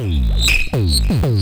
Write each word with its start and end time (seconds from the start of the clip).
Oh, 0.00 0.04
oh, 0.74 0.88
oh. 1.24 1.37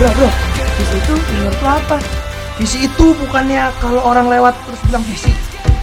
bro 0.00 0.08
bro. 0.16 0.30
Visi 0.80 0.96
itu 0.96 1.12
menurut 1.12 1.60
lo 1.60 1.70
apa? 1.76 1.96
Visi 2.56 2.78
itu 2.88 3.04
bukannya 3.20 3.68
kalau 3.84 4.00
orang 4.00 4.32
lewat 4.32 4.56
terus 4.64 4.80
bilang 4.88 5.04
visi. 5.04 5.28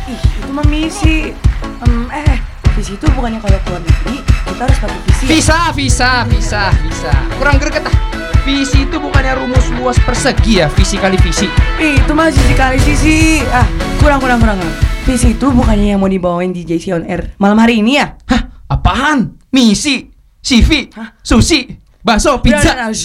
Ih 0.09 0.17
itu 0.17 0.49
mah 0.49 0.65
misi. 0.65 1.37
Um, 1.85 2.09
eh 2.09 2.41
visi 2.73 2.97
itu 2.97 3.05
bukannya 3.13 3.37
kalau 3.37 3.61
keluar 3.61 3.81
negeri 3.85 4.25
kita 4.25 4.61
harus 4.65 4.77
pakai 4.81 4.99
visi. 5.05 5.23
Visa 5.29 5.59
visa 5.69 6.11
visa 6.25 6.73
visa. 6.81 7.13
Kurang 7.37 7.61
greget 7.61 7.85
ah. 7.85 7.93
Visi 8.41 8.89
itu 8.89 8.97
bukannya 8.97 9.37
rumus 9.37 9.69
luas 9.77 10.01
persegi 10.01 10.65
ya 10.65 10.67
visi 10.73 10.97
kali 10.97 11.21
visi? 11.21 11.45
Ih 11.77 12.01
itu 12.01 12.11
mah 12.17 12.33
sisi 12.33 12.57
kali 12.57 12.81
sisi. 12.81 13.45
Ah 13.53 13.69
kurang 14.01 14.17
kurang 14.17 14.41
kurang 14.41 14.57
visi 15.05 15.37
itu 15.37 15.45
bukannya 15.53 15.93
yang 15.93 16.01
mau 16.01 16.09
dibawain 16.09 16.49
di 16.57 16.65
JC 16.65 16.89
on 16.89 17.05
Air 17.05 17.37
malam 17.37 17.61
hari 17.61 17.85
ini 17.85 18.01
ya? 18.01 18.17
Hah? 18.33 18.65
Apaan? 18.65 19.37
Misi? 19.53 20.09
CV 20.41 20.89
Susi? 21.21 21.86
bakso, 22.07 22.31
nah, 22.31 22.39
pizza. 22.39 22.71
Nah, 22.71 22.87
nah, 22.87 22.95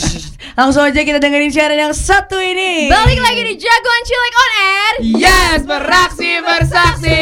Langsung 0.53 0.87
aja 0.87 1.01
kita 1.03 1.19
dengerin 1.19 1.51
siaran 1.51 1.75
yang 1.75 1.91
satu 1.91 2.39
ini. 2.39 2.87
Balik 2.87 3.19
lagi 3.19 3.43
di 3.43 3.55
Jagoan 3.59 4.03
Cilik 4.07 4.35
on 4.37 4.53
Air. 4.55 4.95
Yes, 5.19 5.59
beraksi 5.67 6.31
bersaksi. 6.39 7.19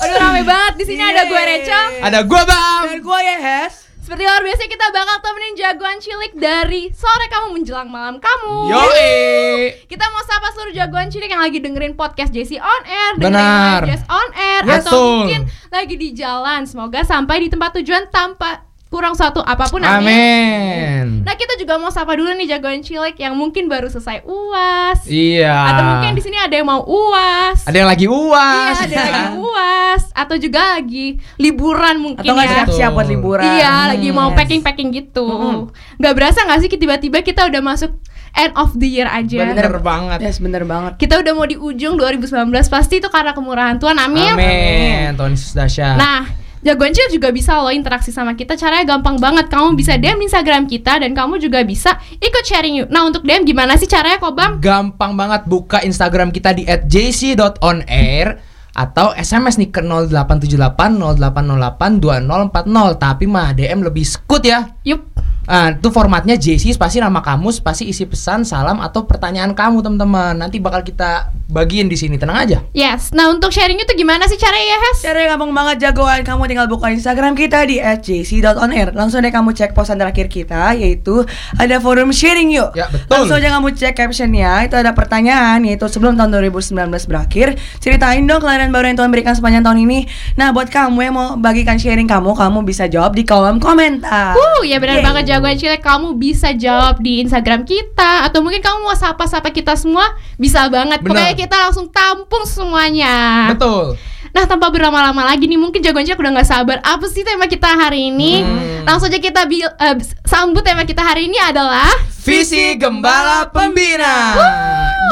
Aduh 0.00 0.16
rame 0.16 0.40
banget 0.48 0.80
di 0.80 0.84
sini 0.88 1.04
iya, 1.04 1.12
ada 1.12 1.22
iya, 1.22 1.28
gue 1.28 1.42
iya, 1.44 1.50
reca 1.52 1.80
ada 2.00 2.18
gue 2.24 2.42
bang 2.48 2.82
dan 2.88 2.98
gue 3.04 3.18
ya, 3.20 3.36
Yehes. 3.36 3.74
Seperti 4.10 4.26
luar 4.26 4.42
biasa 4.42 4.66
kita 4.66 4.86
bakal 4.90 5.16
temenin 5.22 5.54
jagoan 5.54 5.98
cilik 6.02 6.32
dari 6.34 6.90
sore 6.90 7.30
kamu 7.30 7.54
menjelang 7.54 7.86
malam 7.86 8.18
kamu. 8.18 8.58
Yoi. 8.66 9.86
Kita 9.86 10.02
mau 10.10 10.18
sapa 10.26 10.50
seluruh 10.50 10.74
jagoan 10.74 11.06
cilik 11.14 11.30
yang 11.30 11.38
lagi 11.38 11.62
dengerin 11.62 11.94
podcast 11.94 12.34
JC 12.34 12.58
on 12.58 12.82
air, 12.90 13.12
dengerin 13.22 13.54
podcast 13.78 14.04
on 14.10 14.28
air 14.34 14.62
yes, 14.66 14.82
atau 14.82 14.98
mungkin 15.22 15.46
lagi 15.70 15.94
di 15.94 16.10
jalan. 16.10 16.66
Semoga 16.66 17.06
sampai 17.06 17.46
di 17.46 17.54
tempat 17.54 17.70
tujuan 17.78 18.10
tanpa 18.10 18.66
kurang 18.90 19.14
satu 19.14 19.38
apa 19.38 19.70
pun 19.70 19.78
amin. 19.78 20.02
Amin. 20.02 21.06
Nah 21.22 21.32
kita 21.32 21.54
juga 21.54 21.78
mau 21.78 21.88
sapa 21.88 22.10
dulu 22.10 22.34
nih 22.34 22.50
jagoan 22.50 22.82
cilik 22.82 23.14
yang 23.14 23.32
mungkin 23.32 23.64
baru 23.64 23.86
selesai 23.86 24.26
uas 24.26 25.06
Iya. 25.06 25.54
atau 25.70 25.82
mungkin 25.86 26.10
di 26.12 26.20
sini 26.20 26.34
ada 26.34 26.50
yang 26.52 26.66
mau 26.66 26.82
uas. 26.82 27.62
Ada 27.64 27.76
yang 27.76 27.88
lagi 27.88 28.06
uas. 28.06 28.74
Iya, 28.74 28.82
ada 28.82 28.92
yang 28.92 29.06
lagi 29.06 29.26
uas 29.38 30.02
atau 30.10 30.36
juga 30.36 30.74
lagi 30.74 31.06
liburan 31.36 31.96
mungkin 31.98 32.18
Atau 32.20 32.34
nggak 32.34 32.44
ya. 32.44 32.54
siap-siap 32.56 32.90
buat 32.92 33.06
liburan. 33.06 33.46
Iya, 33.46 33.72
lagi 33.88 34.08
mau 34.10 34.28
Yes. 34.28 34.36
packing-packing 34.36 34.88
gitu. 34.92 35.22
Mm-mm. 35.24 35.56
Nggak 35.96 36.12
berasa 36.12 36.38
nggak 36.42 36.58
sih 36.58 36.70
tiba-tiba 36.72 37.22
kita 37.22 37.46
udah 37.46 37.62
masuk 37.62 37.94
end 38.32 38.54
of 38.54 38.74
the 38.74 38.86
year 38.88 39.06
aja. 39.06 39.38
Bener 39.44 39.70
banget. 39.78 40.18
Yes, 40.20 40.38
bener 40.38 40.62
banget. 40.62 40.98
Kita 40.98 41.14
udah 41.16 41.30
mau 41.30 41.46
di 41.46 41.54
ujung 41.54 41.94
2019 41.94 42.26
pasti 42.66 42.98
itu 42.98 43.06
karena 43.06 43.30
kemurahan 43.30 43.78
Tuhan. 43.78 43.94
Amin. 43.96 44.34
Amin. 44.34 45.14
Tuhan 45.14 45.30
Yesus 45.30 45.54
dahsyat. 45.54 45.94
Nah, 45.94 46.26
Jagoan 46.60 46.92
Chill 46.92 47.08
juga 47.08 47.32
bisa 47.32 47.56
lo 47.56 47.72
interaksi 47.72 48.12
sama 48.12 48.36
kita. 48.36 48.52
Caranya 48.52 48.96
gampang 48.96 49.16
banget. 49.16 49.48
Kamu 49.48 49.72
bisa 49.72 49.96
DM 49.96 50.20
Instagram 50.28 50.68
kita 50.68 51.00
Dan 51.00 51.16
kamu 51.16 51.40
juga 51.40 51.64
bisa 51.64 51.96
ikut 52.20 52.44
sharing 52.44 52.84
yuk. 52.84 52.88
Nah 52.92 53.08
untuk 53.08 53.24
DM 53.24 53.48
gimana 53.48 53.80
sih 53.80 53.88
caranya 53.88 54.20
kok 54.20 54.36
bang? 54.36 54.52
Gampang 54.60 55.16
banget. 55.16 55.48
Buka 55.48 55.80
Instagram 55.80 56.28
kita 56.28 56.52
di 56.52 56.68
@jc.onair 56.68 58.52
atau 58.70 59.10
SMS 59.18 59.58
nih 59.58 59.70
ke 59.74 59.82
0878 59.82 60.94
0808 61.02 61.98
2040 61.98 63.02
tapi 63.02 63.24
mah 63.26 63.50
DM 63.50 63.82
lebih 63.82 64.06
skut 64.06 64.46
ya. 64.46 64.70
Yup 64.86 65.09
Ah, 65.50 65.74
itu 65.74 65.90
formatnya 65.90 66.38
JC 66.38 66.78
pasti 66.78 67.02
nama 67.02 67.18
kamu, 67.18 67.50
pasti 67.66 67.90
isi 67.90 68.06
pesan, 68.06 68.46
salam 68.46 68.78
atau 68.78 69.02
pertanyaan 69.02 69.50
kamu 69.50 69.82
teman-teman. 69.82 70.38
Nanti 70.38 70.62
bakal 70.62 70.86
kita 70.86 71.34
bagiin 71.50 71.90
di 71.90 71.98
sini. 71.98 72.14
Tenang 72.14 72.38
aja. 72.46 72.58
Yes 72.70 73.10
Nah 73.10 73.32
untuk 73.32 73.50
sharing 73.50 73.80
itu 73.80 73.90
gimana 73.96 74.28
sih 74.28 74.36
caranya 74.38 74.76
ya 74.76 74.78
Hes? 74.78 74.98
Caranya 75.02 75.34
gampang 75.34 75.50
banget 75.50 75.88
jagoan 75.88 76.20
Kamu 76.22 76.46
tinggal 76.46 76.68
buka 76.68 76.92
Instagram 76.92 77.32
kita 77.34 77.64
di 77.66 77.80
@jc.onair 77.80 78.92
Langsung 78.94 79.24
deh 79.24 79.32
kamu 79.32 79.56
cek 79.56 79.72
posan 79.74 79.98
terakhir 79.98 80.28
kita 80.28 80.76
Yaitu 80.76 81.24
ada 81.58 81.80
forum 81.80 82.12
sharing 82.12 82.52
yuk 82.54 82.70
Ya, 82.76 82.86
betul. 82.92 83.08
Langsung 83.10 83.36
aja 83.40 83.50
kamu 83.58 83.68
cek 83.74 83.94
captionnya 83.96 84.68
Itu 84.68 84.76
ada 84.78 84.92
pertanyaan 84.94 85.64
Yaitu 85.66 85.88
sebelum 85.90 86.14
tahun 86.14 86.30
2019 86.52 86.76
berakhir 87.08 87.58
Ceritain 87.80 88.22
dong 88.28 88.44
kelahiran 88.44 88.70
baru 88.70 88.92
yang 88.92 88.98
Tuhan 89.00 89.10
berikan 89.10 89.34
sepanjang 89.34 89.66
tahun 89.66 89.78
ini 89.88 90.06
Nah 90.38 90.52
buat 90.54 90.70
kamu 90.70 90.98
yang 91.02 91.14
mau 91.16 91.28
bagikan 91.34 91.80
sharing 91.80 92.06
kamu 92.06 92.36
Kamu 92.36 92.62
bisa 92.62 92.86
jawab 92.86 93.16
di 93.16 93.24
kolom 93.26 93.58
komentar 93.58 94.36
Uh, 94.36 94.62
ya 94.62 94.78
benar 94.78 95.00
banget 95.02 95.34
jagoan 95.40 95.56
cilik 95.56 95.80
Kamu 95.80 96.08
bisa 96.14 96.52
jawab 96.52 97.00
di 97.00 97.18
Instagram 97.18 97.64
kita 97.64 98.28
Atau 98.28 98.44
mungkin 98.44 98.60
kamu 98.60 98.84
mau 98.84 98.92
sapa-sapa 98.92 99.48
kita 99.48 99.72
semua 99.74 100.04
Bisa 100.36 100.68
banget 100.68 101.00
Benar. 101.00 101.16
Pokoknya 101.16 101.34
kita 101.34 101.56
langsung 101.58 101.88
tampung 101.88 102.44
semuanya 102.44 103.48
Betul. 103.50 103.96
Nah 104.30 104.44
tanpa 104.44 104.68
berlama-lama 104.68 105.24
lagi 105.24 105.48
nih 105.48 105.56
Mungkin 105.56 105.80
jagoan 105.80 106.04
cilik 106.04 106.20
udah 106.20 106.32
gak 106.36 106.46
sabar 106.46 106.78
Apa 106.80 107.08
sih 107.08 107.24
tema 107.24 107.48
kita 107.48 107.66
hari 107.66 108.12
ini? 108.12 108.44
Hmm. 108.44 108.84
Langsung 108.84 109.08
aja 109.08 109.18
kita 109.18 109.44
bil- 109.44 109.74
eh, 109.74 109.96
sambut 110.22 110.60
tema 110.60 110.84
kita 110.84 111.00
hari 111.00 111.26
ini 111.26 111.36
adalah 111.36 111.88
Visi 112.20 112.76
Gembala 112.76 113.48
Pembina. 113.48 114.36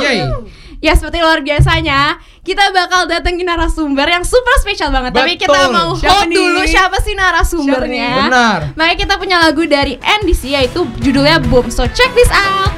Yeay. 0.04 0.28
Ya 0.78 0.94
seperti 0.94 1.18
luar 1.18 1.42
biasanya 1.42 2.16
Kita 2.40 2.70
bakal 2.70 3.04
datengin 3.04 3.44
narasumber 3.44 4.06
yang 4.06 4.22
super 4.22 4.54
spesial 4.58 4.88
banget 4.88 5.10
Tapi 5.10 5.34
kita 5.34 5.50
Betul. 5.50 5.74
mau 5.74 5.90
Siapa 5.92 6.12
hold 6.14 6.28
nih? 6.30 6.36
dulu 6.36 6.60
siapa 6.64 6.96
sih 6.98 7.14
narasumbernya 7.14 8.06
Siapa 8.08 8.26
Benar. 8.30 8.60
Makanya 8.74 8.96
kita 8.96 9.14
punya 9.16 9.36
lagu 9.38 9.62
dari 9.64 9.98
NDC 9.98 10.42
yaitu 10.48 10.86
judulnya 10.98 11.42
Boom 11.42 11.66
So 11.68 11.82
check 11.88 12.14
this 12.14 12.30
out 12.30 12.70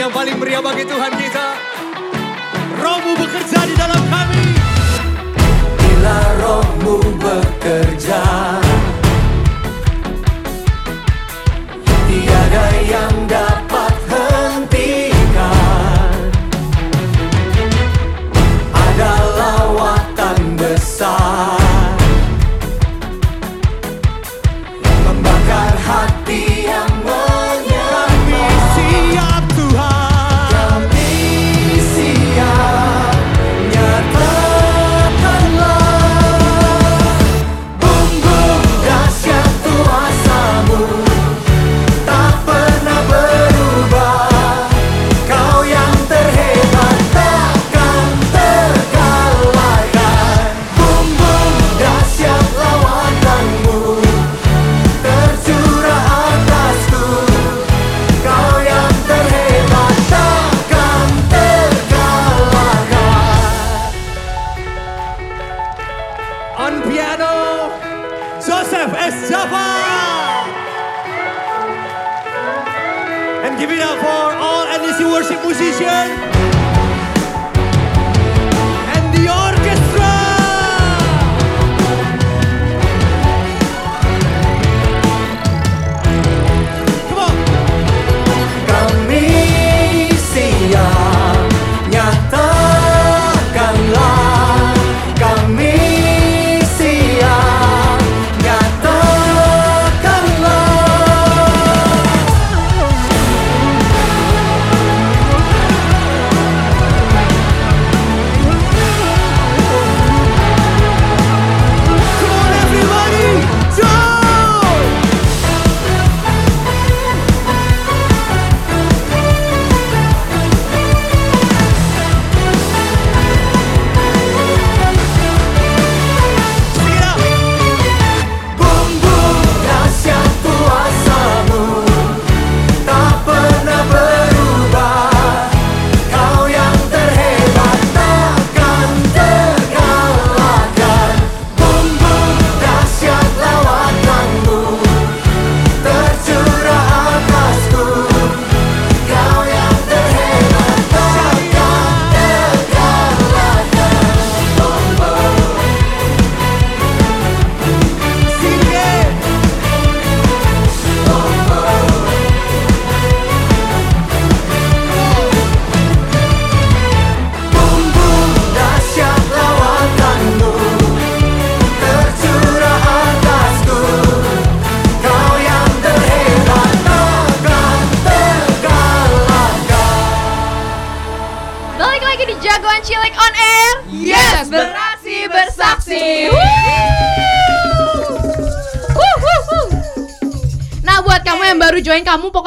yang 0.00 0.08
paling 0.16 0.32
meriah 0.40 0.64
bagi 0.64 0.88
Tuhan 0.88 1.12
kita. 1.12 1.69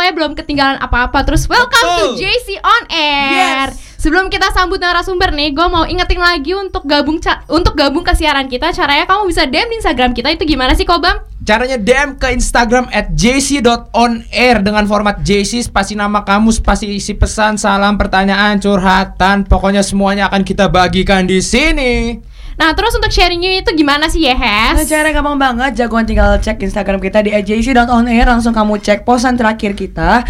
Pokoknya 0.04 0.20
belum 0.20 0.32
ketinggalan 0.36 0.78
apa-apa 0.84 1.24
Terus 1.24 1.48
welcome 1.48 1.88
to 1.96 2.20
Betul. 2.20 2.20
JC 2.20 2.60
On 2.60 2.84
Air 2.92 3.72
Yes. 3.72 3.96
Sebelum 4.04 4.28
kita 4.28 4.52
sambut 4.52 4.84
narasumber 4.84 5.32
nih, 5.32 5.56
gue 5.56 5.64
mau 5.72 5.88
ingetin 5.88 6.20
lagi 6.20 6.52
untuk 6.52 6.84
gabung 6.84 7.24
untuk 7.48 7.72
gabung 7.72 8.04
ke 8.04 8.12
siaran 8.12 8.52
kita. 8.52 8.76
Caranya 8.76 9.08
kamu 9.08 9.32
bisa 9.32 9.48
DM 9.48 9.72
di 9.72 9.80
Instagram 9.80 10.12
kita 10.12 10.28
itu 10.28 10.44
gimana 10.44 10.76
sih, 10.76 10.84
Kobam? 10.84 11.24
Caranya 11.40 11.80
DM 11.80 12.20
ke 12.20 12.36
Instagram 12.36 12.92
at 12.92 13.16
jc.onair 13.16 14.60
dengan 14.60 14.84
format 14.92 15.24
JC 15.24 15.64
spasi 15.64 15.96
nama 15.96 16.20
kamu 16.28 16.52
spasi 16.52 16.92
isi 16.92 17.16
pesan 17.16 17.56
salam 17.56 17.96
pertanyaan 17.96 18.60
curhatan 18.60 19.48
pokoknya 19.48 19.80
semuanya 19.80 20.28
akan 20.28 20.44
kita 20.44 20.68
bagikan 20.68 21.24
di 21.24 21.40
sini. 21.40 22.20
Nah, 22.54 22.72
terus 22.78 22.94
untuk 22.94 23.10
sharingnya 23.10 23.62
itu 23.62 23.72
gimana 23.74 24.08
sih, 24.08 24.24
Nah, 24.24 24.38
Yehes? 24.78 24.88
cara 24.88 25.10
gampang 25.10 25.36
banget, 25.36 25.74
jagoan 25.84 26.06
tinggal 26.06 26.38
cek 26.38 26.62
Instagram 26.62 27.02
kita 27.02 27.26
di 27.26 27.34
@jc.onair 27.34 28.26
langsung 28.30 28.54
kamu 28.54 28.80
cek 28.80 29.04
posan 29.04 29.36
terakhir 29.36 29.74
kita 29.74 30.24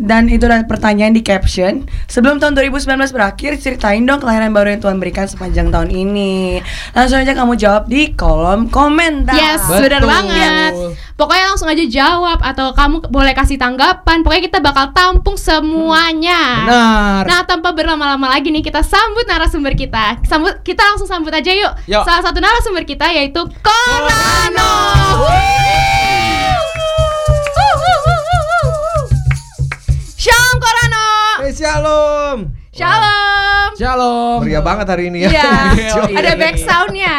dan 0.00 0.26
itu 0.26 0.48
ada 0.48 0.64
pertanyaan 0.64 1.12
di 1.12 1.20
caption. 1.20 1.84
Sebelum 2.08 2.40
tahun 2.40 2.56
2019 2.56 3.12
berakhir, 3.12 3.60
ceritain 3.60 4.02
dong 4.02 4.18
kelahiran 4.18 4.50
baru 4.50 4.74
yang 4.74 4.82
Tuhan 4.82 4.96
berikan 4.98 5.28
sepanjang 5.28 5.68
tahun 5.68 5.92
ini. 5.92 6.64
Langsung 6.96 7.20
aja 7.20 7.32
kamu 7.36 7.54
jawab 7.60 7.84
di 7.86 8.16
kolom 8.16 8.72
komentar. 8.72 9.36
Yes, 9.36 9.62
Betul. 9.68 9.80
benar 9.86 10.02
banget. 10.08 10.72
Pokoknya 11.18 11.50
langsung 11.50 11.66
aja 11.66 11.82
jawab 11.82 12.38
atau 12.38 12.70
kamu 12.72 13.10
boleh 13.10 13.34
kasih 13.34 13.58
tanggapan. 13.58 14.22
Pokoknya 14.22 14.44
kita 14.46 14.58
bakal 14.62 14.94
tampung 14.94 15.34
semuanya. 15.34 16.62
Benar. 16.62 17.22
Nah, 17.26 17.40
tanpa 17.42 17.74
berlama-lama 17.74 18.30
lagi 18.30 18.54
nih 18.54 18.62
kita 18.62 18.86
sambut 18.86 19.26
narasumber 19.26 19.74
kita. 19.74 20.22
Sambut 20.30 20.62
kita 20.62 20.78
langsung 20.86 21.10
sambut 21.10 21.34
aja 21.34 21.50
yuk. 21.50 21.67
Yuk. 21.86 22.04
Salah 22.04 22.22
satu 22.22 22.38
narasumber 22.38 22.84
kita 22.84 23.08
yaitu 23.10 23.42
Korano. 23.60 24.72
Shalom 30.18 30.56
Korano. 30.58 31.06
Eh, 31.42 31.52
shalom. 31.52 32.38
Shalom. 32.70 33.68
Shalom. 33.74 34.38
Meriah 34.42 34.62
banget 34.62 34.86
hari 34.86 35.04
ini 35.10 35.26
ya. 35.26 35.30
Iya, 35.30 35.50
Yoi. 35.94 36.14
ada 36.14 36.32
back 36.34 36.56
soundnya. 36.58 37.16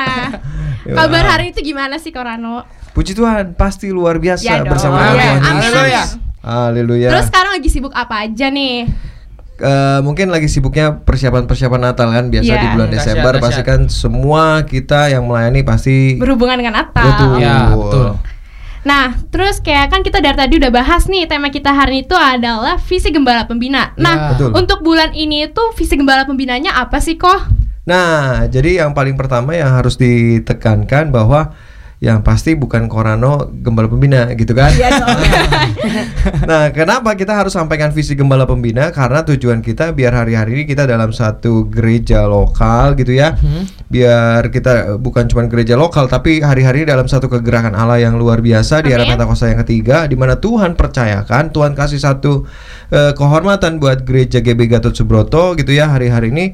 Ya. 0.84 0.94
Kabar 0.96 1.24
hari 1.27 1.51
itu 1.51 1.62
gimana 1.62 1.96
sih 1.98 2.10
Korano? 2.10 2.65
Puji 2.91 3.13
Tuhan, 3.13 3.53
pasti 3.53 3.94
luar 3.94 4.18
biasa 4.18 4.44
Ya 4.44 4.65
bersama 4.65 4.98
Amin. 5.00 5.15
Tuhan 5.15 5.39
Amin, 5.39 5.62
Yesus. 5.62 5.75
Haleluya. 5.75 6.03
Haleluya. 6.39 7.10
Terus 7.13 7.25
sekarang 7.29 7.51
lagi 7.56 7.70
sibuk 7.70 7.94
apa 7.94 8.25
aja 8.25 8.48
nih? 8.50 8.89
Eh, 9.60 10.00
mungkin 10.01 10.32
lagi 10.32 10.48
sibuknya 10.48 11.04
persiapan-persiapan 11.04 11.82
Natal 11.84 12.08
kan 12.08 12.25
biasa 12.28 12.48
Iya. 12.48 12.58
di 12.58 12.68
bulan 12.70 12.88
Dahsyat, 12.88 13.04
Desember 13.06 13.34
dahsyat. 13.34 13.44
pasti 13.44 13.62
kan 13.62 13.80
semua 13.86 14.44
kita 14.63 15.00
yang 15.08 15.24
melayani 15.24 15.62
pasti 15.62 16.16
Berhubungan 16.16 16.56
dengan 16.56 16.80
Natal. 16.80 17.04
betul. 17.06 17.30
Ya, 17.38 17.58
betul. 17.70 18.08
Nah, 18.80 19.06
terus 19.28 19.60
kayak 19.60 19.92
kan 19.92 20.00
kita 20.00 20.18
dari 20.18 20.34
tadi 20.34 20.56
udah 20.56 20.72
bahas 20.72 21.04
nih 21.06 21.28
tema 21.28 21.51
kita 21.51 21.70
hari 21.70 22.00
ini 22.00 22.01
itu 22.01 22.16
adalah 22.16 22.80
visi 22.80 23.12
gembala 23.12 23.44
pembina. 23.44 23.92
Nah, 23.96 24.16
Ya, 24.16 24.28
betul. 24.32 24.56
untuk 24.56 24.80
bulan 24.80 25.12
ini 25.12 25.46
itu 25.46 25.63
visi 25.75 25.94
gembala 25.94 26.24
pembinanya 26.24 26.74
apa 26.74 26.98
sih 26.98 27.13
kok? 27.13 27.44
Nah, 27.84 28.48
jadi 28.48 28.80
yang 28.80 28.96
paling 28.96 29.13
pertama 29.13 29.51
yang 29.51 29.68
harus 29.70 30.00
ditekankan 30.00 31.10
bahwa 31.10 31.51
yang 32.00 32.24
pasti 32.24 32.56
bukan 32.56 32.88
Korano 32.88 33.51
Gembala 33.51 33.91
Pembina 33.91 34.32
gitu 34.32 34.56
kan. 34.56 34.72
Iya 34.72 34.88
nah, 36.50 36.72
kenapa 36.72 37.12
kita 37.20 37.36
harus 37.36 37.51
sampaikan 37.51 37.91
visi 37.91 38.15
Gembala 38.15 38.48
Pembina? 38.48 38.88
Karena 38.96 39.20
tujuan 39.27 39.60
kita 39.60 39.91
biar 39.91 40.15
hari-hari 40.15 40.56
ini 40.56 40.63
kita 40.63 40.88
dalam 40.88 41.12
satu 41.12 41.68
gereja 41.68 42.24
lokal 42.24 42.96
gitu 42.96 43.12
ya. 43.12 43.36
Biar 43.91 44.48
kita 44.48 44.96
bukan 44.96 45.27
cuma 45.27 45.44
gereja 45.51 45.75
lokal 45.75 46.08
tapi 46.08 46.39
hari-hari 46.39 46.88
dalam 46.88 47.03
satu 47.12 47.27
kegerakan 47.27 47.75
Allah 47.75 48.00
yang 48.00 48.15
luar 48.15 48.39
biasa 48.39 48.79
di 48.79 48.96
era. 48.96 49.03
Pentakosta 49.10 49.51
yang 49.51 49.60
ketiga 49.65 50.06
di 50.08 50.15
mana 50.15 50.38
Tuhan 50.39 50.79
percayakan, 50.79 51.51
Tuhan 51.51 51.74
kasih 51.75 52.00
satu 52.00 52.48
eh, 52.96 53.12
kehormatan 53.12 53.82
buat 53.82 54.08
gereja 54.08 54.39
GB 54.39 54.72
Gatot 54.72 54.96
Subroto 54.96 55.58
gitu 55.60 55.75
ya 55.75 55.91
hari-hari 55.91 56.32
ini 56.32 56.46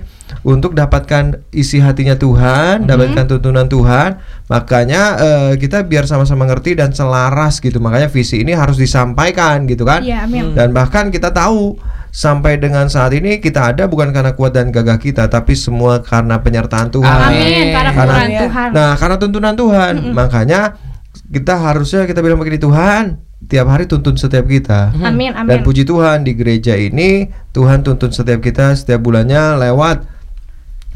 untuk 0.46 0.74
dapatkan 0.78 1.42
isi 1.54 1.82
hatinya 1.82 2.18
Tuhan, 2.18 2.86
dapatkan 2.86 3.26
tuntunan 3.26 3.66
Tuhan. 3.66 4.22
Makanya 4.50 5.02
eh, 5.18 5.52
kita 5.58 5.86
biar 5.86 6.06
sama-sama 6.06 6.46
ngerti 6.46 6.78
dan 6.78 6.94
selaras 6.94 7.58
gitu. 7.62 7.82
Makanya 7.82 8.10
visi 8.10 8.42
ini 8.42 8.54
harus 8.54 8.78
disampaikan 8.78 9.66
gitu 9.66 9.86
kan. 9.86 10.06
Iya, 10.06 10.26
amin. 10.26 10.54
Dan 10.54 10.74
bahkan 10.74 11.10
kita 11.10 11.34
tahu 11.34 11.78
sampai 12.16 12.56
dengan 12.56 12.88
saat 12.88 13.12
ini 13.12 13.44
kita 13.44 13.76
ada 13.76 13.92
bukan 13.92 14.16
karena 14.16 14.32
kuat 14.40 14.56
dan 14.56 14.72
gagah 14.72 14.96
kita, 14.96 15.28
tapi 15.28 15.52
semua 15.52 16.00
karena 16.00 16.40
penyertaan 16.40 16.88
Tuhan. 16.88 17.20
Amin, 17.28 17.76
karena 17.76 18.16
Tuhan. 18.48 18.70
Nah, 18.72 18.92
karena 18.96 19.16
tuntunan 19.20 19.54
Tuhan, 19.60 19.94
makanya 20.16 20.80
kita 21.28 21.60
harusnya 21.60 22.08
kita 22.08 22.24
bilang 22.24 22.40
begini 22.40 22.56
Tuhan, 22.56 23.20
tiap 23.52 23.68
hari 23.68 23.84
tuntun 23.86 24.16
setiap 24.16 24.48
kita. 24.48 24.96
Amin, 24.96 25.36
Dan 25.36 25.60
amin. 25.60 25.68
puji 25.68 25.84
Tuhan 25.84 26.24
di 26.24 26.34
gereja 26.34 26.80
ini 26.80 27.28
Tuhan 27.52 27.84
tuntun 27.84 28.16
setiap 28.16 28.40
kita 28.40 28.74
setiap 28.80 29.04
bulannya 29.04 29.60
lewat 29.60 30.15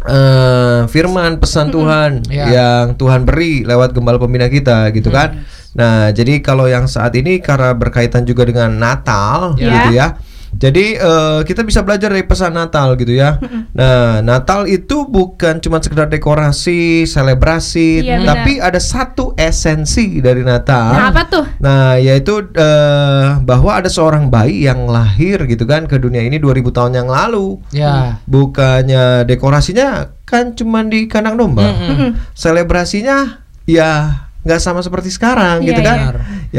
eh 0.05 0.79
firman 0.87 1.37
pesan 1.37 1.67
Tuhan 1.69 2.23
Ya. 2.31 2.45
yang 2.47 2.95
Tuhan 2.95 3.27
beri 3.27 3.67
lewat 3.67 3.91
gembala 3.91 4.15
pembina 4.15 4.47
kita 4.47 4.95
gitu 4.95 5.11
kan. 5.11 5.43
Nah, 5.69 6.09
jadi 6.09 6.39
kalau 6.39 6.65
yang 6.65 6.87
saat 6.87 7.13
ini 7.13 7.37
karena 7.39 7.75
berkaitan 7.75 8.23
juga 8.23 8.47
dengan 8.47 8.73
Natal 8.73 9.59
Ya. 9.59 9.69
gitu 9.75 9.89
ya. 9.93 10.07
Jadi 10.55 10.97
eh, 10.97 11.39
kita 11.45 11.61
bisa 11.61 11.85
belajar 11.85 12.09
dari 12.09 12.25
pesan 12.25 12.57
Natal 12.57 12.97
gitu 12.97 13.13
ya. 13.13 13.37
Nah, 13.69 14.19
Natal 14.25 14.65
itu 14.65 15.05
bukan 15.05 15.61
cuma 15.61 15.77
sekedar 15.79 16.09
dekorasi, 16.09 17.05
selebrasi, 17.05 18.01
Iya, 18.01 18.25
tapi 18.25 18.57
ada 18.57 18.81
satu 18.81 19.37
esensi 19.37 20.19
dari 20.19 20.41
Natal. 20.41 20.89
Nah, 20.95 21.05
apa 21.13 21.23
tuh? 21.29 21.45
Nah, 21.61 21.95
yaitu 22.01 22.49
eh, 22.55 23.27
bahwa 23.45 23.77
ada 23.77 23.87
seorang 23.87 24.27
bayi 24.33 24.65
yang 24.65 24.89
lahir 24.89 25.45
gitu 25.45 25.69
kan 25.69 25.85
ke 25.85 26.01
dunia 26.01 26.25
ini 26.25 26.41
2000 26.41 26.73
tahun 26.73 26.93
yang 26.97 27.09
lalu. 27.09 27.61
Ya. 27.69 28.17
Bukannya 28.25 29.23
dekorasinya 29.29 30.17
kan 30.25 30.53
cuman 30.57 30.89
di 30.89 31.09
kandang 31.09 31.37
domba. 31.37 31.65
Mm-mm. 31.65 32.17
Selebrasinya 32.37 33.45
ya 33.65 34.25
nggak 34.39 34.57
sama 34.57 34.79
seperti 34.79 35.11
sekarang 35.11 35.59
Iya, 35.59 35.67
gitu 35.67 35.81
kan. 35.83 35.97
iya. 35.99 36.11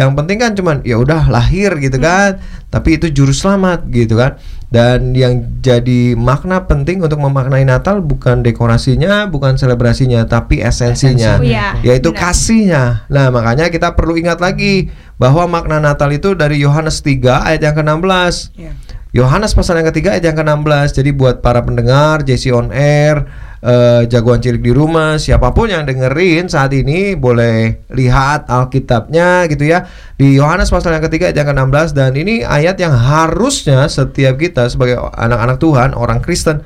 Yang 0.04 0.10
penting 0.12 0.36
kan 0.36 0.52
cuman 0.52 0.76
ya 0.84 0.96
udah 0.96 1.26
lahir 1.26 1.72
gitu 1.80 1.96
kan. 1.96 2.36
Tapi 2.68 3.00
itu 3.00 3.08
juru 3.08 3.32
selamat 3.32 3.88
gitu 3.88 4.14
kan. 4.14 4.36
Dan 4.70 5.10
yang 5.12 5.58
jadi 5.58 6.14
makna 6.14 6.62
penting 6.62 7.02
untuk 7.02 7.18
memaknai 7.18 7.66
Natal 7.66 7.98
bukan 7.98 8.46
dekorasinya, 8.46 9.26
bukan 9.26 9.58
selebrasinya, 9.58 10.22
tapi 10.24 10.62
esensinya 10.62 11.40
Oh, 11.40 11.42
iya, 11.42 11.74
yaitu 11.82 12.14
benar. 12.14 12.30
kasihnya. 12.30 12.82
Nah, 13.10 13.34
makanya 13.34 13.66
kita 13.66 13.98
perlu 13.98 14.14
ingat 14.14 14.38
lagi 14.38 14.86
bahwa 15.18 15.50
makna 15.50 15.82
Natal 15.82 16.06
itu 16.10 16.38
dari 16.38 16.62
Yohanes 16.62 17.02
3 17.02 17.42
ayat 17.42 17.64
yang 17.64 17.74
ke-16. 17.74 18.54
Iya. 18.54 18.72
Yohanes 19.10 19.58
pasal 19.58 19.82
yang 19.82 19.90
ketiga 19.90 20.14
ayat 20.14 20.22
yang 20.22 20.38
ke-16. 20.38 21.02
Jadi 21.02 21.10
buat 21.10 21.42
para 21.42 21.66
pendengar 21.66 22.22
JC 22.22 22.54
on 22.54 22.70
air, 22.70 23.26
eh, 23.60 24.02
jagoan 24.08 24.40
cilik 24.40 24.60
di 24.60 24.72
rumah, 24.72 25.20
siapa 25.20 25.52
pun 25.52 25.68
yang 25.68 25.84
dengerin 25.84 26.48
saat 26.48 26.72
ini 26.72 27.12
boleh 27.14 27.86
lihat 27.92 28.48
Alkitabnya 28.48 29.44
gitu 29.48 29.68
ya. 29.68 29.84
Di 30.16 30.36
Yohanes 30.36 30.72
pasal 30.72 30.96
yang 30.96 31.04
ketiga 31.04 31.28
ayat 31.28 31.36
yang 31.40 31.48
ke-16 31.52 31.88
dan 31.92 32.12
ini 32.16 32.40
ayat 32.40 32.76
yang 32.80 32.92
harusnya 32.96 33.84
setiap 33.86 34.40
kita 34.40 34.68
sebagai 34.68 34.96
anak-anak 34.96 35.60
Tuhan, 35.60 35.92
orang 35.92 36.24
Kristen 36.24 36.64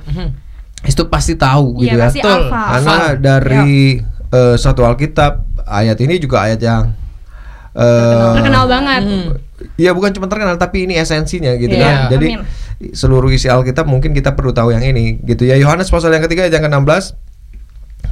itu 0.84 1.02
pasti 1.08 1.34
tahu 1.34 1.80
Iya, 1.80 1.82
gitu 1.82 1.96
ya. 1.96 2.08
hafal. 2.12 2.40
Karena 2.50 2.96
dari 3.16 3.98
eh, 4.30 4.56
satu 4.58 4.84
Alkitab 4.84 5.64
ayat 5.64 5.98
ini 5.98 6.20
juga 6.20 6.44
ayat 6.44 6.60
yang 6.60 6.92
eh, 7.74 8.34
Terkenal 8.38 8.64
banget. 8.68 9.02
Ya 9.76 9.90
bukan 9.94 10.12
cuma 10.12 10.26
terkenal 10.28 10.56
tapi 10.56 10.84
ini 10.86 10.98
esensinya 10.98 11.54
gitu 11.56 11.74
Iya, 11.74 11.84
kan. 11.84 11.96
Jadi 12.12 12.28
amin. 12.38 12.92
seluruh 12.92 13.30
isi 13.32 13.46
Alkitab 13.48 13.86
mungkin 13.86 14.12
kita 14.12 14.34
perlu 14.34 14.50
tahu 14.52 14.72
yang 14.72 14.84
ini 14.84 15.18
gitu 15.24 15.44
ya. 15.46 15.56
Yohanes 15.56 15.88
pasal 15.88 16.12
yang 16.12 16.24
ketiga 16.24 16.46
ayat 16.46 16.58
yang 16.58 16.66
ke-16 16.68 17.14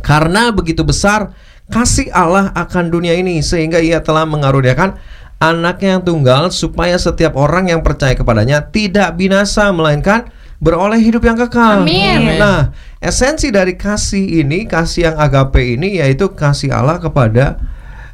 karena 0.02 0.50
begitu 0.50 0.82
besar 0.82 1.30
kasih 1.70 2.10
Allah 2.10 2.50
akan 2.58 2.90
dunia 2.90 3.14
ini 3.14 3.38
sehingga 3.40 3.78
ia 3.78 4.02
telah 4.02 4.26
mengaruniakan 4.26 4.98
anaknya 5.38 5.98
yang 5.98 6.02
tunggal 6.02 6.42
supaya 6.54 6.94
setiap 6.98 7.34
orang 7.34 7.70
yang 7.70 7.82
percaya 7.82 8.14
kepadanya 8.14 8.62
tidak 8.70 9.14
binasa 9.18 9.70
melainkan 9.74 10.30
beroleh 10.62 10.98
hidup 11.02 11.26
yang 11.26 11.34
kekal. 11.34 11.82
Amin. 11.82 12.38
Nah, 12.38 12.70
esensi 13.02 13.50
dari 13.50 13.74
kasih 13.74 14.46
ini, 14.46 14.62
kasih 14.70 15.10
yang 15.10 15.16
agape 15.18 15.74
ini 15.74 15.98
yaitu 15.98 16.30
kasih 16.30 16.70
Allah 16.70 17.02
kepada 17.02 17.58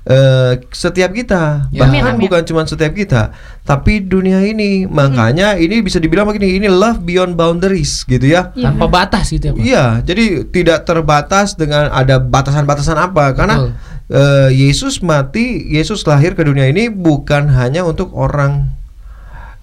eh, 0.09 0.53
setiap 0.73 1.12
kita. 1.12 1.69
Ya. 1.69 1.85
Bahkan 1.85 1.93
Amin, 1.93 2.05
amin. 2.09 2.23
bukan 2.25 2.41
cuma 2.49 2.65
setiap 2.65 2.97
kita, 2.97 3.37
tapi 3.62 4.00
dunia 4.00 4.41
ini. 4.41 4.88
Makanya 4.88 5.61
ini 5.61 5.85
bisa 5.85 6.00
dibilang 6.00 6.25
begini, 6.25 6.57
ini 6.57 6.67
love 6.67 7.05
beyond 7.05 7.37
boundaries 7.37 8.09
gitu 8.09 8.25
ya. 8.25 8.50
Iya, 8.57 8.73
Tanpa 8.73 8.88
batas 8.88 9.29
gitu 9.29 9.45
ya, 9.49 9.53
Pak. 9.53 9.61
Iya, 9.61 9.85
jadi 10.03 10.25
tidak 10.49 10.79
terbatas 10.88 11.53
dengan 11.55 11.93
ada 11.93 12.17
batasan-batasan 12.17 12.97
apa 12.97 13.37
karena 13.37 13.69
Betul. 13.69 13.71
eh, 14.17 14.50
Yesus 14.57 15.05
mati, 15.05 15.69
Yesus 15.69 16.03
lahir 16.09 16.33
ke 16.33 16.43
dunia 16.43 16.65
ini 16.67 16.88
bukan 16.88 17.53
hanya 17.53 17.85
untuk 17.85 18.17
orang 18.17 18.73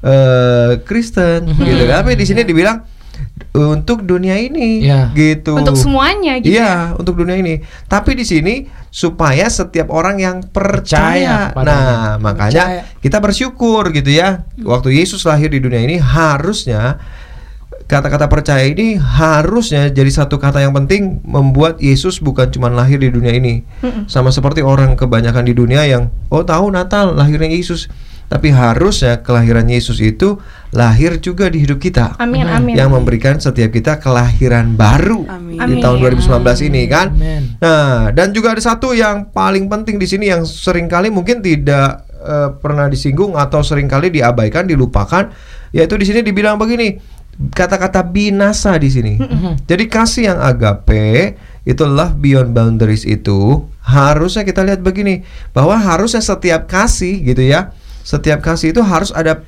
eh, 0.05 0.77
Kristen 0.85 1.49
gitu 1.57 1.83
kan. 1.89 2.05
Tapi 2.05 2.13
di 2.13 2.25
sini 2.29 2.45
dibilang 2.45 2.85
untuk 3.55 4.03
dunia 4.03 4.35
ini 4.35 4.83
Iya. 4.83 5.15
gitu. 5.15 5.55
Untuk 5.55 5.79
semuanya 5.79 6.39
gitu. 6.43 6.55
Iya, 6.55 6.95
untuk 6.99 7.15
dunia 7.19 7.39
ini. 7.39 7.63
Tapi 7.87 8.13
di 8.13 8.27
sini 8.27 8.67
supaya 8.91 9.47
setiap 9.47 9.87
orang 9.91 10.19
yang 10.19 10.37
percaya. 10.43 11.51
Percaya 11.51 11.63
nah, 11.63 12.19
makanya 12.19 12.83
Percaya. 12.83 12.99
kita 12.99 13.17
bersyukur 13.23 13.91
gitu 13.91 14.11
ya. 14.11 14.43
Waktu 14.59 14.95
Yesus 14.99 15.23
lahir 15.23 15.47
di 15.51 15.59
dunia 15.63 15.79
ini 15.83 15.99
harusnya 15.99 16.99
kata-kata 17.85 18.25
percaya 18.25 18.65
ini 18.65 18.97
harusnya 18.97 19.93
jadi 19.93 20.09
satu 20.09 20.41
kata 20.41 20.57
yang 20.57 20.73
penting 20.73 21.21
membuat 21.21 21.77
Yesus 21.77 22.17
bukan 22.17 22.49
cuma 22.49 22.67
lahir 22.73 22.97
di 22.97 23.13
dunia 23.13 23.29
ini. 23.35 23.61
Sama 24.09 24.33
seperti 24.33 24.65
orang 24.65 24.97
kebanyakan 24.97 25.45
di 25.45 25.53
dunia 25.53 25.85
yang 25.85 26.09
oh 26.33 26.41
tahu 26.41 26.73
Natal 26.73 27.13
lahirnya 27.13 27.51
Yesus, 27.51 27.85
tapi 28.25 28.49
harusnya 28.49 29.21
kelahiran 29.21 29.69
Yesus 29.69 30.01
itu 30.01 30.41
lahir 30.73 31.21
juga 31.21 31.47
di 31.47 31.63
hidup 31.63 31.79
kita. 31.79 32.17
Amin, 32.17 32.43
amin. 32.43 32.75
Yang 32.75 32.89
memberikan 32.91 33.35
setiap 33.37 33.71
kita 33.71 34.01
kelahiran 34.01 34.73
baru 34.75 35.23
Amin. 35.29 35.55
di 35.55 35.79
Amin. 35.79 35.81
tahun 35.81 35.97
2019 36.19 36.67
ini 36.67 36.81
kan. 36.89 37.13
Amin. 37.13 37.55
Nah, 37.61 38.11
dan 38.11 38.33
juga 38.35 38.51
ada 38.57 38.61
satu 38.61 38.91
yang 38.91 39.29
paling 39.29 39.69
penting 39.71 40.01
di 40.01 40.07
sini 40.09 40.27
yang 40.27 40.43
sering 40.43 40.89
kali 40.89 41.13
mungkin 41.13 41.39
tidak 41.39 42.03
eh, 42.19 42.49
pernah 42.59 42.89
disinggung 42.89 43.37
atau 43.37 43.61
sering 43.61 43.85
kali 43.87 44.09
diabaikan, 44.09 44.65
dilupakan, 44.65 45.31
yaitu 45.71 45.95
di 45.95 46.05
sini 46.09 46.19
dibilang 46.25 46.57
begini, 46.57 46.97
kata-kata 47.35 48.01
binasa 48.03 48.75
di 48.79 48.89
sini. 48.89 49.13
Jadi 49.69 49.85
kasih 49.91 50.33
yang 50.33 50.39
agape 50.39 51.35
itu 51.67 51.83
love 51.83 52.17
beyond 52.21 52.53
boundaries 52.55 53.03
itu 53.03 53.63
harusnya 53.85 54.41
kita 54.47 54.65
lihat 54.65 54.81
begini, 54.81 55.21
bahwa 55.53 55.77
harusnya 55.77 56.23
setiap 56.23 56.65
kasih 56.65 57.21
gitu 57.21 57.43
ya, 57.45 57.74
setiap 58.05 58.45
kasih 58.45 58.69
itu 58.69 58.85
harus 58.85 59.09
ada 59.09 59.41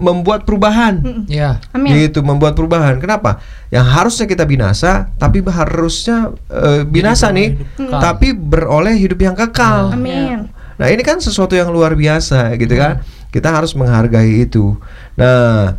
membuat 0.00 0.48
perubahan. 0.48 1.26
Iya. 1.28 1.60
Amin. 1.76 1.92
Gitu 1.92 2.24
membuat 2.24 2.56
perubahan. 2.56 2.96
Kenapa? 2.96 3.44
Yang 3.68 3.86
harusnya 3.92 4.26
kita 4.26 4.48
binasa, 4.48 5.12
tapi 5.20 5.44
harusnya 5.44 6.32
eh, 6.48 6.82
binasa 6.88 7.28
nih, 7.28 7.60
kekal. 7.76 8.00
tapi 8.00 8.32
beroleh 8.32 8.96
hidup 8.96 9.20
yang 9.20 9.36
kekal. 9.36 9.92
Amin. 9.92 10.48
Nah 10.80 10.86
ini 10.88 11.04
kan 11.04 11.20
sesuatu 11.20 11.52
yang 11.52 11.68
luar 11.68 11.92
biasa, 11.92 12.56
gitu 12.56 12.72
kan? 12.80 13.04
Kita 13.28 13.52
harus 13.52 13.76
menghargai 13.76 14.48
itu. 14.48 14.80
Nah, 15.20 15.76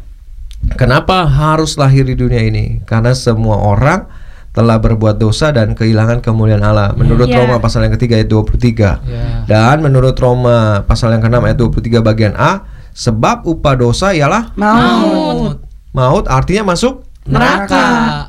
kenapa 0.78 1.26
harus 1.26 1.74
lahir 1.74 2.06
di 2.06 2.14
dunia 2.14 2.46
ini? 2.46 2.86
Karena 2.86 3.18
semua 3.18 3.58
orang 3.58 4.06
telah 4.52 4.78
berbuat 4.78 5.16
dosa 5.16 5.56
dan 5.56 5.72
kehilangan 5.72 6.20
kemuliaan 6.20 6.60
Allah. 6.62 6.92
Menurut 6.92 7.32
Iya. 7.32 7.40
Roma 7.40 7.58
pasal 7.58 7.88
yang 7.88 7.96
ketiga 7.96 8.20
ayat 8.20 8.28
23. 8.28 9.00
Iya. 9.08 9.48
Dan 9.48 9.80
menurut 9.80 10.16
Roma 10.16 10.84
pasal 10.84 11.16
yang 11.16 11.24
ke-6 11.24 11.40
ayat 11.40 11.58
23 11.58 12.04
bagian 12.04 12.36
A, 12.36 12.68
sebab 12.92 13.48
upah 13.48 13.80
dosa 13.80 14.12
ialah 14.12 14.52
Maut. 14.54 15.64
maut 15.92 16.26
artinya 16.28 16.76
masuk 16.76 17.08
Neraka. 17.24 18.28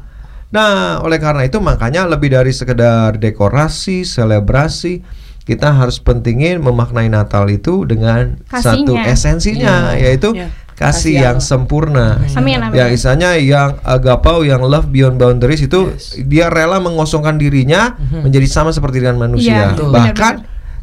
Nah, 0.53 1.01
oleh 1.01 1.17
karena 1.17 1.43
itu 1.43 1.59
makanya 1.59 2.05
lebih 2.05 2.29
dari 2.29 2.53
sekedar 2.53 3.17
dekorasi, 3.17 4.05
selebrasi, 4.05 5.01
kita 5.43 5.75
harus 5.75 5.97
pentingin 5.99 6.61
memaknai 6.61 7.09
Natal 7.09 7.49
itu 7.49 7.83
dengan 7.83 8.37
satu 8.47 8.95
Kasihnya. 8.95 9.11
esensinya 9.11 9.77
yaitu 9.97 10.37
Iya. 10.37 10.53
Kasih 10.83 11.15
yang 11.15 11.39
sempurna. 11.39 12.19
Amin, 12.35 12.59
amin. 12.59 12.75
Ya, 12.75 12.91
istilahnya 12.91 13.39
yang 13.39 13.79
agapau, 13.87 14.43
yang 14.43 14.67
love 14.67 14.91
beyond 14.91 15.17
boundaries 15.23 15.63
itu 15.63 15.95
dia 16.27 16.51
rela 16.51 16.83
mengosongkan 16.83 17.39
dirinya 17.39 17.95
menjadi 18.11 18.47
sama 18.51 18.75
seperti 18.75 18.99
dengan 18.99 19.23
manusia. 19.23 19.73
Iya, 19.73 19.79
betul. 19.79 19.95
Bahkan 19.95 20.35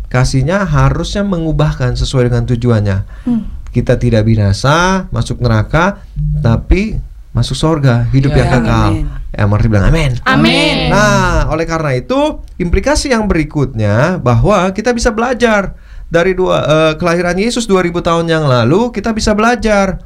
kasihnya 0.08 0.64
harusnya 0.66 1.22
mengubahkan 1.28 2.00
sesuai 2.00 2.32
dengan 2.32 2.48
tujuannya. 2.48 2.98
Hmm. 3.28 3.44
Kita 3.70 4.00
tidak 4.02 4.26
binasa, 4.26 5.06
masuk 5.14 5.44
neraka, 5.44 6.02
tapi 6.42 6.98
masuk 7.30 7.54
sorga, 7.54 8.10
hidup 8.10 8.34
Iya. 8.34 8.40
yang 8.42 8.50
kekal. 8.58 8.90
Amin. 8.98 9.06
Ya, 9.30 9.46
mari 9.46 9.68
bilang 9.70 9.94
amin. 9.94 10.12
Amin. 10.26 10.90
Nah, 10.90 11.46
oleh 11.54 11.70
karena 11.70 11.94
itu, 11.94 12.42
implikasi 12.58 13.14
yang 13.14 13.30
berikutnya 13.30 14.18
bahwa 14.18 14.74
kita 14.74 14.90
bisa 14.90 15.14
belajar 15.14 15.78
dari 16.10 16.34
dua 16.34 16.58
eh, 16.66 16.94
kelahiran 16.98 17.38
Yesus 17.38 17.70
2000 17.70 18.02
tahun 18.02 18.26
yang 18.26 18.46
lalu, 18.50 18.90
kita 18.90 19.14
bisa 19.14 19.38
belajar. 19.38 20.02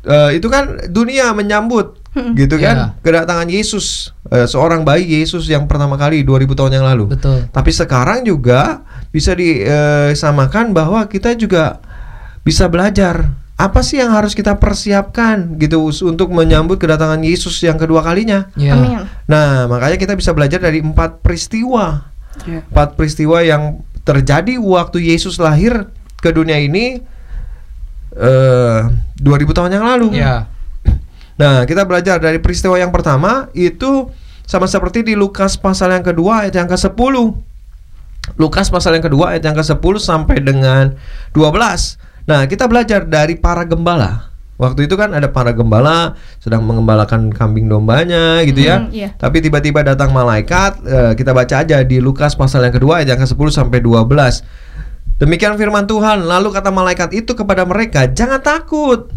Eh, 0.00 0.40
itu 0.40 0.48
kan 0.48 0.80
dunia 0.88 1.36
menyambut 1.36 2.00
gitu 2.10 2.56
kan 2.56 2.96
kedatangan 3.04 3.46
Yesus, 3.52 4.16
eh, 4.32 4.48
seorang 4.48 4.80
bayi 4.82 5.20
Yesus 5.20 5.44
yang 5.46 5.68
pertama 5.68 6.00
kali 6.00 6.24
2000 6.24 6.56
tahun 6.56 6.72
yang 6.80 6.86
lalu. 6.88 7.12
Betul. 7.16 7.48
Tapi 7.52 7.70
sekarang 7.72 8.24
juga 8.24 8.84
bisa 9.12 9.36
disamakan 9.36 10.72
bahwa 10.72 11.04
kita 11.04 11.36
juga 11.36 11.80
bisa 12.40 12.64
belajar 12.70 13.28
apa 13.60 13.84
sih 13.84 14.00
yang 14.00 14.16
harus 14.16 14.32
kita 14.32 14.56
persiapkan 14.56 15.60
gitu 15.60 15.92
untuk 16.08 16.32
menyambut 16.32 16.80
kedatangan 16.80 17.20
Yesus 17.20 17.60
yang 17.60 17.76
kedua 17.76 18.00
kalinya. 18.00 18.48
Amin. 18.56 19.04
Nah, 19.28 19.68
makanya 19.68 20.00
kita 20.00 20.16
bisa 20.16 20.32
belajar 20.32 20.64
dari 20.64 20.80
empat 20.80 21.20
peristiwa. 21.20 22.08
Iya. 22.48 22.64
Empat 22.72 22.96
peristiwa 22.96 23.44
yang 23.44 23.84
terjadi 24.04 24.56
waktu 24.60 25.12
Yesus 25.12 25.36
lahir 25.36 25.88
ke 26.20 26.30
dunia 26.32 26.60
ini 26.60 27.00
eh 28.16 28.80
2000 29.20 29.56
tahun 29.56 29.70
yang 29.76 29.86
lalu. 29.86 30.16
Iya. 30.16 30.48
Nah, 31.40 31.64
kita 31.64 31.88
belajar 31.88 32.20
dari 32.20 32.36
peristiwa 32.36 32.76
yang 32.76 32.92
pertama 32.92 33.48
itu 33.56 34.12
sama 34.44 34.68
seperti 34.68 35.00
di 35.00 35.16
Lukas 35.16 35.56
pasal 35.56 35.96
yang 35.96 36.04
kedua 36.04 36.44
ayat 36.44 36.56
yang 36.56 36.68
ke-10. 36.68 37.14
Lukas 38.36 38.68
pasal 38.68 39.00
yang 39.00 39.04
kedua 39.08 39.36
ayat 39.36 39.48
yang 39.48 39.56
ke-10 39.56 39.94
sampai 40.00 40.36
dengan 40.44 40.92
12. 41.32 41.96
Nah, 42.28 42.44
kita 42.44 42.68
belajar 42.68 43.08
dari 43.08 43.40
para 43.40 43.64
gembala. 43.64 44.29
Waktu 44.60 44.84
itu 44.84 44.94
kan 45.00 45.16
ada 45.16 45.32
para 45.32 45.56
gembala 45.56 46.20
sedang 46.36 46.68
mengembalakan 46.68 47.32
kambing 47.32 47.64
dombanya 47.64 48.44
gitu 48.44 48.60
ya. 48.60 48.84
Hmm, 48.84 48.92
iya. 48.92 49.16
Tapi 49.16 49.40
tiba-tiba 49.40 49.80
datang 49.80 50.12
malaikat, 50.12 50.84
eh, 50.84 51.12
kita 51.16 51.32
baca 51.32 51.64
aja 51.64 51.80
di 51.80 51.96
Lukas 51.96 52.36
pasal 52.36 52.68
yang 52.68 52.76
kedua 52.76 53.00
ayat 53.00 53.16
yang 53.16 53.20
ke-10 53.24 53.48
sampai 53.48 53.80
12. 53.80 54.44
Demikian 55.16 55.56
firman 55.56 55.88
Tuhan, 55.88 56.28
lalu 56.28 56.52
kata 56.52 56.68
malaikat 56.68 57.16
itu 57.16 57.32
kepada 57.32 57.64
mereka, 57.64 58.04
"Jangan 58.04 58.40
takut." 58.44 59.08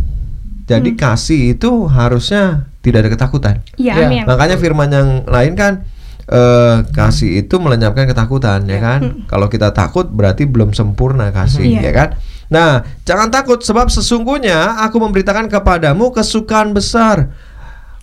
Jadi 0.63 0.95
kasih 0.95 1.59
itu 1.59 1.91
harusnya 1.91 2.71
tidak 2.79 3.03
ada 3.03 3.09
ketakutan. 3.11 3.55
Iya, 3.75 3.99
Iya. 3.99 4.05
amin. 4.07 4.23
Makanya 4.23 4.55
firman 4.55 4.89
yang 4.91 5.09
lain 5.27 5.59
kan 5.59 5.83
eh 6.23 6.87
kasih 6.95 7.43
itu 7.43 7.59
melenyapkan 7.59 8.07
ketakutan 8.07 8.63
ya 8.63 8.79
kan. 8.79 9.27
Kalau 9.27 9.51
kita 9.51 9.75
takut 9.75 10.07
berarti 10.07 10.47
belum 10.47 10.71
sempurna 10.71 11.35
kasih 11.35 11.67
Iya. 11.67 11.79
ya 11.83 11.91
kan. 11.91 12.09
Nah, 12.53 12.71
jangan 13.01 13.33
takut 13.33 13.57
sebab 13.59 13.89
sesungguhnya 13.89 14.77
aku 14.85 15.01
memberitakan 15.01 15.49
kepadamu 15.49 16.13
kesukaan 16.13 16.69
besar 16.69 17.33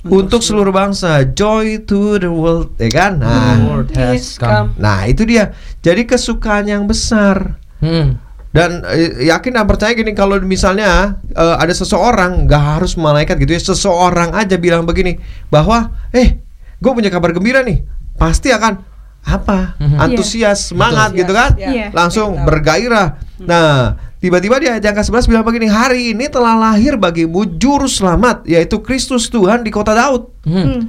untuk 0.02 0.40
seluruh 0.40 0.72
bangsa, 0.72 1.22
joy 1.28 1.84
to 1.84 2.18
the 2.18 2.26
world 2.26 2.74
ya 2.76 2.90
kan. 2.90 3.20
Nah, 3.20 3.54
Lord 3.62 3.94
has 3.94 4.34
come. 4.34 4.74
nah 4.74 5.06
itu 5.06 5.22
dia. 5.22 5.54
Jadi 5.78 6.02
kesukaan 6.02 6.66
yang 6.66 6.84
besar. 6.84 7.60
Hmm. 7.78 8.18
Dan 8.50 8.82
eh, 8.82 9.30
yakin 9.30 9.54
dan 9.54 9.62
percaya 9.62 9.94
gini 9.94 10.10
kalau 10.10 10.34
misalnya 10.42 11.14
eh, 11.30 11.54
ada 11.54 11.70
seseorang 11.70 12.50
nggak 12.50 12.64
harus 12.82 12.98
malaikat 12.98 13.38
gitu 13.38 13.54
ya 13.54 13.62
seseorang 13.62 14.34
aja 14.34 14.58
bilang 14.58 14.82
begini 14.82 15.22
bahwa 15.46 15.94
eh 16.10 16.42
gue 16.74 16.90
punya 16.90 17.14
kabar 17.14 17.30
gembira 17.30 17.62
nih 17.62 17.86
pasti 18.18 18.50
akan 18.50 18.82
apa 19.22 19.78
Mhm. 19.78 19.96
antusias 20.00 20.74
semangat 20.74 21.14
Betul. 21.14 21.20
gitu 21.22 21.32
kan 21.36 21.50
Iya. 21.54 21.86
langsung 21.94 22.34
Tahu. 22.34 22.46
bergairah 22.48 23.08
nah 23.38 23.94
tiba-tiba 24.20 24.60
dia 24.60 24.76
ayat 24.76 24.84
yang 24.84 24.96
ke-11 24.96 25.24
bilang 25.26 25.42
begini 25.42 25.66
hari 25.66 26.12
ini 26.12 26.28
telah 26.28 26.54
lahir 26.54 26.94
bagimu 26.94 27.56
juru 27.56 27.88
selamat 27.88 28.44
yaitu 28.44 28.78
Kristus 28.78 29.26
Tuhan 29.26 29.64
di 29.64 29.72
kota 29.72 29.92
Daud 29.92 30.28
Hmm. 30.44 30.56
Hmm. 30.60 30.82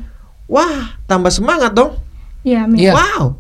wah 0.46 0.96
tambah 1.06 1.32
semangat 1.32 1.72
dong 1.72 1.96
Iya, 2.42 2.66
amin. 2.66 2.78
Iya. 2.82 2.94
Wow, 2.98 3.38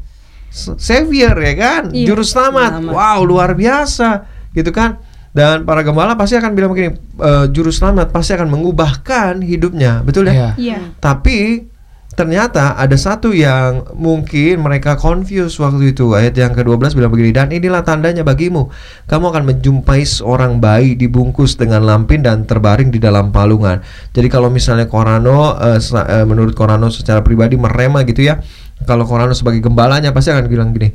Savior 0.77 1.34
ya 1.34 1.54
kan, 1.58 1.84
Iya. 1.89 2.13
juru 2.13 2.21
selamat. 2.21 2.77
Selamat. 2.77 2.93
Wow, 2.93 3.19
luar 3.25 3.58
biasa, 3.58 4.30
gitu 4.54 4.69
kan. 4.69 5.01
Dan 5.32 5.63
para 5.63 5.82
gembala 5.82 6.13
pasti 6.13 6.36
akan 6.36 6.51
bilang 6.54 6.69
begini, 6.69 6.93
e, 7.17 7.30
juru 7.49 7.73
selamat 7.73 8.12
pasti 8.12 8.36
akan 8.36 8.51
mengubahkan 8.51 9.41
hidupnya, 9.41 10.04
betul 10.04 10.27
ya? 10.27 10.34
Iya. 10.34 10.49
Iya. 10.54 10.80
Tapi 10.99 11.65
ternyata 12.12 12.76
ada 12.76 12.93
satu 13.00 13.32
yang 13.32 13.88
mungkin 13.95 14.60
mereka 14.60 15.00
confuse 15.00 15.56
waktu 15.58 15.95
itu. 15.95 16.12
Ayat 16.12 16.36
yang 16.36 16.52
ke-12 16.52 16.95
bilang 16.95 17.12
begini 17.12 17.32
dan 17.32 17.50
inilah 17.50 17.82
tandanya 17.82 18.21
bagimu. 18.21 18.67
Kamu 19.08 19.32
akan 19.32 19.43
menjumpai 19.47 20.04
seorang 20.04 20.60
bayi 20.60 21.00
dibungkus 21.00 21.56
dengan 21.56 21.88
lampin 21.88 22.21
dan 22.21 22.43
terbaring 22.43 22.91
di 22.91 23.00
dalam 23.00 23.32
palungan. 23.32 23.80
Jadi 24.12 24.28
kalau 24.28 24.52
misalnya 24.52 24.91
Korano 24.91 25.56
eh, 25.58 25.80
eh, 25.80 26.26
menurut 26.28 26.52
Korano 26.52 26.91
secara 26.91 27.24
pribadi 27.24 27.56
merema 27.56 28.04
gitu 28.04 28.28
ya 28.28 28.39
kalau 28.86 29.06
Korano 29.06 29.34
sebagai 29.38 29.62
gembalanya 29.62 30.10
pasti 30.10 30.34
akan 30.34 30.45
bilang 30.50 30.74
gini 30.74 30.89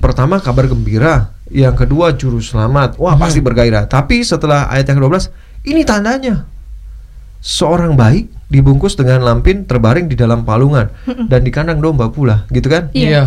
pertama 0.00 0.40
kabar 0.40 0.64
gembira 0.64 1.36
yang 1.52 1.74
kedua 1.76 2.14
juru 2.16 2.38
selamat. 2.40 2.96
Wah 2.96 3.18
pasti 3.18 3.42
bergairah. 3.42 3.90
Tapi 3.90 4.22
setelah 4.22 4.70
ayat 4.70 4.88
yang 4.88 5.02
ke-12 5.02 5.28
ini 5.68 5.82
tandanya 5.84 6.46
seorang 7.40 7.96
bayi 7.96 8.28
dibungkus 8.46 8.94
dengan 8.94 9.20
lampin 9.20 9.64
terbaring 9.64 10.06
di 10.06 10.14
dalam 10.14 10.44
palungan 10.44 10.92
dan 11.26 11.40
di 11.40 11.48
kandang 11.48 11.80
domba 11.80 12.08
pula 12.08 12.44
gitu 12.48 12.68
kan 12.68 12.92
Iya. 12.92 13.08
Iya. 13.08 13.22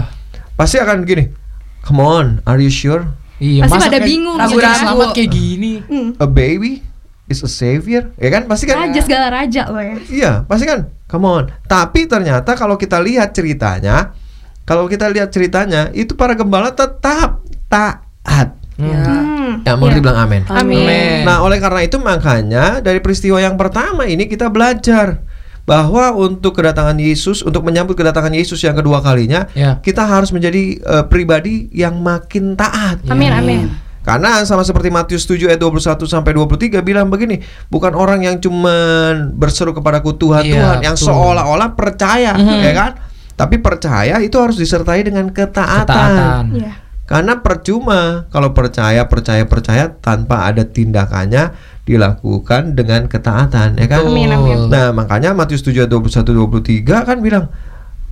pasti 0.54 0.78
akan 0.78 1.02
gini 1.04 1.34
come 1.82 2.00
on 2.00 2.28
are 2.44 2.58
you 2.58 2.70
sure 2.70 3.10
Iya, 3.38 3.68
Pasti 3.68 3.92
pada 3.92 4.00
bingung 4.00 4.38
gitu 4.40 4.56
kayak 4.56 4.64
kan. 4.64 4.80
selamat 4.80 5.08
kayak 5.12 5.30
gini. 5.30 5.74
Hmm. 5.84 6.16
a 6.16 6.24
baby 6.24 6.80
is 7.28 7.44
a 7.44 7.50
savior, 7.50 8.14
ya 8.16 8.30
kan? 8.30 8.48
Pasti 8.48 8.64
kan? 8.64 8.88
Raja 8.88 9.02
segala 9.04 9.28
raja 9.28 9.68
lo 9.68 9.84
ya. 9.84 9.96
Iya, 10.08 10.32
pasti 10.48 10.64
kan. 10.64 10.88
Come 11.12 11.28
on. 11.28 11.44
Tapi 11.66 12.08
ternyata 12.08 12.56
kalau 12.56 12.80
kita 12.80 13.04
lihat 13.04 13.36
ceritanya, 13.36 14.16
kalau 14.64 14.88
kita 14.88 15.12
lihat 15.12 15.28
ceritanya, 15.28 15.92
itu 15.92 16.16
para 16.16 16.34
gembala 16.34 16.72
tetap 16.72 17.44
taat. 17.68 18.56
Ya. 18.86 19.06
Hmm. 19.06 19.54
Ya, 19.64 19.74
mau 19.74 19.88
Iya. 19.88 19.96
dibilang 19.96 20.18
amin. 20.20 20.42
Amin. 20.46 21.24
Nah, 21.24 21.40
oleh 21.40 21.58
karena 21.58 21.82
itu 21.82 21.96
makanya 21.98 22.80
dari 22.80 23.00
peristiwa 23.00 23.38
yang 23.38 23.56
pertama 23.56 24.04
ini 24.04 24.26
kita 24.26 24.48
belajar 24.48 25.24
bahwa 25.64 26.12
untuk 26.12 26.52
kedatangan 26.54 27.00
Yesus, 27.00 27.40
untuk 27.40 27.64
menyambut 27.64 27.96
kedatangan 27.96 28.36
Yesus 28.36 28.60
yang 28.60 28.76
kedua 28.76 29.00
kalinya, 29.00 29.48
Ya. 29.54 29.80
kita 29.80 30.04
harus 30.04 30.36
menjadi 30.36 30.76
eh, 30.78 31.06
pribadi 31.08 31.72
yang 31.72 32.04
makin 32.04 32.60
taat. 32.60 33.00
Amin 33.08 33.32
amin. 33.32 33.72
Karena 34.04 34.44
sama 34.44 34.68
seperti 34.68 34.92
Matius 34.92 35.24
7 35.24 35.48
ayat 35.48 35.64
21 35.64 36.04
sampai 36.04 36.36
23 36.36 36.84
bilang 36.84 37.08
begini, 37.08 37.40
bukan 37.72 37.96
orang 37.96 38.28
yang 38.28 38.36
cuman 38.36 39.32
berseru 39.32 39.72
kepadaku 39.72 40.20
Tuhan 40.20 40.44
Iya, 40.44 40.54
Tuhan 40.54 40.80
yang 40.84 40.98
seolah-olah 41.00 41.72
percaya, 41.72 42.36
Mhm. 42.36 42.60
ya 42.60 42.74
kan? 42.76 42.92
Tapi 43.34 43.64
percaya 43.64 44.20
itu 44.20 44.36
harus 44.36 44.60
disertai 44.60 45.08
dengan 45.08 45.32
ketaatan. 45.32 45.88
Ketaatan. 45.88 46.44
Iya. 46.52 46.74
Karena 47.04 47.44
percuma 47.44 48.32
kalau 48.32 48.56
percaya 48.56 49.04
percaya 49.12 49.44
percaya 49.44 49.92
tanpa 49.92 50.48
ada 50.48 50.64
tindakannya 50.64 51.52
dilakukan 51.84 52.80
dengan 52.80 53.12
ketaatan, 53.12 53.76
ya 53.76 53.88
kan? 53.92 54.08
Amin, 54.08 54.32
amin. 54.32 54.72
Nah, 54.72 54.96
makanya 54.96 55.36
Matius 55.36 55.68
7 55.68 55.84
ayat 55.84 55.92
21 55.92 56.32
23 56.32 57.04
kan 57.04 57.20
bilang 57.20 57.52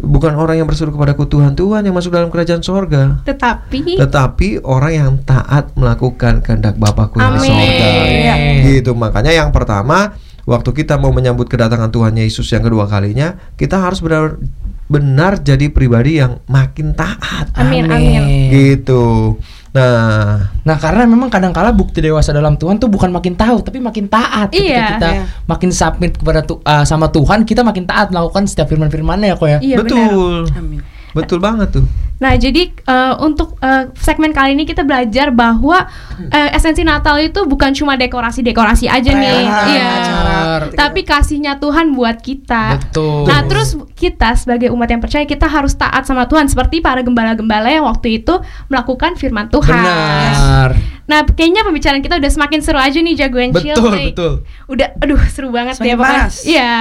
bukan 0.01 0.33
orang 0.35 0.59
yang 0.59 0.67
berseru 0.67 0.89
kepadaku 0.89 1.29
Tuhan 1.29 1.53
Tuhan 1.53 1.85
yang 1.85 1.93
masuk 1.93 2.09
dalam 2.15 2.33
kerajaan 2.33 2.65
sorga 2.65 3.21
Tetapi 3.21 4.01
tetapi 4.01 4.63
orang 4.65 4.91
yang 4.91 5.11
taat 5.21 5.71
melakukan 5.77 6.41
kehendak 6.41 6.75
Bapakku 6.81 7.21
yang 7.21 7.37
di 7.37 7.45
sorga. 7.45 7.87
Iya. 8.09 8.35
Gitu. 8.65 8.91
Makanya 8.97 9.31
yang 9.31 9.53
pertama, 9.53 10.17
waktu 10.49 10.69
kita 10.73 10.97
mau 10.97 11.13
menyambut 11.13 11.47
kedatangan 11.47 11.93
Tuhan 11.93 12.17
Yesus 12.17 12.49
yang 12.49 12.65
kedua 12.65 12.89
kalinya, 12.89 13.37
kita 13.55 13.77
harus 13.77 14.01
benar 14.01 14.41
benar 14.91 15.39
jadi 15.39 15.71
pribadi 15.71 16.19
yang 16.19 16.43
makin 16.45 16.91
taat. 16.91 17.47
Amin, 17.55 17.87
amin. 17.87 18.51
Gitu. 18.51 19.39
Nah, 19.71 20.51
Nah 20.67 20.75
karena 20.75 21.07
memang 21.07 21.31
kadang-kala 21.31 21.71
bukti 21.71 22.03
dewasa 22.03 22.35
dalam 22.35 22.59
Tuhan 22.59 22.75
tuh 22.75 22.91
bukan 22.91 23.07
makin 23.07 23.39
tahu 23.39 23.63
tapi 23.63 23.79
makin 23.79 24.11
taat. 24.11 24.51
Ketika 24.51 24.67
Iya. 24.67 24.87
kita 24.93 25.09
Iya. 25.09 25.23
makin 25.47 25.69
submit 25.71 26.19
kepada 26.19 26.43
tu- 26.43 26.59
uh, 26.61 26.83
sama 26.83 27.07
Tuhan 27.07 27.47
kita 27.47 27.63
makin 27.63 27.87
taat 27.87 28.11
melakukan 28.11 28.43
setiap 28.45 28.67
firman-firmannya 28.67 29.31
ya 29.31 29.35
kok 29.35 29.47
ya. 29.47 29.59
Iya 29.63 29.75
benar. 29.79 29.87
betul. 29.87 30.35
Amin. 30.53 30.79
Betul 31.11 31.43
banget 31.43 31.75
tuh. 31.75 31.85
Nah, 32.21 32.37
jadi 32.37 32.69
eh, 32.69 33.13
untuk 33.17 33.57
eh, 33.65 33.89
segmen 33.97 34.29
kali 34.29 34.53
ini 34.53 34.69
kita 34.69 34.85
belajar 34.85 35.33
bahwa 35.33 35.89
eh, 36.29 36.53
esensi 36.53 36.85
Natal 36.85 37.17
itu 37.17 37.49
bukan 37.49 37.73
cuma 37.73 37.97
dekorasi-dekorasi 37.97 38.85
aja 38.85 39.09
nih. 39.09 39.41
Iya. 39.49 39.93
Tapi 40.77 41.01
kasihnya 41.01 41.57
Tuhan 41.57 41.97
buat 41.97 42.21
kita. 42.21 42.77
Betul. 42.77 43.25
Nah, 43.25 43.41
terus 43.49 43.73
kita 43.97 44.37
sebagai 44.37 44.69
umat 44.69 44.93
yang 44.93 45.01
percaya 45.01 45.25
kita 45.25 45.49
harus 45.49 45.73
taat 45.73 46.05
sama 46.05 46.29
Tuhan 46.29 46.45
seperti 46.45 46.77
para 46.77 47.01
gembala-gembala 47.01 47.73
yang 47.73 47.89
waktu 47.89 48.21
itu 48.21 48.37
melakukan 48.69 49.17
firman 49.17 49.49
Tuhan. 49.49 49.81
Benar. 49.81 50.69
Nah, 51.09 51.25
kayaknya 51.25 51.65
pembicaraan 51.65 52.05
kita 52.05 52.21
udah 52.21 52.31
semakin 52.31 52.61
seru 52.61 52.77
aja 52.77 53.01
nih 53.01 53.17
jagoan 53.17 53.49
Betul, 53.49 53.65
cilik. 53.97 54.13
betul. 54.13 54.33
Udah, 54.69 54.93
aduh 55.01 55.19
seru 55.25 55.49
banget 55.49 55.81
Semakin 55.81 55.89
deh 55.89 55.95
pokoknya. 55.97 56.25
Iya. 56.45 56.75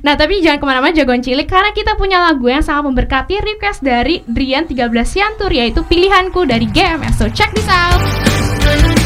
Nah, 0.00 0.14
tapi 0.14 0.38
jangan 0.38 0.62
ke 0.62 0.66
mana-mana 0.66 0.92
jagoan 0.94 1.20
cilik 1.20 1.50
karena 1.50 1.74
kita 1.74 1.98
punya 1.98 2.22
lagu 2.22 2.46
yang 2.46 2.62
sangat 2.62 2.86
memberkati 2.86 3.42
request 3.42 3.82
dari 3.82 4.22
Drian 4.24 4.70
13 4.70 4.86
Siantur 5.02 5.50
yaitu 5.50 5.82
Pilihanku 5.82 6.46
dari 6.46 6.70
GMS. 6.70 7.18
So 7.18 7.26
check 7.26 7.50
this 7.52 7.66
out. 7.66 8.99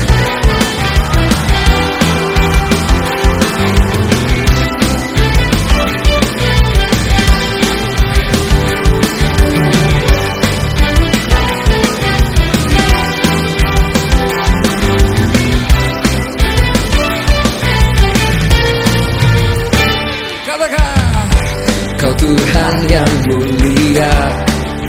Tuhan 22.24 22.76
yang 22.88 23.12
mulia 23.28 24.16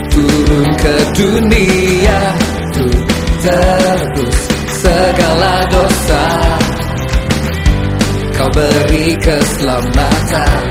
Turun 0.08 0.68
ke 0.80 0.96
dunia 1.20 2.20
Untuk 2.64 2.96
tebus 3.44 4.38
segala 4.80 5.68
dosa. 5.68 6.24
Kau 8.40 8.48
beri 8.56 9.12
keselamatan 9.20 10.64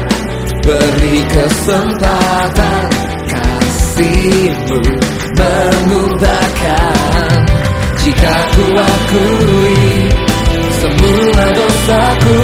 Beri 0.65 1.17
kesempatan 1.29 2.85
Kasihmu 3.29 4.81
mengubahkan 5.37 7.37
Jika 8.01 8.35
ku 8.57 8.65
akui 8.73 9.85
Semua 10.81 11.45
dosaku 11.53 12.41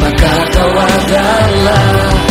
Maka 0.00 0.34
kau 0.56 0.72
adalah 0.72 2.23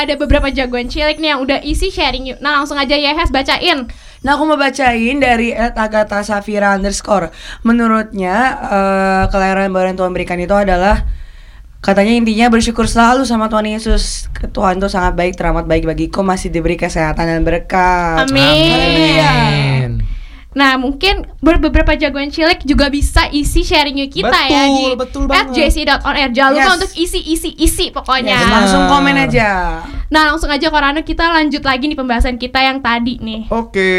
udah 0.00 0.16
ada 0.16 0.16
beberapa 0.16 0.48
jagoan 0.48 0.88
cilik 0.88 1.20
nih 1.20 1.36
yang 1.36 1.40
udah 1.44 1.60
isi 1.60 1.92
sharing 1.92 2.24
yuk. 2.32 2.40
Nah 2.40 2.56
langsung 2.56 2.80
aja 2.80 2.96
ya 2.96 3.12
Hes 3.12 3.28
bacain. 3.28 3.84
Nah 4.24 4.32
aku 4.32 4.48
mau 4.48 4.56
bacain 4.56 5.20
dari 5.20 5.52
Ed 5.52 5.76
Agatha 5.76 6.20
Safira 6.20 6.76
underscore 6.76 7.32
Menurutnya 7.64 8.36
eh, 8.68 9.24
kelahiran 9.32 9.72
baru 9.72 9.92
yang 9.92 9.98
Tuhan 10.00 10.12
berikan 10.12 10.36
itu 10.36 10.52
adalah 10.52 11.08
Katanya 11.80 12.12
intinya 12.12 12.52
bersyukur 12.52 12.84
selalu 12.84 13.24
sama 13.24 13.48
Tuhan 13.48 13.64
Yesus 13.64 14.28
Tuhan 14.52 14.76
itu 14.76 14.92
sangat 14.92 15.16
baik, 15.16 15.40
teramat 15.40 15.64
baik 15.64 15.88
bagiku 15.88 16.20
Masih 16.20 16.52
diberi 16.52 16.76
kesehatan 16.76 17.32
dan 17.32 17.40
berkat 17.48 18.28
Amin. 18.28 19.24
Amin. 19.24 19.79
Nah 20.50 20.74
mungkin 20.74 21.30
ber- 21.38 21.62
beberapa 21.62 21.94
jagoan 21.94 22.26
cilik 22.26 22.66
juga 22.66 22.90
bisa 22.90 23.30
isi 23.30 23.62
sharing 23.62 23.94
yuk 23.96 24.10
kita 24.12 24.34
ya 24.44 24.66
Betul, 24.66 24.74
di 24.74 24.84
betul 24.96 25.22
at 25.30 25.46
jc.onair. 25.48 26.30
Jangan 26.30 26.50
lupa 26.52 26.62
Yes. 26.64 26.76
untuk 26.76 26.92
isi 26.96 27.20
isi 27.24 27.50
isi 27.54 27.86
pokoknya. 27.88 28.34
Yes, 28.34 28.50
Langsung 28.50 28.82
komen 28.86 29.14
aja 29.16 29.48
Nah 30.08 30.22
langsung 30.26 30.50
aja 30.50 30.66
Korano 30.66 31.00
kita 31.00 31.22
lanjut 31.24 31.62
lagi 31.62 31.86
nih 31.86 31.94
pembahasan 31.94 32.34
kita 32.34 32.58
yang 32.58 32.82
tadi 32.82 33.16
nih. 33.16 33.46
Oke. 33.46 33.92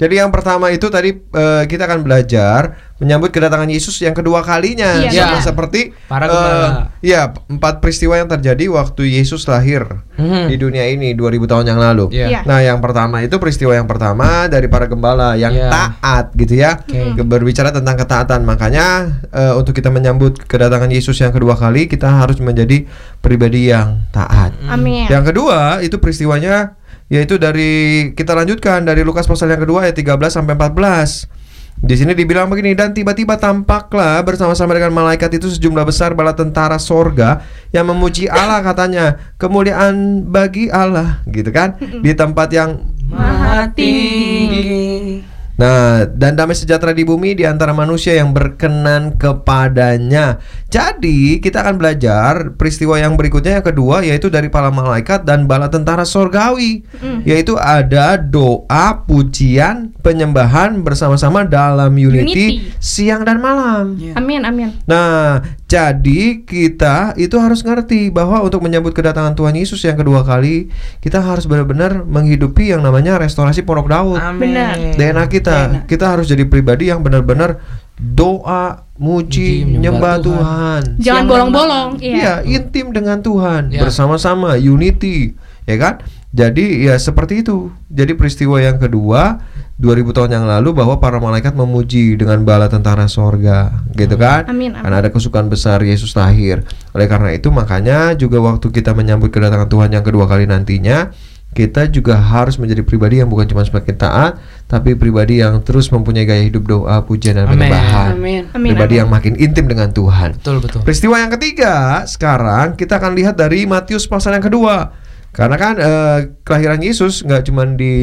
Jadi 0.00 0.16
yang 0.16 0.32
pertama 0.32 0.72
itu 0.72 0.88
tadi 0.88 1.12
eh, 1.12 1.62
kita 1.64 1.84
akan 1.84 2.00
belajar 2.00 2.72
menyambut 2.96 3.28
kedatangan 3.28 3.64
Yesus 3.66 3.96
yang 3.98 4.12
kedua 4.12 4.40
kalinya 4.40 4.96
Iya, 4.98 5.08
sama 5.10 5.28
benar. 5.30 5.40
seperti 5.42 5.80
Para 6.04 6.24
eh, 6.24 6.28
gembala. 6.28 6.68
ya 7.00 7.20
empat 7.46 7.74
peristiwa 7.78 8.12
yang 8.14 8.28
terjadi 8.28 8.68
waktu 8.70 9.02
Yesus 9.10 9.44
lahir 9.44 9.84
Mhm. 10.14 10.48
di 10.48 10.56
dunia 10.56 10.84
ini 10.84 11.12
2000 11.12 11.44
tahun 11.46 11.64
yang 11.66 11.76
lalu. 11.78 12.12
Iya. 12.12 12.26
Iya. 12.30 12.40
Nah, 12.44 12.60
yang 12.60 12.76
pertama 12.78 13.20
itu 13.20 13.36
peristiwa 13.36 13.72
yang 13.72 13.84
pertama 13.84 14.44
dari 14.46 14.68
para 14.68 14.84
gembala 14.84 15.32
yang 15.34 15.48
Iya. 15.50 15.68
taat 15.68 16.32
gitu 16.34 16.54
ya. 16.54 16.80
Ke- 16.80 17.20
Berbicara 17.22 17.68
tentang 17.70 17.96
ketaatan. 17.96 18.40
Makanya 18.42 18.86
eh, 19.30 19.52
untuk 19.54 19.72
kita 19.72 19.88
menyambut 19.88 20.36
kedatangan 20.42 20.88
Yesus 20.88 21.16
yang 21.16 21.30
kedua 21.30 21.54
kali 21.54 21.86
kita 21.86 22.20
harus 22.20 22.36
menjadi 22.38 22.84
pribadi 23.18 23.68
yang 23.68 24.04
taat. 24.10 24.52
Amin. 24.66 25.04
Yang 25.06 25.24
kedua 25.30 25.80
itu 25.80 25.96
peristiwanya 25.96 26.79
yaitu 27.10 27.42
dari 27.42 28.14
kita 28.14 28.38
lanjutkan 28.38 28.86
dari 28.86 29.02
Lukas 29.02 29.26
pasal 29.26 29.50
yang 29.50 29.60
kedua 29.60 29.84
ayat 29.84 29.98
13 29.98 30.16
sampai 30.30 30.54
14. 30.54 31.42
Di 31.80 31.96
sini 31.96 32.12
dibilang 32.12 32.46
begini 32.46 32.76
dan 32.76 32.92
tiba-tiba 32.92 33.40
tampaklah 33.40 34.20
bersama-sama 34.20 34.76
dengan 34.76 34.92
malaikat 34.92 35.32
itu 35.40 35.48
sejumlah 35.48 35.88
besar 35.88 36.12
bala 36.12 36.36
tentara 36.36 36.76
sorga 36.76 37.40
yang 37.74 37.88
memuji 37.88 38.30
Allah 38.30 38.62
katanya. 38.68 39.34
Kemuliaan 39.40 40.22
bagi 40.28 40.70
Allah 40.70 41.24
gitu 41.26 41.50
kan? 41.50 41.80
Di 41.80 42.14
tempat 42.14 42.52
yang 42.54 42.84
Maha 43.10 43.66
tinggi 43.74 45.18
Nah, 45.60 46.08
dan 46.08 46.40
damai 46.40 46.56
sejahtera 46.56 46.96
di 46.96 47.04
bumi 47.04 47.36
di 47.36 47.44
antara 47.44 47.76
manusia 47.76 48.16
yang 48.16 48.32
berkenan 48.32 49.20
kepadanya. 49.20 50.40
Jadi, 50.72 51.36
kita 51.44 51.60
akan 51.60 51.76
belajar 51.76 52.56
peristiwa 52.56 52.96
yang 52.96 53.20
berikutnya 53.20 53.60
yang 53.60 53.66
kedua 53.68 54.00
yaitu 54.00 54.32
dari 54.32 54.48
para 54.48 54.72
malaikat 54.72 55.28
dan 55.28 55.44
bala 55.44 55.68
tentara 55.68 56.08
sorgawi. 56.08 56.80
Yaitu 57.28 57.60
ada 57.60 58.16
doa, 58.16 59.04
pujian, 59.04 59.92
penyembahan 60.00 60.80
bersama-sama 60.80 61.44
dalam 61.44 61.92
unity, 61.92 62.64
Unity. 62.64 62.80
siang 62.80 63.28
dan 63.28 63.44
malam. 63.44 64.00
Iya. 64.00 64.16
Amin 64.16 64.48
amin. 64.48 64.72
Nah, 64.88 65.44
jadi 65.70 66.42
kita 66.42 67.14
itu 67.14 67.38
harus 67.38 67.62
ngerti 67.62 68.10
bahwa 68.10 68.42
untuk 68.42 68.58
menyambut 68.66 68.90
kedatangan 68.90 69.38
Tuhan 69.38 69.54
Yesus 69.54 69.78
yang 69.86 69.94
kedua 69.94 70.26
kali, 70.26 70.66
kita 70.98 71.22
harus 71.22 71.46
benar-benar 71.46 72.02
menghidupi 72.02 72.74
yang 72.74 72.82
namanya 72.82 73.22
restorasi 73.22 73.62
pondok 73.62 73.86
Daud. 73.86 74.18
Amin 74.18 74.50
Benar. 74.50 74.98
DNA 74.98 75.24
kita, 75.30 75.56
DNA. 75.70 75.86
kita 75.86 76.10
harus 76.10 76.26
jadi 76.26 76.42
pribadi 76.50 76.90
yang 76.90 77.06
benar-benar 77.06 77.62
doa, 77.94 78.82
muji, 78.98 79.62
Muji, 79.62 79.78
menyembah 79.78 80.18
menyembah 80.18 80.26
Tuhan. 80.26 80.82
Jangan 80.98 81.04
Siang 81.06 81.16
dan 81.22 81.30
bolong-bolong. 81.30 81.90
Iya. 82.02 82.14
Iya, 82.18 82.34
intim 82.50 82.86
dengan 82.90 83.22
Tuhan 83.22 83.70
Ya. 83.70 83.86
bersama-sama 83.86 84.58
unity, 84.58 85.38
ya 85.70 85.76
kan? 85.78 86.02
Jadi 86.34 86.90
ya 86.90 86.98
seperti 86.98 87.46
itu. 87.46 87.70
Jadi 87.86 88.18
peristiwa 88.18 88.58
yang 88.58 88.82
kedua 88.82 89.38
2000 89.80 90.12
tahun 90.12 90.30
yang 90.36 90.44
lalu 90.44 90.76
bahwa 90.76 91.00
para 91.00 91.16
malaikat 91.16 91.56
memuji 91.56 92.12
dengan 92.20 92.44
bala 92.44 92.68
tentara 92.68 93.08
sorga, 93.08 93.80
gitu 93.96 94.20
kan? 94.20 94.44
Amin, 94.44 94.76
amin. 94.76 94.84
Karena 94.84 94.96
ada 95.00 95.08
kesukaan 95.08 95.48
besar 95.48 95.80
Yesus 95.80 96.12
lahir. 96.12 96.60
Oleh 96.92 97.08
karena 97.08 97.32
itu 97.32 97.48
makanya 97.48 98.12
juga 98.12 98.44
waktu 98.44 98.68
kita 98.68 98.92
menyambut 98.92 99.32
kedatangan 99.32 99.72
Tuhan 99.72 99.88
yang 99.96 100.04
kedua 100.04 100.28
kali 100.28 100.44
nantinya, 100.44 101.08
kita 101.50 101.90
juga 101.90 102.14
harus 102.14 102.60
menjadi 102.62 102.84
pribadi 102.86 103.18
yang 103.18 103.26
bukan 103.26 103.48
cuma 103.48 103.64
semakin 103.64 103.96
taat, 103.96 104.38
tapi 104.70 104.94
pribadi 104.94 105.42
yang 105.42 105.58
terus 105.64 105.90
mempunyai 105.90 106.28
gaya 106.28 106.44
hidup 106.44 106.62
doa, 106.68 107.02
pujian 107.02 107.40
dan 107.40 107.48
Amin. 107.48 107.66
penyembahan. 107.66 108.08
Amin 108.14 108.42
Amin, 108.54 108.70
pribadi 108.76 108.94
amin. 108.94 109.00
yang 109.02 109.08
makin 109.08 109.34
intim 109.40 109.64
dengan 109.66 109.90
Tuhan. 109.90 110.38
Betul 110.38 110.60
betul. 110.62 110.84
Peristiwa 110.84 111.16
yang 111.18 111.32
ketiga 111.34 112.04
sekarang 112.04 112.76
kita 112.76 113.00
akan 113.02 113.16
lihat 113.16 113.34
dari 113.34 113.64
Matius 113.64 114.04
pasal 114.04 114.36
yang 114.36 114.44
kedua. 114.44 114.99
Karena 115.30 115.56
kan 115.56 115.74
eh, 115.78 116.18
kelahiran 116.42 116.82
Yesus 116.82 117.22
nggak 117.22 117.46
cuma 117.46 117.62
di 117.64 117.94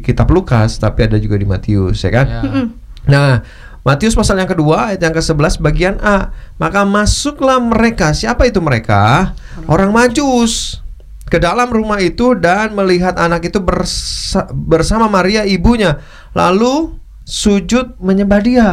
kitab 0.00 0.30
Lukas 0.30 0.78
tapi 0.78 1.06
ada 1.10 1.18
juga 1.18 1.34
di 1.34 1.46
Matius 1.46 2.02
ya 2.06 2.10
kan. 2.14 2.26
Ya. 2.26 2.42
Mm-mm. 2.46 2.66
Nah, 3.06 3.42
Matius 3.82 4.18
pasal 4.18 4.38
yang 4.38 4.50
kedua 4.50 4.90
ayat 4.94 5.02
yang 5.02 5.14
ke-11 5.14 5.62
bagian 5.62 5.96
A. 6.02 6.34
Maka 6.58 6.82
masuklah 6.82 7.62
mereka. 7.62 8.10
Siapa 8.10 8.46
itu 8.46 8.58
mereka? 8.58 9.34
Orang 9.70 9.94
Majus 9.94 10.82
ke 11.26 11.38
dalam 11.38 11.66
rumah 11.70 11.98
itu 11.98 12.34
dan 12.38 12.74
melihat 12.74 13.18
anak 13.18 13.46
itu 13.46 13.58
bersa- 13.58 14.50
bersama 14.50 15.06
Maria 15.06 15.42
ibunya. 15.46 15.98
Lalu 16.34 16.94
sujud 17.26 17.98
menyembah 17.98 18.40
dia. 18.42 18.68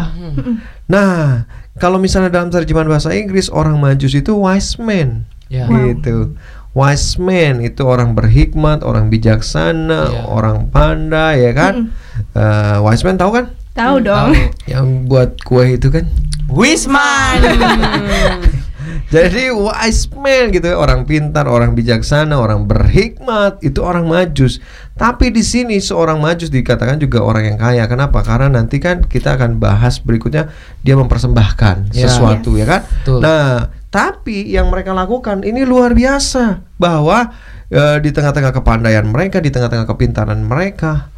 Nah, 0.90 1.46
kalau 1.78 1.98
misalnya 1.98 2.30
dalam 2.30 2.54
terjemahan 2.54 2.86
bahasa 2.86 3.14
Inggris 3.14 3.50
orang 3.50 3.78
Majus 3.82 4.14
itu 4.14 4.34
wise 4.34 4.78
man. 4.78 5.26
Ya. 5.50 5.70
Gitu. 5.70 6.34
Wise 6.74 7.22
man 7.22 7.62
itu 7.62 7.86
orang 7.86 8.18
berhikmat, 8.18 8.82
orang 8.82 9.14
bijaksana, 9.14 10.10
Iya. 10.10 10.22
orang 10.26 10.74
pandai 10.74 11.46
ya 11.46 11.54
kan? 11.54 11.94
Eh, 12.34 12.78
wise 12.82 13.06
man 13.06 13.16
tahu 13.16 13.30
kan? 13.30 13.46
Tahu 13.74 14.02
dong. 14.02 14.34
Yang 14.66 14.86
buat 15.06 15.38
kue 15.46 15.78
itu 15.78 15.94
kan? 15.94 16.10
Wisman. 16.50 17.42
Jadi 19.14 19.54
wise 19.54 20.10
man 20.14 20.50
gitu 20.50 20.66
ya, 20.66 20.78
orang 20.78 21.06
pintar, 21.06 21.46
orang 21.46 21.78
bijaksana, 21.78 22.34
orang 22.34 22.66
berhikmat 22.66 23.62
itu 23.62 23.78
orang 23.80 24.10
majus. 24.10 24.58
Tapi 24.94 25.30
di 25.30 25.46
sini 25.46 25.78
seorang 25.78 26.18
majus 26.18 26.50
dikatakan 26.50 26.98
juga 26.98 27.22
orang 27.22 27.54
yang 27.54 27.58
kaya. 27.58 27.86
Kenapa? 27.86 28.26
Karena 28.26 28.50
nanti 28.50 28.82
kan 28.82 29.06
kita 29.06 29.38
akan 29.38 29.62
bahas 29.62 30.02
berikutnya 30.02 30.50
dia 30.82 30.98
mempersembahkan 30.98 31.94
Ya. 31.94 32.10
sesuatu 32.10 32.58
ya 32.58 32.66
kan. 32.66 32.82
Betul. 32.86 33.20
Nah, 33.22 33.70
tapi 33.93 34.49
yang 34.49 34.73
mereka 34.73 34.89
lakukan 34.89 35.45
ini 35.45 35.62
luar 35.62 35.93
biasa 35.93 36.65
bahwa 36.82 37.29
eh, 37.69 38.01
di 38.01 38.10
tengah-tengah 38.10 38.49
kepandaian 38.49 39.06
mereka, 39.06 39.38
di 39.38 39.53
tengah-tengah 39.53 39.86
kepintaran 39.86 40.41
mereka, 40.41 41.13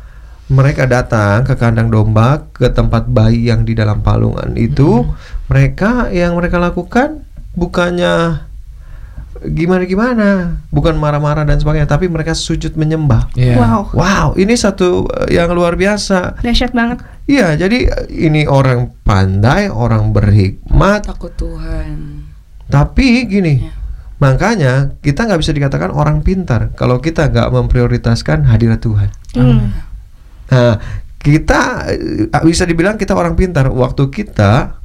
mereka 0.52 0.84
datang 0.84 1.48
ke 1.48 1.56
kandang 1.56 1.88
domba, 1.88 2.52
ke 2.52 2.68
tempat 2.68 3.08
bayi 3.08 3.48
yang 3.48 3.64
di 3.64 3.80
dalam 3.80 4.04
palungan 4.04 4.60
itu, 4.60 5.08
mereka 5.48 6.12
yang 6.12 6.36
mereka 6.36 6.60
lakukan 6.60 7.24
bukannya 7.56 8.44
gimana-gimana, 9.40 10.60
bukan 10.68 11.00
marah-marah 11.00 11.48
dan 11.48 11.56
sebagainya, 11.56 11.88
tapi 11.88 12.12
mereka 12.12 12.36
sujud 12.36 12.76
menyembah. 12.76 13.32
Iya. 13.40 13.56
Wow. 13.56 13.82
Wow, 13.96 14.28
ini 14.36 14.60
satu 14.60 15.08
eh, 15.24 15.40
yang 15.40 15.56
luar 15.56 15.80
biasa. 15.80 16.44
Dahsyat 16.44 16.76
banget. 16.76 17.08
Iya, 17.24 17.56
jadi 17.56 17.88
eh, 17.88 18.06
ini 18.12 18.44
orang 18.52 18.92
pandai, 19.08 19.72
orang 19.72 20.12
berhikmat, 20.12 21.08
Takut 21.08 21.32
Tuhan. 21.40 22.26
Tapi 22.72 23.30
gini, 23.30 23.70
makanya 24.18 24.98
kita 25.04 25.30
nggak 25.30 25.42
bisa 25.42 25.54
dikatakan 25.54 25.94
orang 25.94 26.26
pintar 26.26 26.74
kalau 26.74 26.98
kita 26.98 27.30
nggak 27.30 27.50
memprioritaskan 27.54 28.50
hadirat 28.50 28.82
Tuhan. 28.82 29.10
Hmm. 29.38 29.70
Nah, 30.50 30.76
kita 31.20 31.90
eh, 31.90 32.44
bisa 32.46 32.64
dibilang 32.70 32.98
kita 33.02 33.18
orang 33.18 33.34
pintar 33.34 33.70
waktu 33.74 34.10
kita 34.14 34.82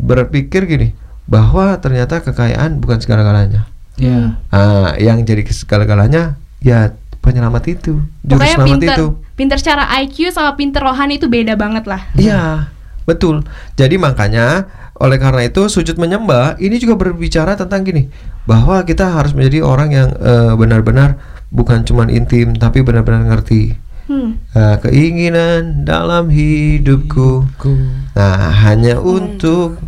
berpikir 0.00 0.64
gini 0.64 0.96
bahwa 1.24 1.76
ternyata 1.80 2.20
kekayaan 2.20 2.80
bukan 2.80 3.00
segala-galanya. 3.00 3.68
Iya. 3.96 4.36
Nah, 4.50 4.98
yang 4.98 5.22
jadi 5.22 5.46
segala-galanya 5.48 6.36
ya 6.60 6.92
penyelamat 7.24 7.64
itu, 7.72 8.04
juru 8.20 8.36
Pokoknya 8.36 8.56
selamat 8.60 8.68
pinter, 8.68 8.96
itu. 9.00 9.06
pinter 9.32 9.56
secara 9.56 9.84
IQ 10.04 10.16
sama 10.34 10.52
pinter 10.60 10.84
rohani 10.84 11.16
itu 11.16 11.30
beda 11.30 11.56
banget 11.56 11.88
lah. 11.88 12.04
Iya, 12.18 12.68
betul. 13.08 13.48
Jadi 13.80 13.96
makanya 13.96 14.68
oleh 14.94 15.18
karena 15.18 15.42
itu 15.42 15.66
sujud 15.66 15.94
menyembah 15.94 16.54
ini 16.56 16.78
juga 16.78 16.94
berbicara 16.94 17.54
tentang 17.54 17.82
gini 17.82 18.06
bahwa 18.44 18.78
kita 18.82 19.10
harus 19.10 19.34
menjadi 19.34 19.60
orang 19.60 19.90
yang 19.90 20.08
eh, 20.14 20.54
benar-benar 20.54 21.18
bukan 21.48 21.82
cuman 21.82 22.08
intim 22.08 22.54
tapi 22.54 22.80
benar-benar 22.80 23.26
ngerti 23.26 23.74
Hmm. 24.04 24.36
eh, 24.52 24.76
keinginan 24.84 25.80
dalam 25.82 26.28
hidupku. 26.28 27.48
Ku 27.56 27.72
Nah, 28.12 28.52
hanya 28.62 29.00
untuk 29.00 29.80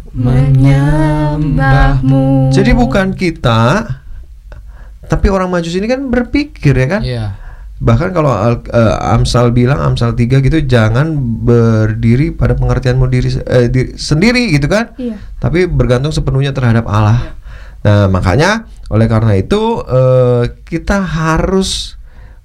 Menyembahmu. 1.36 2.48
jadi 2.48 2.72
bukan 2.72 3.12
kita 3.12 3.84
tapi 5.04 5.28
orang 5.28 5.46
majus 5.46 5.76
ini 5.76 5.84
kan 5.84 6.08
berpikir 6.08 6.74
ya 6.74 6.88
kan? 6.88 7.02
Iya. 7.04 7.26
Bahkan 7.76 8.16
kalau 8.16 8.32
Al- 8.32 8.64
eh, 8.64 8.96
Amsal 9.12 9.52
bilang 9.52 9.76
Amsal 9.76 10.16
3 10.16 10.40
gitu 10.40 10.64
jangan 10.64 11.12
berdiri 11.44 12.32
pada 12.32 12.56
pengertianmu 12.56 13.04
diri, 13.06 13.28
eh, 13.44 13.68
diri 13.68 13.92
sendiri 13.94 14.48
gitu 14.56 14.64
kan. 14.66 14.96
Iya. 14.96 15.20
Tapi 15.36 15.68
bergantung 15.68 16.08
sepenuhnya 16.08 16.56
terhadap 16.56 16.88
Allah. 16.88 17.36
Nah, 17.84 18.08
makanya 18.08 18.64
oleh 18.88 19.04
karena 19.06 19.36
itu 19.36 19.84
eh, 19.84 20.56
kita 20.64 21.04
harus 21.04 21.94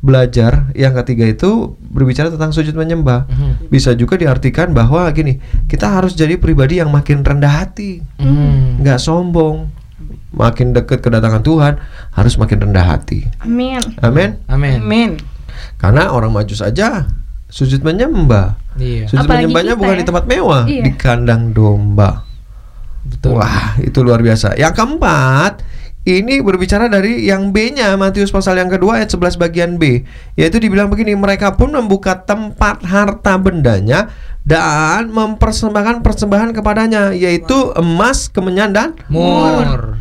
belajar 0.02 0.74
yang 0.74 0.98
ketiga 0.98 1.30
itu 1.30 1.78
berbicara 1.80 2.34
tentang 2.34 2.50
sujud 2.50 2.74
menyembah. 2.74 3.30
Mhm. 3.30 3.70
Bisa 3.70 3.94
juga 3.94 4.18
diartikan 4.18 4.74
bahwa 4.74 5.06
gini, 5.14 5.38
kita 5.70 5.86
harus 5.94 6.18
jadi 6.18 6.42
pribadi 6.42 6.82
yang 6.82 6.90
makin 6.90 7.22
rendah 7.22 7.62
hati, 7.62 8.02
Mhm. 8.18 8.82
nggak 8.82 8.98
sombong. 8.98 9.70
Makin 10.32 10.72
dekat 10.72 11.04
kedatangan 11.04 11.44
Tuhan 11.44 11.74
harus 12.16 12.34
makin 12.40 12.64
rendah 12.64 12.88
hati. 12.88 13.28
Amin. 13.44 13.84
Amin. 14.00 14.40
Amin. 14.48 14.80
Amin. 14.80 15.12
Karena 15.76 16.12
orang 16.16 16.32
majus 16.32 16.64
aja 16.64 17.08
sujud 17.52 17.84
menyembah. 17.84 18.56
Iya. 18.80 19.12
Sujud 19.12 19.28
Apalagi 19.28 19.52
menyembahnya 19.52 19.74
kita 19.76 19.80
bukan 19.84 19.96
ya. 19.96 20.00
di 20.00 20.06
tempat 20.08 20.26
mewah, 20.26 20.64
Iya. 20.72 20.84
di 20.88 20.92
kandang 20.96 21.52
domba. 21.52 22.24
Betul. 23.04 23.36
Wah, 23.36 23.76
itu 23.84 24.00
luar 24.00 24.24
biasa. 24.24 24.56
Yang 24.56 24.74
keempat, 24.80 25.54
ini 26.08 26.40
berbicara 26.40 26.88
dari 26.88 27.28
yang 27.28 27.52
B-nya 27.52 27.94
Matius 28.00 28.32
pasal 28.32 28.56
yang 28.56 28.72
kedua 28.72 29.04
ayat 29.04 29.12
11 29.12 29.36
bagian 29.36 29.76
B, 29.76 30.06
yaitu 30.40 30.58
dibilang 30.64 30.88
begini, 30.88 31.18
mereka 31.18 31.60
pun 31.60 31.76
membuka 31.76 32.24
tempat 32.24 32.82
harta 32.88 33.36
bendanya 33.36 34.08
dan 34.48 35.12
mempersembahkan 35.12 36.02
persembahan 36.02 36.56
kepadanya, 36.56 37.12
yaitu 37.12 37.74
emas, 37.76 38.32
kemenyan 38.32 38.72
dan 38.72 38.90
Mur. 39.12 40.00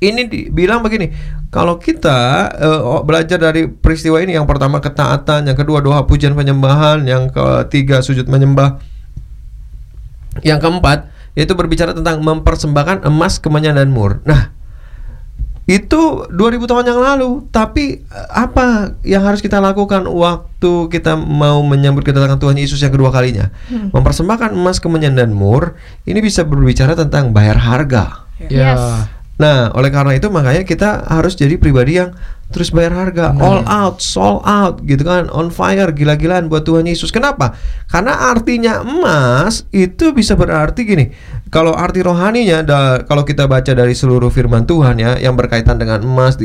Ini 0.00 0.26
dibilang 0.26 0.80
begini 0.80 1.12
kalau 1.52 1.76
kita 1.76 2.48
oh, 2.80 3.04
belajar 3.04 3.36
dari 3.36 3.68
peristiwa 3.68 4.18
ini 4.24 4.34
yang 4.34 4.48
pertama 4.48 4.80
ketaatan 4.80 5.46
yang 5.46 5.56
kedua 5.56 5.84
doa 5.84 6.08
pujian 6.08 6.32
penyembahan 6.32 7.04
yang 7.04 7.28
ketiga 7.28 8.00
sujud 8.00 8.26
menyembah 8.26 8.80
yang 10.40 10.58
keempat 10.58 11.12
yaitu 11.36 11.52
berbicara 11.54 11.92
tentang 11.92 12.24
mempersembahkan 12.24 13.04
emas 13.06 13.36
kemenyan 13.38 13.76
dan 13.76 13.92
mur 13.92 14.24
nah 14.24 14.56
itu 15.70 16.26
2000 16.34 16.66
tahun 16.66 16.82
yang 16.90 16.98
lalu 16.98 17.46
tapi 17.54 18.02
eh, 18.02 18.28
apa 18.34 18.98
yang 19.06 19.22
harus 19.22 19.38
kita 19.38 19.62
lakukan 19.62 20.02
waktu 20.08 20.90
kita 20.90 21.14
mau 21.14 21.62
menyambut 21.62 22.02
kedatangan 22.02 22.42
Tuhan 22.42 22.58
Yesus 22.58 22.82
yang 22.82 22.90
kedua 22.90 23.14
kalinya 23.14 23.54
mempersembahkan 23.94 24.50
emas 24.56 24.82
kemenyan 24.82 25.14
dan 25.14 25.30
mur 25.30 25.78
ini 26.10 26.18
bisa 26.18 26.42
berbicara 26.42 26.98
tentang 26.98 27.30
bayar 27.30 27.60
harga 27.60 28.26
Ya. 28.48 28.72
Yes. 28.72 29.19
Nah, 29.40 29.72
oleh 29.72 29.88
karena 29.88 30.12
itu 30.12 30.28
makanya 30.28 30.68
kita 30.68 31.08
harus 31.08 31.32
jadi 31.32 31.56
pribadi 31.56 31.96
yang 31.96 32.12
terus 32.50 32.68
bayar 32.68 32.92
harga, 32.92 33.30
all 33.36 33.62
out, 33.62 33.98
sold 33.98 34.42
out 34.42 34.82
gitu 34.82 35.02
kan, 35.02 35.26
on 35.28 35.48
fire, 35.48 35.88
gila-gilaan 35.88 36.46
buat 36.46 36.62
Tuhan 36.62 36.84
Yesus. 36.84 37.08
Kenapa? 37.08 37.54
Karena 37.86 38.28
artinya 38.28 38.80
emas 38.80 39.64
itu 39.68 40.10
bisa 40.10 40.34
berarti 40.34 40.82
gini. 40.82 41.06
Kalau 41.46 41.70
arti 41.72 41.98
rohaninya 41.98 42.62
da- 42.62 43.02
kalau 43.02 43.22
kita 43.22 43.46
baca 43.46 43.70
dari 43.70 43.90
seluruh 43.90 44.28
firman 44.28 44.62
Tuhan 44.62 44.98
ya 44.98 45.14
yang 45.16 45.34
berkaitan 45.34 45.78
dengan 45.78 45.98
emas 46.00 46.38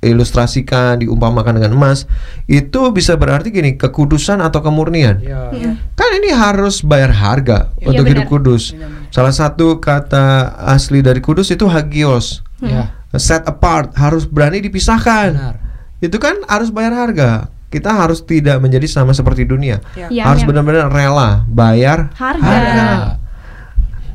diilustrasikan, 0.00 0.98
diumpamakan 0.98 1.58
dengan 1.58 1.74
emas, 1.74 2.06
itu 2.46 2.90
bisa 2.90 3.14
berarti 3.14 3.50
gini, 3.50 3.74
kekudusan 3.74 4.38
atau 4.38 4.60
kemurnian. 4.60 5.18
Iya. 5.18 5.74
Kan 5.92 6.10
ini 6.16 6.30
harus 6.30 6.80
bayar 6.80 7.10
harga 7.10 7.74
Iya, 7.76 7.90
untuk 7.90 8.04
hidup 8.06 8.24
benar. 8.26 8.32
kudus. 8.32 8.62
Salah 9.10 9.32
satu 9.32 9.78
kata 9.78 10.26
asli 10.68 11.00
dari 11.00 11.18
kudus 11.18 11.50
itu 11.50 11.66
hagios, 11.66 12.42
Ya. 12.56 12.88
Set 13.18 13.42
apart, 13.44 13.92
harus 13.96 14.24
berani 14.24 14.60
dipisahkan. 14.60 15.32
Benar. 15.34 15.56
Itu 16.00 16.16
kan 16.16 16.40
harus 16.46 16.68
bayar 16.68 16.92
harga. 16.94 17.48
Kita 17.66 17.90
harus 17.90 18.22
tidak 18.22 18.62
menjadi 18.62 18.86
sama 18.86 19.10
seperti 19.10 19.42
dunia. 19.42 19.82
Iya, 19.98 20.22
harus 20.22 20.46
amin. 20.46 20.54
benar-benar 20.54 20.86
rela 20.88 21.42
bayar 21.50 22.14
Harga. 22.14 22.46
harga. 22.46 22.88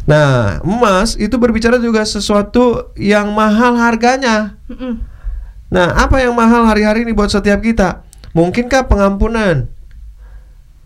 Nah, 0.08 0.58
emas 0.66 1.14
itu 1.14 1.36
berbicara 1.38 1.78
juga 1.78 2.02
sesuatu 2.02 2.90
yang 2.98 3.30
mahal 3.36 3.78
harganya. 3.78 4.58
Mm-mm. 4.66 4.98
Nah, 5.72 5.88
apa 5.94 6.20
yang 6.20 6.34
mahal 6.34 6.66
hari-hari 6.66 7.06
ini 7.06 7.14
buat 7.14 7.30
setiap 7.30 7.62
kita? 7.62 8.02
Mungkinkah 8.34 8.88
pengampunan? 8.88 9.68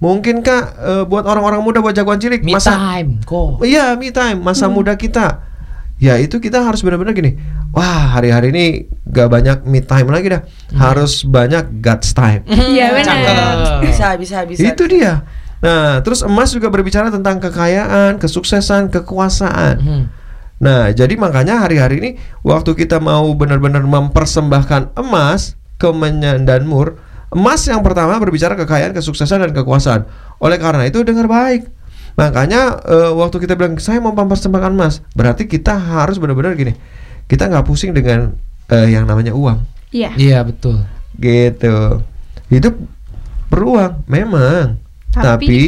Mungkinkah 0.02 0.60
eh, 0.76 1.04
buat 1.08 1.24
orang-orang 1.24 1.62
muda 1.64 1.80
buat 1.80 1.96
jagoan 1.96 2.20
cilik? 2.20 2.44
Me 2.44 2.60
time 2.60 3.24
kok. 3.24 3.64
Iya, 3.64 3.96
me 3.96 4.12
time, 4.12 4.44
masa 4.44 4.68
muda 4.68 4.94
kita. 4.94 5.42
Ya 5.96 6.20
itu 6.20 6.44
kita 6.44 6.60
harus 6.60 6.84
benar-benar 6.84 7.16
gini. 7.16 7.40
Wah, 7.72 8.20
hari-hari 8.20 8.52
ini 8.52 8.66
gak 9.08 9.32
banyak 9.32 9.58
me 9.64 9.80
time 9.80 10.12
lagi 10.12 10.28
dah. 10.28 10.42
Harus 10.76 11.24
banyak 11.24 11.80
God's 11.80 12.12
time. 12.12 12.44
Iya 12.76 12.92
benar. 12.92 13.80
Bisa, 13.80 14.20
bisa, 14.20 14.44
bisa. 14.44 14.64
Itu 14.64 14.92
dia. 14.92 15.24
Nah, 15.64 16.04
terus 16.04 16.22
emas 16.22 16.52
juga 16.52 16.68
berbicara 16.68 17.08
tentang 17.10 17.40
kekayaan, 17.40 18.20
kesuksesan, 18.20 18.92
kekuasaan. 18.92 19.76
Mhm. 19.80 20.04
Nah, 20.56 20.92
jadi 20.96 21.20
makanya 21.20 21.64
hari-hari 21.64 22.00
ini 22.00 22.12
waktu 22.44 22.76
kita 22.76 23.04
mau 23.04 23.28
benar-benar 23.36 23.84
mempersembahkan 23.84 24.96
emas 24.96 25.60
ke 25.76 25.92
Menyan 25.92 26.48
dan 26.48 26.64
Mur, 26.64 26.96
emas 27.36 27.68
yang 27.68 27.84
pertama 27.84 28.16
berbicara 28.20 28.56
kekayaan, 28.56 28.96
kesuksesan 28.96 29.44
dan 29.44 29.52
kekuasaan. 29.52 30.08
Oleh 30.40 30.56
karena 30.56 30.88
itu 30.88 31.04
dengar 31.04 31.28
baik. 31.28 31.75
Makanya 32.16 32.80
eh, 32.82 33.12
waktu 33.12 33.38
kita 33.40 33.54
bilang 33.54 33.76
saya 33.78 34.00
mau 34.00 34.12
mempersembahkan 34.12 34.72
emas, 34.72 35.04
berarti 35.14 35.46
kita 35.46 35.76
harus 35.76 36.16
benar-benar 36.16 36.56
gini. 36.56 36.72
Kita 37.28 37.48
nggak 37.48 37.66
pusing 37.66 37.92
dengan 37.92 38.32
eh, 38.68 38.88
yang 38.90 39.04
namanya 39.04 39.36
uang, 39.36 39.62
Iya. 39.92 40.16
Iya 40.16 40.40
betul. 40.42 40.82
gitu. 41.16 42.02
Hidup 42.48 42.76
perlu 43.48 43.76
uang, 43.76 44.08
memang. 44.08 44.80
Tapi- 45.12 45.48
Tapi, 45.48 45.62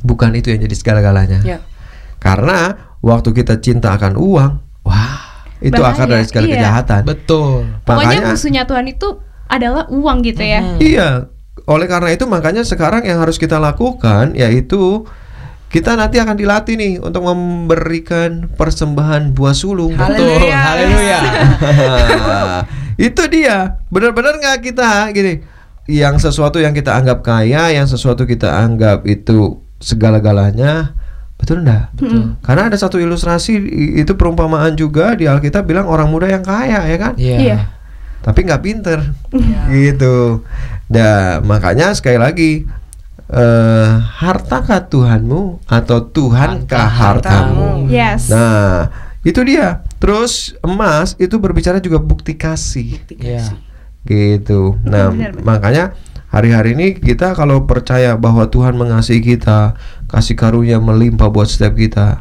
bukan 0.00 0.30
itu 0.36 0.52
yang 0.52 0.60
jadi 0.60 0.76
segala-galanya. 0.76 1.40
Ya. 1.40 1.58
Karena 2.20 2.76
waktu 3.00 3.32
kita 3.32 3.60
cinta 3.60 3.96
akan 3.96 4.16
uang, 4.16 4.52
wah, 4.84 5.20
itu 5.60 5.72
Bahaya, 5.76 5.96
akar 5.96 6.06
dari 6.08 6.24
segala 6.24 6.44
iya. 6.48 6.54
kejahatan. 6.56 7.02
Betul. 7.04 7.64
Pokoknya 7.84 8.20
Makanya- 8.20 8.28
musuhnya 8.32 8.62
Tuhan 8.64 8.86
itu 8.88 9.08
adalah 9.48 9.84
uang 9.88 10.18
gitu 10.20 10.40
ya. 10.44 10.60
Iya, 10.76 11.08
oleh 11.64 11.86
karena 11.88 12.12
itu 12.12 12.28
makanya 12.28 12.60
sekarang 12.60 13.08
yang 13.08 13.24
harus 13.24 13.40
kita 13.40 13.56
lakukan 13.56 14.36
yaitu 14.36 15.08
kita 15.74 15.98
nanti 15.98 16.22
akan 16.22 16.38
dilatih 16.38 16.78
nih 16.78 16.92
untuk 17.02 17.26
memberikan 17.26 18.46
persembahan 18.54 19.34
buah 19.34 19.58
sulung. 19.58 19.90
Betul. 19.90 20.06
Haleluya. 20.06 20.58
Haleluya. 20.62 21.20
itu 23.10 23.22
dia, 23.26 23.82
benar-benar 23.90 24.38
nggak 24.38 24.70
kita 24.70 25.10
gini, 25.10 25.42
yang 25.90 26.14
sesuatu 26.22 26.62
yang 26.62 26.70
kita 26.70 26.94
anggap 26.94 27.26
kaya, 27.26 27.74
yang 27.74 27.90
sesuatu 27.90 28.22
kita 28.22 28.54
anggap 28.54 29.02
itu 29.02 29.58
segala-galanya, 29.82 30.94
betul 31.34 31.66
enggak? 31.66 31.90
Hmm. 31.98 32.38
Karena 32.38 32.70
ada 32.70 32.78
satu 32.78 33.02
ilustrasi 33.02 33.58
itu 33.98 34.14
perumpamaan 34.14 34.78
juga 34.78 35.18
di 35.18 35.26
Alkitab 35.26 35.66
bilang 35.66 35.90
orang 35.90 36.06
muda 36.06 36.30
yang 36.30 36.46
kaya 36.46 36.86
ya 36.86 36.98
kan? 37.02 37.18
Iya. 37.18 37.38
Iya. 37.42 37.58
tapi 38.24 38.40
nggak 38.40 38.62
pinter 38.64 39.04
gitu. 39.68 40.40
Nah 40.90 41.40
makanya 41.40 41.92
sekali 41.96 42.18
lagi 42.20 42.52
eh 43.24 43.90
hartakah 44.20 44.84
Tuhanmu 44.84 45.64
atau 45.64 45.98
Tuhankah 46.04 46.88
hartamu? 46.92 47.88
Yes. 47.88 48.28
Nah 48.28 48.92
itu 49.24 49.40
dia. 49.42 49.80
Terus 49.96 50.52
emas 50.60 51.16
itu 51.16 51.40
berbicara 51.40 51.80
juga 51.80 51.96
bukti 51.96 52.36
kasih 52.36 53.00
Iya. 53.16 53.56
gitu. 54.04 54.76
Nah 54.84 55.08
benar, 55.08 55.32
benar. 55.32 55.42
makanya 55.42 55.84
hari-hari 56.28 56.76
ini 56.76 56.86
kita 57.00 57.32
kalau 57.32 57.64
percaya 57.64 58.12
bahwa 58.20 58.44
Tuhan 58.52 58.76
mengasihi 58.76 59.24
kita, 59.24 59.80
kasih 60.12 60.36
karunia 60.36 60.76
melimpah 60.76 61.32
buat 61.32 61.48
setiap 61.48 61.72
kita, 61.72 62.20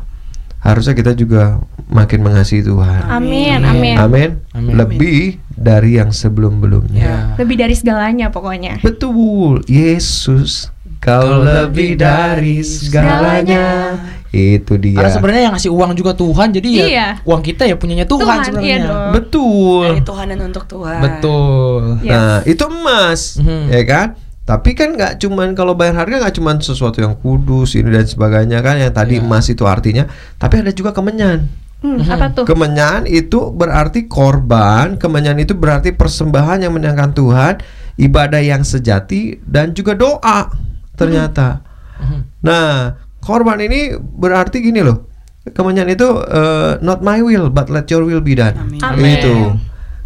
harusnya 0.63 0.95
kita 0.95 1.11
juga 1.11 1.59
makin 1.87 2.19
mengasihi 2.21 2.61
Tuhan. 2.61 3.03
Amin, 3.05 3.59
amin. 3.59 3.95
Amin. 3.97 4.29
Amin. 4.51 4.73
Lebih 4.73 5.41
dari 5.49 5.97
yang 5.97 6.09
sebelum-belumnya. 6.09 7.03
Iya. 7.03 7.17
Lebih 7.37 7.55
dari 7.57 7.73
segalanya 7.73 8.27
pokoknya. 8.29 8.79
Betul. 8.79 9.61
Yesus, 9.65 10.69
kau 10.97 11.41
lebih 11.41 11.95
dari 11.95 12.61
segalanya. 12.61 13.97
Itu 14.29 14.81
dia. 14.81 14.97
Karena 14.97 15.13
sebenarnya 15.13 15.41
yang 15.45 15.53
ngasih 15.53 15.69
uang 15.69 15.93
juga 15.93 16.17
Tuhan, 16.17 16.49
jadi 16.49 16.67
ya 16.67 16.83
Iya. 16.83 17.07
uang 17.21 17.41
kita 17.43 17.69
ya 17.69 17.77
punyanya 17.77 18.09
Tuhan, 18.09 18.25
Tuhan, 18.25 18.41
sebenarnya. 18.43 18.65
iya 18.65 18.77
dong. 18.81 19.11
Betul. 19.13 19.83
Dari 19.85 20.01
Tuhan 20.03 20.25
dan 20.25 20.39
untuk 20.41 20.65
Tuhan. 20.65 20.99
Betul. 20.99 21.81
Yes. 22.01 22.09
Nah, 22.09 22.37
itu 22.43 22.63
emas, 22.65 23.19
Mhm. 23.37 23.63
ya 23.69 23.83
kan? 23.85 24.07
Tapi 24.43 24.75
kan 24.75 24.91
nggak 24.91 25.23
cuman 25.23 25.55
kalau 25.55 25.71
bayar 25.71 25.95
harga 25.95 26.19
nggak 26.19 26.35
cuman 26.35 26.59
sesuatu 26.59 26.99
yang 26.99 27.15
kudus 27.15 27.79
ini 27.79 27.87
dan 27.87 28.03
sebagainya 28.03 28.59
kan 28.59 28.75
yang 28.75 28.91
tadi 28.91 29.15
Iya. 29.15 29.23
emas 29.23 29.47
itu 29.47 29.63
artinya, 29.63 30.03
tapi 30.35 30.59
ada 30.59 30.73
juga 30.73 30.91
kemenyan. 30.91 31.47
Hmm, 31.83 31.99
apa 31.99 32.31
tuh? 32.31 32.47
Kemenyan 32.47 33.03
itu 33.03 33.51
berarti 33.51 34.07
korban, 34.07 34.95
kemenyan 34.95 35.35
itu 35.43 35.51
berarti 35.51 35.91
persembahan 35.91 36.63
yang 36.63 36.71
menyenangkan 36.71 37.11
Tuhan, 37.11 37.53
ibadah 37.99 38.39
yang 38.39 38.63
sejati 38.63 39.43
dan 39.43 39.75
juga 39.75 39.91
doa 39.93 40.47
ternyata. 40.95 41.59
Mhm. 41.99 42.19
Nah, 42.39 42.95
korban 43.19 43.59
ini 43.59 43.99
berarti 43.99 44.63
gini 44.63 44.79
loh. 44.79 45.11
Kemenyan 45.43 45.91
itu 45.91 46.07
eh, 46.23 46.79
not 46.79 47.03
my 47.03 47.19
will 47.19 47.51
but 47.51 47.67
let 47.67 47.91
your 47.91 48.07
will 48.07 48.23
be 48.23 48.31
done. 48.31 48.55
Amin. 48.55 48.79
Amin. 48.79 49.19
Itu. 49.19 49.35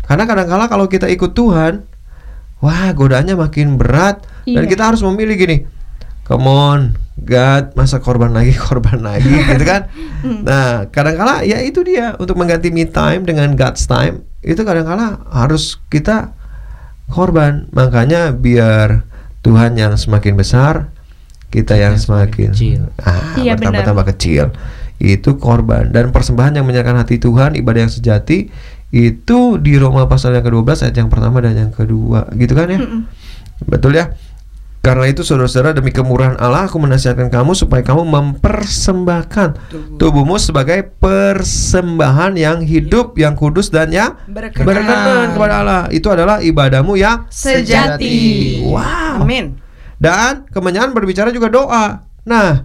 Karena 0.01 0.25
kadang-kala 0.25 0.65
kalau 0.65 0.89
kita 0.89 1.05
ikut 1.13 1.37
Tuhan, 1.37 1.85
wah 2.57 2.89
godaannya 2.89 3.37
makin 3.37 3.77
berat 3.77 4.25
dan 4.49 4.65
Iya. 4.65 4.71
kita 4.71 4.83
harus 4.89 5.05
memilih 5.05 5.37
gini. 5.37 5.57
Come 6.27 6.43
on, 6.51 6.79
God, 7.15 7.71
masa 7.79 8.03
korban 8.03 8.35
lagi, 8.35 8.51
korban 8.67 8.99
lagi 8.99 9.31
gitu 9.31 9.63
kan. 9.63 9.87
Nah, 10.47 10.91
kadang-kala 10.91 11.45
ya 11.47 11.61
itu 11.63 11.85
dia 11.87 12.17
untuk 12.19 12.35
mengganti 12.35 12.67
me 12.73 12.83
time 12.83 13.23
dengan 13.23 13.53
God's 13.55 13.87
time, 13.87 14.27
itu 14.43 14.59
kadang-kala 14.67 15.23
harus 15.31 15.79
kita 15.87 16.35
korban. 17.07 17.71
Makanya 17.71 18.35
biar 18.35 19.07
Tuhan 19.45 19.79
yang 19.79 19.95
semakin 19.95 20.35
besar, 20.35 20.91
kita 21.47 21.79
yang 21.79 21.95
yang 21.95 21.95
semakin 21.95 22.51
semakin 22.51 22.51
kecil. 22.51 22.81
ah, 23.07 23.39
Iya, 23.39 23.55
benar. 23.55 23.71
bertambah-tambah 23.71 24.05
kecil. 24.17 24.43
Itu 24.99 25.37
korban 25.39 25.93
dan 25.95 26.11
persembahan 26.11 26.59
yang 26.59 26.65
menyenangkan 26.67 27.07
hati 27.07 27.21
Tuhan, 27.21 27.55
ibadah 27.55 27.87
yang 27.87 27.93
sejati 27.93 28.51
itu 28.91 29.39
di 29.61 29.77
Roma 29.79 30.07
pasal 30.11 30.35
yang 30.35 30.43
ke-12 30.43 30.89
ayat 30.89 30.95
yang 30.97 31.07
pertama 31.11 31.39
dan 31.39 31.55
yang 31.55 31.71
kedua, 31.71 32.27
gitu 32.35 32.51
kan 32.57 32.67
ya? 32.67 32.79
Betul 33.63 33.95
ya? 33.95 34.11
Karena 34.87 35.03
itu 35.11 35.19
saudara-saudara 35.19 35.75
demi 35.75 35.91
kemurahan 35.91 36.39
Allah 36.39 36.63
aku 36.63 36.79
menasihatkan 36.79 37.27
kamu 37.27 37.51
supaya 37.59 37.83
kamu 37.83 38.07
mempersembahkan 38.07 39.49
tubuhmu 39.99 40.39
sebagai 40.39 40.95
persembahan 40.95 42.39
yang 42.39 42.63
hidup, 42.63 43.19
yang 43.19 43.35
kudus 43.35 43.67
dan 43.67 43.91
yang 43.91 44.15
Berkenan. 44.31 44.63
berkenan 44.63 45.27
kepada 45.35 45.53
Allah. 45.59 45.81
Itu 45.91 46.07
adalah 46.07 46.39
ibadahmu 46.39 46.95
yang 46.95 47.27
Sejati. 47.27 48.63
Wow. 48.63 49.27
Amin. 49.27 49.59
Dan 49.99 50.47
kemenyan 50.55 50.95
berbicara 50.95 51.35
juga 51.35 51.51
doa. 51.51 52.07
Nah, 52.23 52.63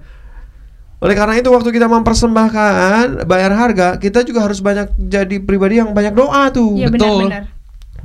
oleh 1.03 1.15
karena 1.19 1.35
itu 1.43 1.51
waktu 1.51 1.75
kita 1.75 1.91
mempersembahkan 1.91 3.27
bayar 3.27 3.51
harga, 3.51 3.99
kita 3.99 4.23
juga 4.23 4.47
harus 4.47 4.63
banyak 4.63 4.95
jadi 5.11 5.43
pribadi 5.43 5.83
yang 5.83 5.91
banyak 5.91 6.15
doa 6.15 6.55
tuh. 6.55 6.79
Iya 6.79 6.87
Betul. 6.87 7.27
benar-benar. 7.27 7.62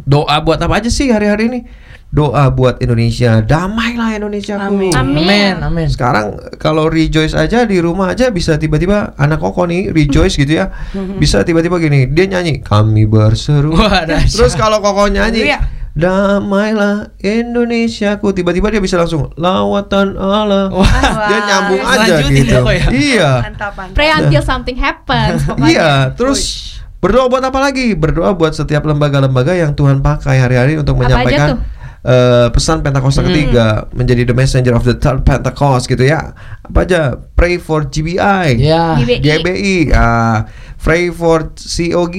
Doa 0.07 0.39
buat 0.39 0.63
apa 0.63 0.79
aja 0.79 0.87
sih 0.87 1.11
hari-hari 1.11 1.51
ini? 1.51 1.59
Doa 2.07 2.47
buat 2.47 2.79
Indonesia, 2.79 3.43
damailah 3.43 4.15
Indonesia. 4.15 4.55
Amin. 4.55 4.95
Amin. 4.95 5.27
Amin, 5.27 5.55
amin. 5.59 5.87
Sekarang 5.91 6.39
kalau 6.55 6.87
rejoice 6.87 7.35
aja 7.35 7.67
di 7.67 7.83
rumah 7.83 8.15
aja 8.15 8.31
bisa 8.31 8.55
tiba-tiba 8.55 9.11
anak 9.19 9.43
koko 9.43 9.67
nih 9.67 9.91
rejoice 9.91 10.39
gitu 10.39 10.63
ya. 10.63 10.71
Bisa 11.21 11.43
tiba-tiba 11.43 11.75
gini, 11.83 12.07
dia 12.07 12.23
nyanyi 12.23 12.63
kami 12.63 13.03
berseru. 13.03 13.75
Wah. 13.75 14.07
Terus 14.07 14.55
kalau 14.55 14.79
koko 14.79 15.11
nyanyi 15.11 15.51
Haleluya. 15.51 15.75
Damailah 15.97 17.17
Indonesiaku 17.25 18.29
Tiba-tiba 18.29 18.69
dia 18.69 18.77
bisa 18.77 19.01
langsung 19.01 19.33
Lawatan 19.33 20.13
Allah 20.13 20.69
Wah. 20.69 20.85
Dia 21.25 21.39
nyambung 21.41 21.81
aja 21.81 22.21
Lanjutin 22.21 22.45
gitu 22.45 22.61
ya. 22.69 22.87
Iya 22.93 23.29
Mantap, 23.49 23.73
mantap. 23.73 23.97
Pray 23.97 24.13
until 24.13 24.45
something 24.45 24.77
happens. 24.77 25.41
Iya 25.73 26.13
Terus 26.13 26.76
Berdoa 26.97 27.29
buat 27.29 27.43
apa 27.45 27.59
lagi? 27.61 27.93
Berdoa 27.93 28.33
buat 28.33 28.57
setiap 28.57 28.81
lembaga-lembaga 28.83 29.53
yang 29.53 29.77
Tuhan 29.77 30.01
pakai 30.01 30.41
hari-hari 30.41 30.81
untuk 30.81 30.97
menyampaikan 30.97 31.61
eh, 32.01 32.47
pesan 32.49 32.81
Pentakosta 32.81 33.21
ketiga 33.21 33.85
menjadi 33.93 34.25
the 34.25 34.33
messenger 34.33 34.73
of 34.73 34.81
the 34.81 34.97
third 34.97 35.21
Pentecost 35.21 35.85
gitu 35.85 36.01
ya. 36.01 36.33
Apa 36.65 36.89
aja? 36.89 37.13
Pray 37.37 37.61
for 37.61 37.85
GBI. 37.85 38.57
Ya. 38.57 38.97
GBI. 38.97 39.21
GBI, 39.21 39.75
ah, 39.93 40.49
pray 40.81 41.13
for 41.13 41.53
COG, 41.53 42.17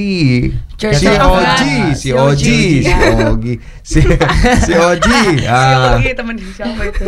Church 0.78 1.02
COG, 1.02 1.10
God. 1.10 1.98
COG, 1.98 2.44
Ya. 2.86 2.98
COG, 3.02 3.44
COG, 4.62 5.08
ah, 5.42 5.64
Psikologi 5.98 6.10
temen 6.14 6.36
siapa 6.54 6.82
itu? 6.86 7.04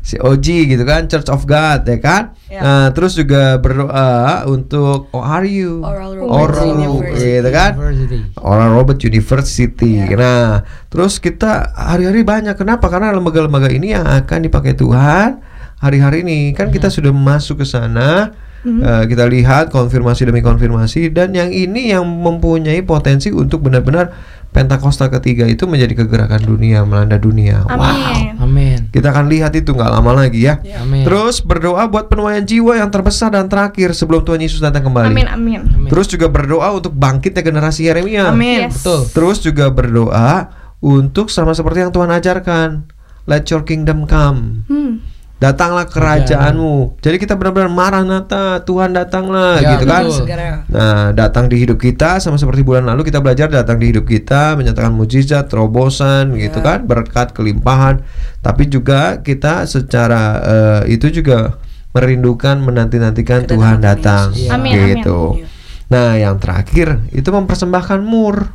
Ah, 0.00 0.06
COG 0.08 0.46
gitu 0.64 0.84
kan, 0.88 1.04
Church 1.06 1.28
of 1.28 1.44
God 1.44 1.84
ya 1.84 1.98
kan. 2.00 2.32
Ya. 2.48 2.60
Nah, 2.64 2.86
terus 2.96 3.14
juga 3.14 3.60
berdoa 3.60 4.48
untuk 4.48 5.12
ORU, 5.12 5.84
Oral 5.84 6.16
Oral, 6.16 6.24
Roberts 6.24 6.64
University. 6.64 7.30
gitu 7.36 7.50
kan. 7.52 7.72
University. 7.76 8.18
Oral 8.40 8.70
Robert 8.72 9.00
University. 9.04 9.92
Ya. 10.00 10.16
Nah, 10.16 10.48
terus 10.88 11.20
kita 11.20 11.76
hari-hari 11.76 12.24
banyak. 12.24 12.56
Kenapa? 12.56 12.88
Karena 12.88 13.12
lembaga-lembaga 13.12 13.68
ini 13.68 13.92
yang 13.92 14.08
akan 14.08 14.38
dipakai 14.48 14.72
Tuhan 14.74 15.38
hari-hari 15.78 16.24
ini. 16.24 16.56
Kan 16.56 16.72
kita 16.72 16.88
sudah 16.88 17.12
masuk 17.12 17.62
ke 17.62 17.66
sana. 17.68 18.32
eh, 18.60 19.04
kita 19.08 19.24
lihat 19.24 19.72
konfirmasi 19.72 20.28
demi 20.28 20.44
konfirmasi 20.44 21.08
dan 21.16 21.32
yang 21.32 21.48
ini 21.48 21.96
yang 21.96 22.04
mempunyai 22.04 22.84
potensi 22.84 23.32
untuk 23.32 23.64
benar-benar 23.64 24.12
Pentakosta 24.50 25.06
ketiga 25.06 25.46
itu 25.46 25.62
menjadi 25.70 26.02
kegerakan 26.02 26.42
dunia 26.42 26.82
melanda 26.82 27.14
dunia. 27.22 27.62
Wow. 27.70 27.86
Amin. 27.86 28.34
Amin. 28.42 28.78
Kita 28.90 29.14
akan 29.14 29.30
lihat 29.30 29.54
itu 29.54 29.70
nggak 29.70 29.90
lama 29.94 30.26
lagi 30.26 30.42
ya. 30.50 30.58
Amin. 30.82 31.06
Terus 31.06 31.38
berdoa 31.38 31.86
buat 31.86 32.10
penuaian 32.10 32.42
jiwa 32.42 32.74
yang 32.74 32.90
terbesar 32.90 33.30
dan 33.30 33.46
terakhir 33.46 33.94
sebelum 33.94 34.26
Tuhan 34.26 34.42
Yesus 34.42 34.58
datang 34.58 34.90
kembali. 34.90 35.06
Amin 35.06 35.30
amin. 35.30 35.60
Amin. 35.70 35.86
Terus 35.86 36.10
juga 36.10 36.26
berdoa 36.26 36.74
untuk 36.74 36.90
bangkitnya 36.98 37.46
generasi 37.46 37.86
Yeremia. 37.86 38.34
Amin. 38.34 38.66
Yes. 38.66 38.82
Betul. 38.82 39.00
Terus 39.14 39.38
juga 39.38 39.70
berdoa 39.70 40.50
untuk 40.82 41.30
sama 41.30 41.54
seperti 41.54 41.86
yang 41.86 41.94
Tuhan 41.94 42.10
ajarkan. 42.10 42.90
Let 43.30 43.46
your 43.54 43.62
kingdom 43.62 44.10
come. 44.10 44.66
Hmm. 44.66 44.98
Datanglah 45.40 45.88
kerajaanmu. 45.88 47.00
Jadi 47.00 47.16
kita 47.16 47.32
benar-benar 47.32 47.72
marah 47.72 48.04
nata, 48.04 48.60
Tuhan 48.60 48.92
datanglah 48.92 49.56
Ya, 49.56 49.72
gitu 49.72 49.88
kan. 49.88 50.04
betul. 50.04 50.20
Segera. 50.28 50.68
Nah, 50.68 51.16
datang 51.16 51.48
di 51.48 51.56
hidup 51.56 51.80
kita 51.80 52.20
sama 52.20 52.36
seperti 52.36 52.60
bulan 52.60 52.84
lalu 52.84 53.08
kita 53.08 53.24
belajar 53.24 53.48
datang 53.48 53.80
di 53.80 53.88
hidup 53.88 54.04
kita 54.04 54.52
menyatakan 54.60 54.92
mujizat, 54.92 55.48
terobosan 55.48 56.36
Ya. 56.36 56.52
gitu 56.52 56.60
kan, 56.60 56.84
berkat, 56.84 57.32
kelimpahan. 57.32 58.04
Tapi 58.44 58.68
juga 58.68 59.24
kita 59.24 59.64
secara 59.64 60.22
eh, 60.44 60.92
itu 60.92 61.08
juga 61.08 61.56
merindukan 61.90 62.60
menanti-nantikan 62.60 63.48
Tuhan 63.48 63.80
datang 63.80 64.36
Yesus. 64.36 64.52
Amin, 64.52 64.76
amin. 64.76 64.88
gitu. 65.00 65.40
Nah, 65.88 66.20
yang 66.20 66.36
terakhir 66.36 67.00
itu 67.10 67.32
mempersembahkan 67.32 68.04
mur. 68.04 68.52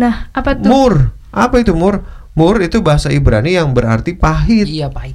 Nah, 0.00 0.32
apa 0.32 0.56
tuh? 0.56 0.66
Mur. 0.66 0.94
Apa 1.28 1.60
itu 1.60 1.76
mur? 1.76 2.02
Mur 2.34 2.58
itu 2.58 2.82
bahasa 2.82 3.12
Ibrani 3.12 3.54
yang 3.54 3.70
berarti 3.70 4.16
pahit. 4.16 4.66
Iya 4.66 4.90
pahit. 4.90 5.14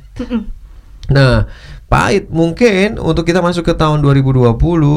Nah, 1.10 1.50
pahit 1.90 2.30
mungkin 2.30 3.02
untuk 3.02 3.26
kita 3.26 3.42
masuk 3.42 3.66
ke 3.66 3.74
tahun 3.74 4.06
2020 4.06 4.54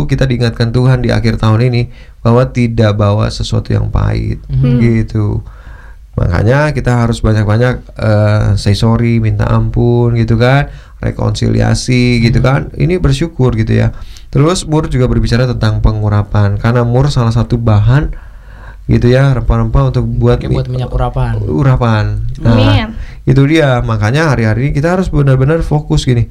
kita 0.06 0.24
diingatkan 0.28 0.70
Tuhan 0.70 1.00
di 1.00 1.08
akhir 1.08 1.40
tahun 1.40 1.72
ini 1.72 1.82
bahwa 2.20 2.44
tidak 2.52 3.00
bawa 3.00 3.32
sesuatu 3.32 3.72
yang 3.72 3.88
pahit 3.88 4.44
gitu. 4.84 5.40
Makanya 6.12 6.76
kita 6.76 7.08
harus 7.08 7.24
banyak-banyak 7.24 7.88
eh, 7.96 8.46
say 8.60 8.76
sorry, 8.76 9.16
minta 9.16 9.48
ampun 9.48 10.12
gitu 10.20 10.36
kan, 10.36 10.68
rekonsiliasi 11.00 12.20
gitu 12.20 12.44
kan. 12.44 12.68
Ini 12.76 13.00
bersyukur 13.00 13.56
gitu 13.56 13.72
ya. 13.72 13.96
Terus 14.28 14.68
Mur 14.68 14.88
juga 14.88 15.08
berbicara 15.08 15.48
tentang 15.48 15.80
pengurapan 15.80 16.60
karena 16.60 16.84
Mur 16.84 17.08
salah 17.08 17.32
satu 17.32 17.56
bahan 17.56 18.31
gitu 18.84 19.06
ya 19.08 19.30
rempah-rempah 19.32 19.94
untuk 19.94 20.04
buat 20.04 20.42
buat 20.42 20.66
minyak 20.66 20.90
urapan. 20.90 21.38
urapan. 21.38 22.04
Nah, 22.42 22.52
Amin. 22.58 22.88
itu 23.22 23.42
dia. 23.46 23.78
Makanya 23.80 24.34
hari-hari 24.34 24.68
ini 24.68 24.72
kita 24.74 24.98
harus 24.98 25.06
benar-benar 25.06 25.62
fokus 25.62 26.02
gini. 26.02 26.26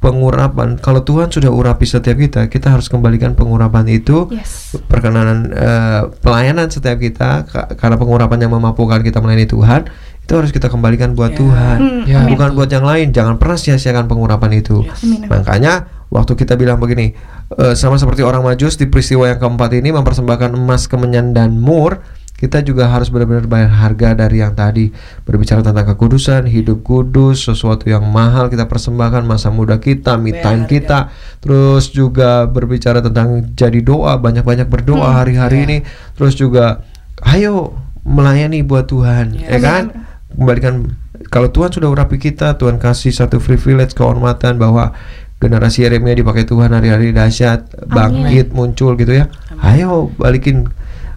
Pengurapan. 0.00 0.80
Kalau 0.80 1.04
Tuhan 1.04 1.28
sudah 1.28 1.52
urapi 1.52 1.84
setiap 1.84 2.16
kita, 2.16 2.48
kita 2.48 2.72
harus 2.72 2.88
kembalikan 2.88 3.36
pengurapan 3.36 3.84
itu. 3.84 4.32
Yes. 4.32 4.80
Perkenanan 4.88 5.52
eh, 5.52 6.02
pelayanan 6.24 6.72
setiap 6.72 6.96
kita 6.96 7.44
ka- 7.44 7.68
karena 7.76 8.00
pengurapan 8.00 8.40
yang 8.40 8.56
memampukan 8.56 9.04
kita 9.04 9.20
melayani 9.20 9.44
Tuhan, 9.44 9.92
itu 10.24 10.32
harus 10.32 10.56
kita 10.56 10.72
kembalikan 10.72 11.12
buat 11.12 11.36
Tuhan. 11.36 11.76
Hmm, 11.76 12.02
Ya. 12.08 12.24
amin. 12.24 12.32
Bukan 12.32 12.56
buat 12.56 12.72
yang 12.72 12.88
lain. 12.88 13.12
Jangan 13.12 13.36
pernah 13.36 13.60
sia-siakan 13.60 14.08
pengurapan 14.08 14.56
itu. 14.56 14.80
Amin. 14.88 15.28
Makanya 15.28 15.84
waktu 16.08 16.32
kita 16.32 16.56
bilang 16.56 16.80
begini, 16.80 17.12
eh, 17.58 17.74
sama 17.74 17.98
seperti 17.98 18.22
orang 18.22 18.46
Majus 18.46 18.78
di 18.78 18.86
peristiwa 18.86 19.26
yang 19.26 19.40
keempat 19.42 19.74
ini 19.74 19.90
mempersembahkan 19.90 20.54
emas, 20.54 20.86
kemenyan 20.86 21.34
dan 21.34 21.58
mur, 21.58 22.02
kita 22.40 22.64
juga 22.64 22.88
harus 22.88 23.12
benar-benar 23.12 23.44
bayar 23.44 23.68
harga 23.68 24.16
dari 24.16 24.40
yang 24.40 24.56
tadi. 24.56 24.88
Berbicara 25.28 25.60
tentang 25.60 25.92
kekudusan, 25.92 26.48
hidup 26.48 26.80
kudus, 26.80 27.44
sesuatu 27.44 27.84
yang 27.92 28.08
mahal 28.08 28.48
kita 28.48 28.64
persembahkan 28.64 29.28
masa 29.28 29.52
muda 29.52 29.76
kita, 29.76 30.16
me 30.16 30.32
time 30.32 30.64
kita, 30.64 31.12
terus 31.44 31.92
juga 31.92 32.48
berbicara 32.48 33.04
tentang 33.04 33.44
jadi 33.52 33.84
doa, 33.84 34.16
banyak-banyak 34.16 34.72
berdoa 34.72 35.20
hari-hari 35.20 35.68
ini, 35.68 35.78
terus 36.16 36.32
juga 36.32 36.80
ayo 37.28 37.76
melayani 38.08 38.64
buat 38.64 38.88
Tuhan, 38.88 39.36
ya 39.36 39.60
kan? 39.60 40.08
Kembalikan 40.32 40.96
kalau 41.28 41.52
Tuhan 41.52 41.68
sudah 41.68 41.92
urapi 41.92 42.16
kita, 42.16 42.56
Tuhan 42.56 42.80
kasih 42.80 43.12
satu 43.12 43.36
privilege 43.36 43.92
kehormatan 43.92 44.56
bahwa 44.56 44.96
generasi 45.40 45.88
Yeremia 45.88 46.12
dipakai 46.12 46.44
Tuhan 46.44 46.70
hari-hari 46.76 47.16
dahsyat, 47.16 47.88
bangkit 47.88 48.52
muncul 48.52 48.92
gitu 49.00 49.24
ya. 49.24 49.32
Ayo 49.64 50.12
balikin 50.20 50.68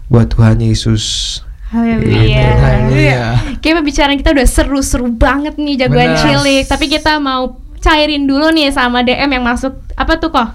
buat 0.08 0.32
Tuhan 0.32 0.64
Yesus. 0.64 1.38
Haleluya. 1.68 2.44
Haleluya. 2.56 3.24
Kayak 3.60 3.76
pembicaraan 3.84 4.16
kita 4.16 4.30
udah 4.32 4.46
seru-seru 4.48 5.12
banget 5.12 5.60
nih 5.60 5.84
jagoan 5.84 6.16
Benar. 6.16 6.22
cilik. 6.22 6.64
Tapi 6.70 6.86
kita 6.88 7.20
mau 7.20 7.60
cairin 7.84 8.24
dulu 8.24 8.48
nih 8.54 8.72
sama 8.72 9.04
DM 9.04 9.28
yang 9.28 9.44
masuk. 9.44 9.76
Apa 9.98 10.16
tuh 10.16 10.32
kok? 10.32 10.54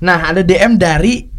Nah 0.00 0.32
ada 0.32 0.40
DM 0.40 0.80
dari 0.80 1.31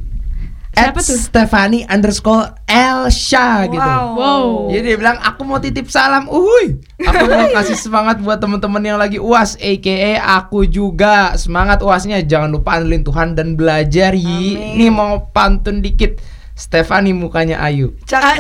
Siapa 0.74 1.00
at 1.00 1.06
tuh? 1.06 1.18
Stefani 1.22 1.86
underscore 1.86 2.58
Elsha 2.66 3.70
gitu. 3.70 3.94
Wow. 4.18 4.74
Jadi 4.74 4.84
dia 4.90 4.98
bilang 4.98 5.22
aku 5.22 5.46
mau 5.46 5.62
titip 5.62 5.86
salam, 5.86 6.26
uhuy. 6.26 6.82
Aku 6.98 7.30
mau 7.30 7.46
kasih 7.54 7.78
semangat 7.78 8.18
buat 8.26 8.42
teman-teman 8.42 8.82
yang 8.82 8.98
lagi 8.98 9.22
uas, 9.22 9.54
aka 9.62 10.18
aku 10.42 10.66
juga 10.66 11.38
semangat 11.38 11.86
uasnya. 11.86 12.26
Jangan 12.26 12.50
lupa 12.50 12.82
andelin 12.82 13.06
Tuhan 13.06 13.38
dan 13.38 13.54
belajar 13.54 14.18
yi. 14.18 14.74
Ini 14.74 14.90
mau 14.90 15.30
pantun 15.30 15.86
dikit. 15.86 16.18
Stefani 16.54 17.18
mukanya 17.18 17.58
Ayu. 17.66 17.98
Cakep. 18.06 18.38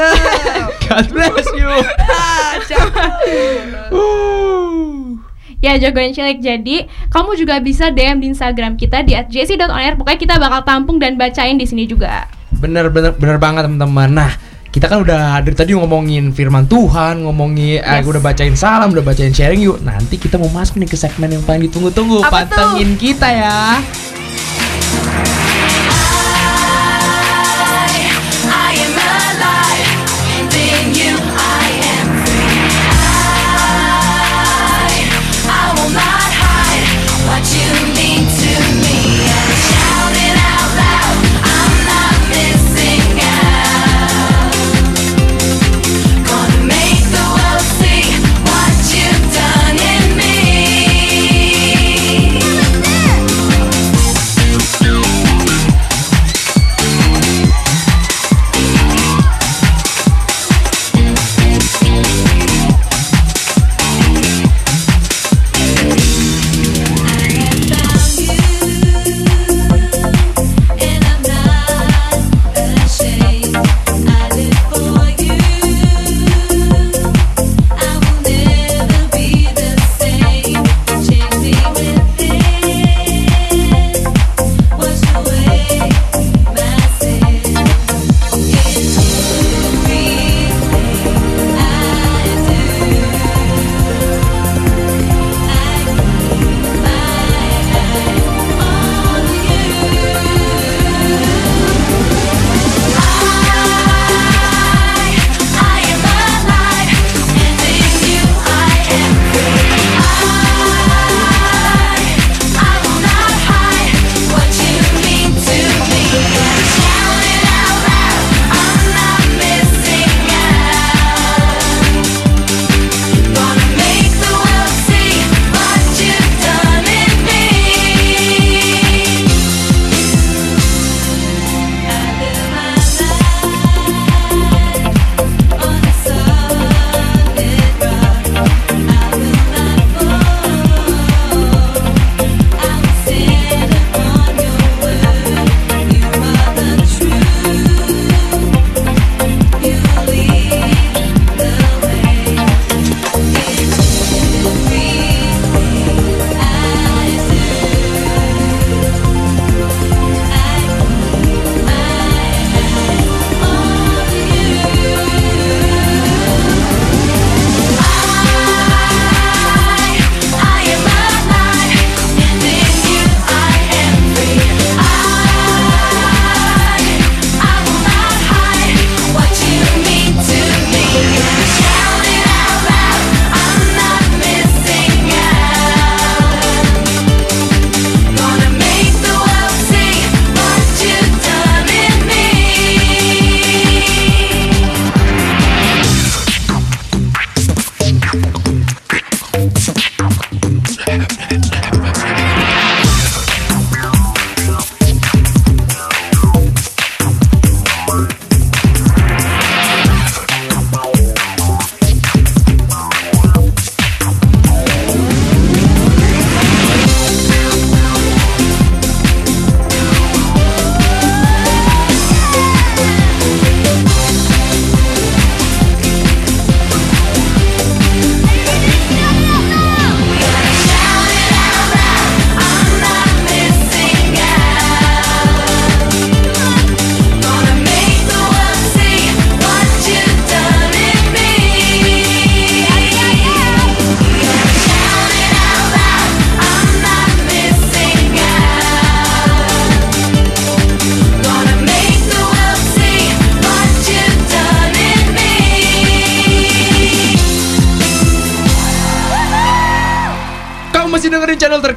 God 0.86 1.06
bless 1.10 1.48
you. 1.58 1.70
Ah, 2.06 2.62
cakep. 2.62 3.10
Ya 5.64 5.80
jagoan 5.80 6.11
cilik 6.11 6.43
jadi 6.43 6.91
kamu 7.07 7.39
juga 7.39 7.64
bisa 7.64 7.88
DM 7.88 8.20
di 8.20 8.36
Instagram 8.36 8.76
kita 8.76 8.99
di 8.99 9.16
@jc.onair 9.16 9.95
pokoknya 9.95 10.20
kita 10.20 10.36
bakal 10.36 10.59
tampung 10.68 10.99
dan 10.99 11.16
bacain 11.16 11.55
di 11.55 11.64
sini 11.64 11.88
juga. 11.88 12.28
Bener 12.51 12.91
bener 12.91 13.16
bener 13.16 13.39
banget 13.39 13.72
teman-teman. 13.72 14.11
Nah 14.11 14.32
kita 14.74 14.91
kan 14.91 15.05
udah 15.05 15.39
dari 15.39 15.55
tadi 15.55 15.72
ngomongin 15.78 16.34
firman 16.34 16.66
Tuhan, 16.66 17.24
ngomongin, 17.24 17.80
eh, 17.80 18.01
Yes. 18.01 18.09
udah 18.09 18.20
bacain 18.20 18.57
salam, 18.59 18.91
udah 18.91 19.05
bacain 19.05 19.32
sharing 19.32 19.64
yuk. 19.64 19.80
Nanti 19.86 20.20
kita 20.20 20.36
mau 20.36 20.49
masuk 20.51 20.82
nih 20.84 20.89
ke 20.89 20.97
segmen 20.99 21.32
yang 21.32 21.45
paling 21.47 21.70
ditunggu-tunggu. 21.70 22.26
Pantengin 22.28 22.97
kita 22.99 23.30
ya. 23.32 23.80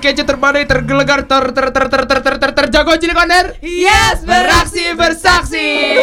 Terkece, 0.06 0.22
terpandai, 0.22 0.70
tergelegar, 0.70 1.26
ter 1.26 1.50
ter 1.50 1.66
ter 1.74 1.86
ter 1.90 2.02
ter 2.06 2.20
ter 2.22 2.34
ter 2.38 2.50
ter 2.54 2.66
jago 2.70 2.94
cilik 2.94 3.18
on 3.18 3.26
air. 3.26 3.58
Yes, 3.58 4.22
Beraksi 4.22 4.94
bersaksi. 4.94 5.98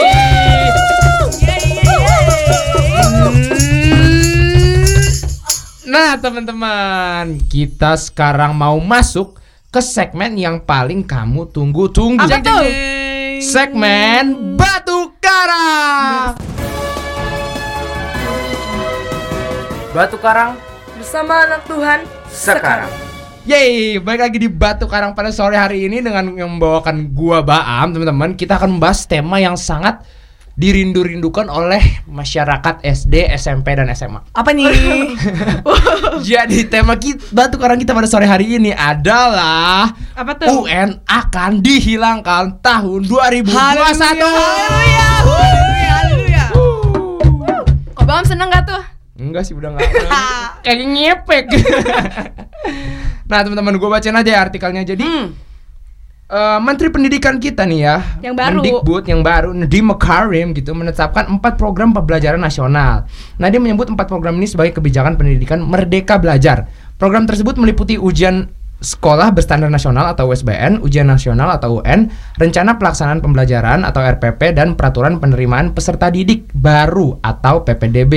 Nah, 5.87 6.19
teman-teman, 6.19 7.39
kita 7.47 7.95
sekarang 7.95 8.51
mau 8.51 8.75
masuk 8.83 9.39
ke 9.71 9.79
segmen 9.79 10.35
yang 10.35 10.59
paling 10.59 11.07
kamu 11.07 11.47
tunggu-tunggu. 11.55 12.27
Apa 12.27 12.43
tuh? 12.43 12.67
Segmen 13.39 14.59
Batu 14.59 15.15
Karang. 15.23 16.35
Batu 19.95 20.17
Karang 20.19 20.59
Bersama 20.99 21.47
anak 21.47 21.63
Tuhan 21.71 21.99
sekarang. 22.31 23.12
Yeay, 23.43 23.99
baik 23.99 24.23
lagi 24.23 24.39
di 24.39 24.47
Batu 24.47 24.87
Karang 24.87 25.11
pada 25.11 25.27
sore 25.27 25.59
hari 25.59 25.83
ini 25.83 25.99
dengan 25.99 26.31
yang 26.31 26.55
membawakan 26.55 27.11
gua 27.11 27.43
Baam, 27.43 27.91
teman-teman. 27.91 28.39
Kita 28.39 28.55
akan 28.55 28.79
membahas 28.79 29.03
tema 29.03 29.35
yang 29.35 29.59
sangat 29.59 29.99
dirindu-rindukan 30.55 31.51
oleh 31.51 32.07
masyarakat 32.07 32.79
SD, 32.87 33.27
SMP 33.35 33.75
dan 33.75 33.91
SMA. 33.91 34.23
Apa 34.31 34.55
nih? 34.55 34.71
Jadi 36.31 36.71
tema 36.71 36.95
kita 36.95 37.19
Batu 37.35 37.59
Karang 37.59 37.75
kita 37.83 37.91
pada 37.91 38.07
sore 38.07 38.23
hari 38.23 38.47
ini 38.47 38.71
adalah 38.71 39.91
Apa 40.15 40.39
tuh? 40.39 40.63
UN 40.63 41.03
akan 41.03 41.59
dihilangkan 41.59 42.63
tahun 42.63 43.11
2021. 43.11 43.51
Haleluya. 43.59 45.07
Haleluya. 45.99 46.45
Kok 47.91 48.05
Bam 48.07 48.23
seneng 48.23 48.47
gak 48.55 48.71
tuh? 48.71 48.83
Enggak 49.19 49.43
sih 49.43 49.51
udah 49.51 49.75
enggak. 49.75 49.91
Kayak 50.63 50.79
ngepek. 50.95 51.45
nah, 53.27 53.39
teman-teman 53.43 53.75
gue 53.77 53.89
bacain 53.89 54.15
aja 54.15 54.31
ya 54.31 54.39
artikelnya. 54.43 54.83
Jadi 54.83 55.07
eh, 56.29 56.59
Menteri 56.59 56.89
Pendidikan 56.89 57.37
kita 57.37 57.63
nih 57.67 57.79
ya, 57.83 57.95
Yang 58.19 58.35
baru. 58.39 58.57
Mendikbud 58.59 59.03
yang 59.07 59.21
baru, 59.21 59.49
Nadiem 59.51 59.85
Makarim 59.87 60.47
gitu 60.55 60.71
menetapkan 60.73 61.27
empat 61.27 61.55
program 61.55 61.91
pembelajaran 61.93 62.41
nasional. 62.41 63.05
Nadiem 63.37 63.63
menyebut 63.63 63.87
empat 63.91 64.07
program 64.09 64.35
ini 64.39 64.47
sebagai 64.47 64.75
kebijakan 64.77 65.15
pendidikan 65.15 65.61
Merdeka 65.63 66.19
Belajar. 66.19 66.67
Program 66.97 67.27
tersebut 67.27 67.59
meliputi 67.59 67.99
ujian 67.99 68.49
sekolah 68.83 69.31
berstandar 69.31 69.71
nasional 69.71 70.11
atau 70.11 70.27
USBN, 70.29 70.83
ujian 70.83 71.07
nasional 71.07 71.55
atau 71.55 71.79
UN, 71.79 72.11
rencana 72.35 72.75
pelaksanaan 72.75 73.23
pembelajaran 73.23 73.87
atau 73.87 74.03
RPP 74.03 74.59
dan 74.59 74.75
peraturan 74.75 75.23
penerimaan 75.23 75.71
peserta 75.71 76.11
didik 76.11 76.51
baru 76.51 77.17
atau 77.23 77.63
PPDB. 77.63 78.13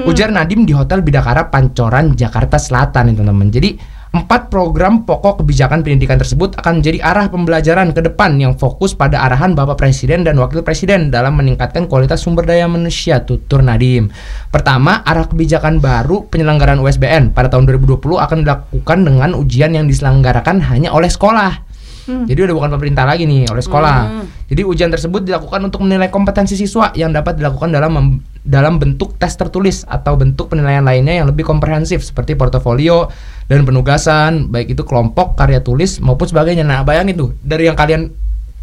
Ujar 0.00 0.30
Nadim 0.30 0.64
di 0.64 0.72
Hotel 0.72 1.02
Bidakara 1.02 1.50
Pancoran 1.50 2.14
Jakarta 2.14 2.56
Selatan 2.56 3.10
nih 3.10 3.14
teman-teman. 3.20 3.48
Jadi 3.50 3.70
empat 4.10 4.50
program 4.50 5.06
pokok 5.06 5.42
kebijakan 5.42 5.86
pendidikan 5.86 6.18
tersebut 6.18 6.58
akan 6.58 6.82
menjadi 6.82 6.98
arah 6.98 7.30
pembelajaran 7.30 7.94
ke 7.94 8.02
depan 8.02 8.34
yang 8.42 8.58
fokus 8.58 8.90
pada 8.90 9.22
arahan 9.22 9.54
Bapak 9.54 9.78
Presiden 9.78 10.26
dan 10.26 10.34
Wakil 10.34 10.66
Presiden 10.66 11.14
dalam 11.14 11.38
meningkatkan 11.38 11.86
kualitas 11.86 12.26
sumber 12.26 12.42
daya 12.42 12.66
manusia 12.66 13.22
tutur 13.22 13.62
Nadim. 13.62 14.10
Pertama, 14.50 15.06
arah 15.06 15.30
kebijakan 15.30 15.78
baru 15.78 16.26
penyelenggaraan 16.26 16.82
USBN 16.82 17.30
pada 17.30 17.54
tahun 17.54 17.70
2020 17.70 18.02
akan 18.18 18.38
dilakukan 18.42 18.98
dengan 19.06 19.30
ujian 19.38 19.70
yang 19.78 19.86
diselenggarakan 19.86 20.58
hanya 20.66 20.90
oleh 20.90 21.06
sekolah. 21.06 21.70
Jadi 22.10 22.40
udah 22.42 22.54
bukan 22.58 22.70
pemerintah 22.74 23.06
lagi 23.06 23.22
nih, 23.22 23.46
oleh 23.46 23.62
sekolah. 23.62 24.26
Jadi 24.50 24.66
ujian 24.66 24.90
tersebut 24.90 25.22
dilakukan 25.22 25.62
untuk 25.62 25.86
menilai 25.86 26.10
kompetensi 26.10 26.58
siswa 26.58 26.90
yang 26.98 27.14
dapat 27.14 27.38
dilakukan 27.38 27.70
dalam 27.70 28.18
dalam 28.40 28.80
bentuk 28.80 29.20
tes 29.20 29.36
tertulis 29.36 29.84
atau 29.84 30.16
bentuk 30.16 30.50
penilaian 30.50 30.82
lainnya 30.82 31.22
yang 31.22 31.28
lebih 31.28 31.44
komprehensif 31.44 32.00
seperti 32.00 32.34
portofolio 32.34 33.12
dan 33.50 33.66
penugasan, 33.66 34.46
baik 34.46 34.72
itu 34.72 34.82
kelompok, 34.82 35.34
karya 35.34 35.58
tulis 35.58 35.98
maupun 35.98 36.22
sebagainya. 36.24 36.62
Nah, 36.62 36.80
bayangin 36.80 37.18
tuh 37.18 37.30
dari 37.42 37.66
yang 37.66 37.74
kalian 37.74 38.14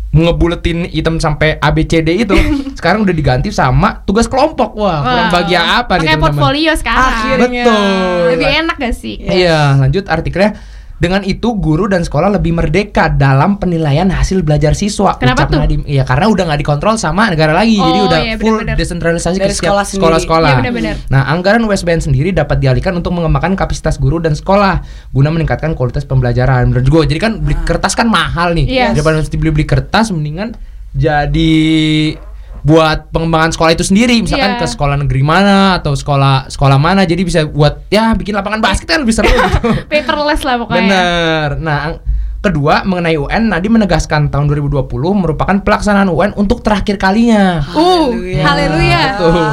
ngebuletin 0.08 0.88
item 0.88 1.20
sampai 1.20 1.60
ABCD 1.60 2.24
itu 2.24 2.32
sekarang 2.80 3.04
udah 3.04 3.12
diganti 3.12 3.52
sama 3.52 4.00
tugas 4.02 4.26
kelompok. 4.26 4.72
Wah, 4.74 5.04
kurang 5.04 5.28
Wow. 5.28 5.34
bahagia 5.36 5.60
apa 5.60 5.94
nih 5.94 6.00
Pakai 6.00 6.16
teman-teman? 6.16 6.24
portfolio 6.24 6.72
sekarang. 6.74 7.12
Akhirnya. 7.12 7.64
Betul. 7.68 8.24
Lebih 8.32 8.48
enak 8.64 8.76
gak 8.80 8.96
sih? 8.96 9.16
Iya, 9.20 9.60
lanjut 9.78 10.04
artikelnya. 10.08 10.52
Dengan 10.98 11.22
itu 11.22 11.54
guru 11.62 11.86
dan 11.86 12.02
sekolah 12.02 12.34
lebih 12.41 12.58
merdeka 12.58 13.06
dalam 13.06 13.62
penilaian 13.62 14.10
hasil 14.10 14.41
belajar 14.41 14.74
siswa. 14.74 15.14
Kenapa 15.22 15.45
Ucap 15.45 15.54
tuh? 15.54 15.60
Nadiem. 15.62 15.82
Iya, 15.86 16.04
karena 16.10 16.26
udah 16.26 16.43
nggak 16.50 16.60
dikontrol 16.66 16.98
sama 16.98 17.30
negara 17.30 17.54
lagi. 17.54 17.78
Jadi 17.78 18.00
Oh, 18.02 18.10
udah 18.10 18.20
iya, 18.26 18.36
full 18.41 18.66
benar-benar. 18.66 18.76
desentralisasi 18.82 19.38
Dari 19.38 19.45
ke 19.45 19.54
setiap 19.54 19.78
sekolah 19.78 19.86
sekolah-sekolah. 19.86 20.50
Iya. 20.66 20.93
Nah, 21.14 21.22
anggaran 21.30 21.62
USBN 21.70 22.02
sendiri 22.02 22.34
dapat 22.34 22.58
dialihkan 22.58 22.98
untuk 22.98 23.14
mengembangkan 23.14 23.54
kapasitas 23.54 24.02
guru 24.02 24.18
dan 24.18 24.34
sekolah 24.34 24.82
guna 25.14 25.30
meningkatkan 25.30 25.78
kualitas 25.78 26.02
pembelajaran. 26.02 26.74
Bener 26.74 26.82
juga. 26.82 27.06
Jadi 27.06 27.20
kan 27.22 27.38
beli 27.45 27.54
kertas 27.62 27.93
kan 27.93 28.10
mahal 28.10 28.58
nih. 28.58 28.66
Yes. 28.66 28.98
Daripada 28.98 29.22
mesti 29.22 29.38
beli-beli 29.38 29.70
kertas 29.70 30.10
mendingan 30.10 30.58
jadi 30.98 31.54
buat 32.68 33.07
pengembangan 33.15 33.55
sekolah 33.55 33.72
itu 33.72 33.88
sendiri 33.88 34.20
misalkan 34.20 34.59
Iya. 34.59 34.59
ke 34.59 34.68
sekolah 34.68 34.99
negeri 34.99 35.24
mana 35.24 35.80
atau 35.80 35.95
sekolah 35.95 36.51
sekolah 36.51 36.76
mana 36.76 37.07
jadi 37.07 37.24
bisa 37.24 37.47
buat 37.47 37.88
ya 37.88 38.11
bikin 38.11 38.36
lapangan 38.36 38.59
basket 38.59 38.91
kan 38.91 39.07
lebih 39.07 39.15
seru 39.15 39.32
gitu. 39.32 39.88
Paperless 39.88 40.43
lah 40.43 40.59
pokoknya. 40.59 40.84
Bener. 40.84 41.49
Nah, 41.63 41.80
kedua 42.38 42.84
mengenai 42.84 43.15
UN, 43.15 43.47
Nadiem 43.47 43.72
menegaskan 43.72 44.28
tahun 44.28 44.51
2020 44.51 44.84
merupakan 45.15 45.55
pelaksanaan 45.63 46.11
UN 46.11 46.36
untuk 46.36 46.59
terakhir 46.59 46.99
kalinya. 46.99 47.63
Uh, 47.72 48.11
haleluya. 48.36 49.15
Betul. 49.15 49.43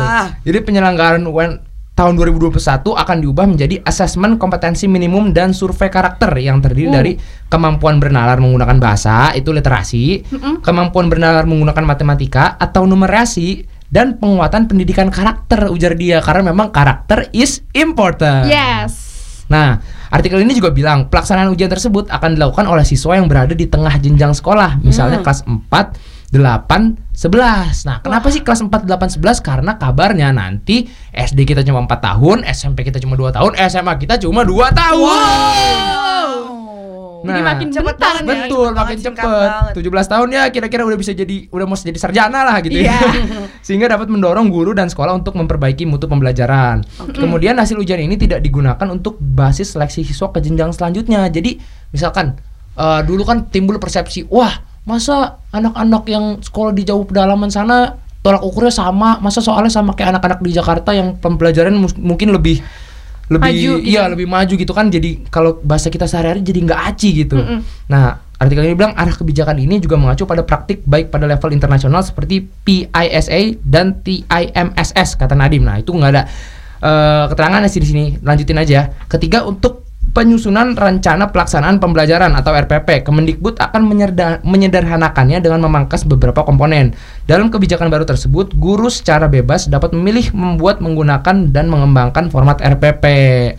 Jadi 0.43 0.59
penyelenggaraan 0.61 1.23
UN 1.23 1.63
tahun 1.95 2.19
2021 2.19 2.59
akan 2.83 3.17
diubah 3.23 3.47
menjadi 3.47 3.79
asesmen 3.87 4.35
kompetensi 4.35 4.91
minimum 4.91 5.31
dan 5.31 5.55
survei 5.55 5.87
karakter 5.87 6.35
yang 6.43 6.59
terdiri 6.59 6.91
Uh. 6.91 6.95
dari 6.95 7.13
kemampuan 7.47 8.03
bernalar 8.03 8.43
menggunakan 8.43 8.77
bahasa, 8.83 9.31
itu 9.39 9.55
literasi, 9.55 10.27
kemampuan 10.61 11.07
bernalar 11.07 11.47
menggunakan 11.47 11.87
matematika 11.87 12.59
atau 12.59 12.83
numerasi 12.83 13.63
dan 13.95 14.19
penguatan 14.19 14.67
pendidikan 14.67 15.07
karakter 15.07 15.71
ujar 15.71 15.95
dia 15.95 16.19
karena 16.19 16.51
memang 16.51 16.75
karakter 16.75 17.31
is 17.31 17.63
important. 17.79 18.51
Yes. 18.51 19.15
Nah, 19.47 19.79
artikel 20.11 20.43
ini 20.43 20.57
juga 20.57 20.75
bilang 20.75 21.07
pelaksanaan 21.07 21.53
ujian 21.55 21.71
tersebut 21.71 22.11
akan 22.11 22.35
dilakukan 22.35 22.67
oleh 22.67 22.83
siswa 22.83 23.15
yang 23.15 23.31
berada 23.31 23.55
di 23.55 23.71
tengah 23.71 23.95
jenjang 24.03 24.35
sekolah, 24.35 24.83
misalnya 24.83 25.23
kelas 25.23 25.47
4, 25.47 25.71
8, 26.35 27.04
11. 27.15 27.87
Nah, 27.87 28.03
kenapa 28.03 28.27
sih 28.29 28.43
kelas 28.43 28.59
4, 28.61 28.85
8, 28.85 29.15
11? 29.15 29.39
Karena 29.39 29.79
kabarnya 29.79 30.29
nanti 30.31 30.83
SD 31.09 31.47
kita 31.47 31.63
cuma 31.63 31.79
4 31.81 32.03
tahun, 32.03 32.43
SMP 32.45 32.83
kita 32.83 32.99
cuma 32.99 33.15
2 33.15 33.31
tahun, 33.31 33.55
SMA 33.63 33.95
kita 33.97 34.19
cuma 34.19 34.43
2 34.43 34.51
tahun. 34.69 35.19
Jadi 37.25 37.41
Nah, 37.41 37.57
makin 37.57 37.73
cepet 37.73 37.97
bentar 37.97 38.15
banget 38.15 38.21
nih. 38.21 38.37
ya. 38.37 38.45
Betul, 38.45 38.67
Cepet 38.67 38.77
makin 38.77 38.99
cepet. 39.01 39.25
banget. 39.25 39.73
17 39.73 40.07
tahun 40.07 40.29
ya 40.29 40.43
kira-kira 40.53 40.83
udah 40.85 40.99
bisa 41.01 41.13
jadi 41.15 41.37
udah 41.49 41.65
mau 41.65 41.73
jadi 41.75 41.97
sarjana 41.97 42.45
lah 42.45 42.61
gitu 42.61 42.77
Iya. 42.77 42.93
ya. 42.93 43.01
Sehingga 43.67 43.89
dapat 43.89 44.13
mendorong 44.13 44.53
guru 44.53 44.77
dan 44.77 44.93
sekolah 44.93 45.17
untuk 45.17 45.33
memperbaiki 45.33 45.89
mutu 45.89 46.05
pembelajaran. 46.05 46.85
Kemudian 47.09 47.57
hasil 47.57 47.81
ujian 47.81 47.97
ini 47.97 48.21
tidak 48.21 48.45
digunakan 48.45 48.85
untuk 48.87 49.17
basis 49.17 49.73
seleksi 49.73 50.05
siswa 50.05 50.29
ke 50.29 50.45
jenjang 50.45 50.69
selanjutnya. 50.69 51.25
Jadi 51.27 51.57
misalkan 51.89 52.37
eh, 52.75 53.01
dulu 53.01 53.25
kan 53.25 53.49
timbul 53.49 53.79
persepsi, 53.79 54.29
wah 54.29 54.53
masa 54.85 55.41
anak-anak 55.49 56.05
yang 56.09 56.25
sekolah 56.45 56.73
di 56.77 56.85
jauh 56.85 57.09
pedalaman 57.09 57.49
sana 57.49 57.97
tolak 58.25 58.41
ukurnya 58.41 58.73
sama, 58.73 59.21
masa 59.21 59.45
soalnya 59.45 59.69
sama 59.69 59.93
kayak 59.93 60.17
anak-anak 60.17 60.41
di 60.41 60.51
Jakarta 60.57 60.97
yang 60.97 61.21
pembelajaran 61.21 61.77
mungkin 62.01 62.33
lebih 62.33 62.65
lebih 63.33 63.53
Maju 63.57 63.73
gitu. 63.81 63.89
iya 63.89 64.05
lebih 64.05 64.29
maju 64.29 64.53
gitu 64.53 64.73
kan 64.77 64.93
jadi 64.93 65.17
kalau 65.33 65.57
bahasa 65.65 65.89
kita 65.89 66.05
sehari-hari 66.05 66.45
jadi 66.45 66.61
nggak 66.61 66.81
aci 66.93 67.25
gitu. 67.25 67.41
Mm-mm. 67.41 67.65
Nah, 67.89 68.21
artikel 68.37 68.69
ini 68.69 68.77
bilang 68.77 68.93
arah 68.93 69.17
kebijakan 69.17 69.57
ini 69.57 69.81
juga 69.81 69.97
mengacu 69.97 70.29
pada 70.29 70.45
praktik 70.45 70.85
baik 70.85 71.09
pada 71.09 71.25
level 71.25 71.51
internasional 71.57 72.05
seperti 72.05 72.45
PISA 72.45 73.57
dan 73.65 74.05
TIMSS 74.05 75.17
kata 75.17 75.33
Nadim. 75.33 75.65
Nah, 75.65 75.81
itu 75.81 75.89
nggak 75.89 76.11
ada 76.13 76.29
eh, 76.85 77.25
keterangan 77.33 77.65
sih 77.65 77.81
di 77.81 77.89
sini. 77.89 78.05
Lanjutin 78.21 78.61
aja. 78.61 78.93
Ketiga 79.09 79.49
untuk 79.49 79.84
penyusunan 80.15 80.79
rencana 80.79 81.35
pelaksanaan 81.35 81.83
pembelajaran 81.83 82.39
atau 82.39 82.55
RPP, 82.55 83.03
Kemendikbud 83.03 83.59
akan 83.59 83.83
menyerda- 83.83 84.39
menyederhanakannya 84.47 85.43
dengan 85.43 85.67
memangkas 85.67 86.07
beberapa 86.07 86.47
komponen. 86.47 86.95
Dalam 87.27 87.51
kebijakan 87.51 87.91
baru 87.91 88.07
tersebut, 88.07 88.55
guru 88.55 88.87
secara 88.87 89.27
bebas 89.27 89.67
dapat 89.67 89.91
memilih 89.91 90.31
membuat, 90.31 90.79
menggunakan 90.79 91.51
dan 91.51 91.67
mengembangkan 91.67 92.31
format 92.31 92.63
RPP. 92.63 93.05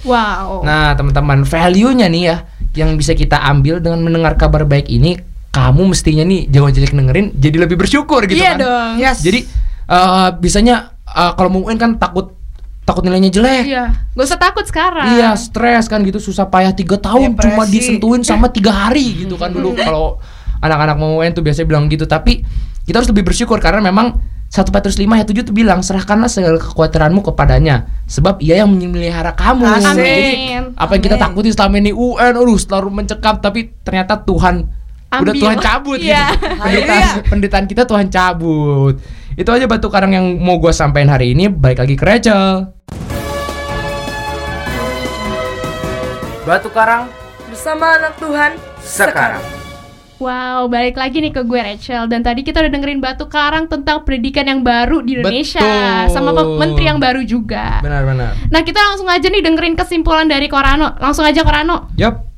Wow. 0.07 0.63
Nah, 0.63 0.95
teman-teman, 0.95 1.43
value-nya 1.43 2.07
nih 2.07 2.23
ya 2.23 2.37
yang 2.75 2.95
bisa 2.95 3.11
kita 3.11 3.35
ambil 3.51 3.83
dengan 3.83 3.99
mendengar 3.99 4.39
kabar 4.39 4.63
baik 4.63 4.87
ini, 4.87 5.19
kamu 5.51 5.95
mestinya 5.95 6.23
nih 6.27 6.51
jangan 6.51 6.71
jelek 6.75 6.91
dengerin 6.91 7.27
jadi 7.39 7.57
lebih 7.63 7.79
bersyukur 7.79 8.27
gitu 8.27 8.43
iya 8.43 8.55
kan. 8.55 8.59
dong. 8.59 8.93
Yes. 8.99 9.23
Jadi 9.23 9.47
eh, 9.87 10.29
bisanya 10.43 10.91
eh, 11.07 11.31
kalau 11.39 11.47
mau 11.47 11.61
UN 11.71 11.79
kan 11.79 11.95
takut 11.95 12.35
takut 12.85 13.01
nilainya 13.01 13.33
jelek. 13.33 13.63
Iya. 13.65 13.85
Gak 14.13 14.25
usah 14.29 14.39
takut 14.39 14.65
sekarang. 14.69 15.17
Iya, 15.17 15.33
stres 15.35 15.89
kan 15.89 16.05
gitu 16.05 16.21
susah 16.21 16.47
payah 16.47 16.71
tiga 16.71 17.01
tahun 17.01 17.33
Depresi. 17.33 17.45
cuma 17.49 17.63
disentuhin 17.65 18.21
sama 18.21 18.47
tiga 18.53 18.71
hari 18.71 19.11
gitu 19.25 19.35
kan 19.35 19.49
dulu 19.49 19.73
kalau 19.73 20.21
anak-anak 20.61 20.95
mau 20.95 21.19
UN 21.19 21.33
tuh 21.33 21.41
biasanya 21.43 21.67
bilang 21.67 21.89
gitu 21.89 22.05
tapi 22.05 22.45
kita 22.85 23.01
harus 23.01 23.09
lebih 23.09 23.25
bersyukur 23.25 23.57
karena 23.57 23.81
memang 23.81 24.21
1 24.53 24.61
Petrus 24.71 24.95
5 25.01 25.09
ayat 25.09 25.27
7 25.27 25.41
tuh 25.51 25.55
bilang 25.57 25.81
serahkanlah 25.81 26.29
segala 26.29 26.61
kekhawatiranmu 26.61 27.25
kepadanya 27.25 27.89
sebab 28.05 28.39
ia 28.39 28.61
yang 28.61 28.69
memelihara 28.69 29.33
kamu. 29.33 29.65
Asik. 29.65 29.97
Jadi 29.97 30.13
Amin. 30.55 30.63
apa 30.77 30.91
yang 30.95 31.03
kita 31.03 31.17
Amin. 31.17 31.25
takuti 31.25 31.49
selama 31.51 31.75
ini 31.81 31.91
UN 31.91 32.33
aduh 32.37 32.55
selalu 32.55 32.89
mencekam 32.93 33.41
tapi 33.41 33.73
ternyata 33.81 34.21
Tuhan 34.21 34.69
udah 35.19 35.31
Ambil. 35.31 35.43
Tuhan 35.43 35.57
cabut 35.59 35.97
Iya. 35.97 36.23
gitu. 36.25 36.45
Penderitaan, 36.55 36.99
Haleluya. 37.01 37.29
penderitaan 37.29 37.65
kita 37.65 37.83
Tuhan 37.83 38.07
cabut. 38.07 38.95
Itu 39.35 39.49
aja 39.51 39.65
batu 39.65 39.87
karang 39.87 40.11
yang 40.11 40.25
mau 40.37 40.55
gue 40.55 40.71
sampaikan 40.71 41.11
hari 41.11 41.31
ini. 41.31 41.47
Balik 41.47 41.79
lagi 41.79 41.95
ke 41.95 42.03
Rachel. 42.03 42.71
Batu 46.45 46.69
karang 46.69 47.09
Bersama 47.45 47.97
anak 47.97 48.13
Tuhan 48.15 48.51
sekarang. 48.79 49.41
Wow, 50.15 50.69
balik 50.69 50.95
lagi 50.95 51.19
nih 51.19 51.27
ke 51.29 51.43
gue 51.43 51.57
Rachel 51.57 52.05
Dan 52.05 52.23
tadi 52.23 52.39
kita 52.39 52.63
udah 52.63 52.71
dengerin 52.71 53.03
Batu 53.03 53.27
Karang 53.27 53.67
tentang 53.67 54.07
pendidikan 54.07 54.47
yang 54.47 54.63
baru 54.63 55.03
di 55.03 55.19
Indonesia 55.19 55.59
Betul. 55.59 56.07
Sama 56.07 56.31
menteri 56.31 56.85
yang 56.85 57.03
baru 57.03 57.19
juga 57.25 57.83
Benar-benar. 57.83 58.31
Nah 58.47 58.61
kita 58.61 58.79
langsung 58.79 59.11
aja 59.11 59.27
nih 59.27 59.43
dengerin 59.43 59.75
kesimpulan 59.75 60.23
dari 60.23 60.47
Korano 60.47 60.95
Langsung 61.01 61.27
aja 61.27 61.43
Korano 61.43 61.91
Yup. 61.99 62.34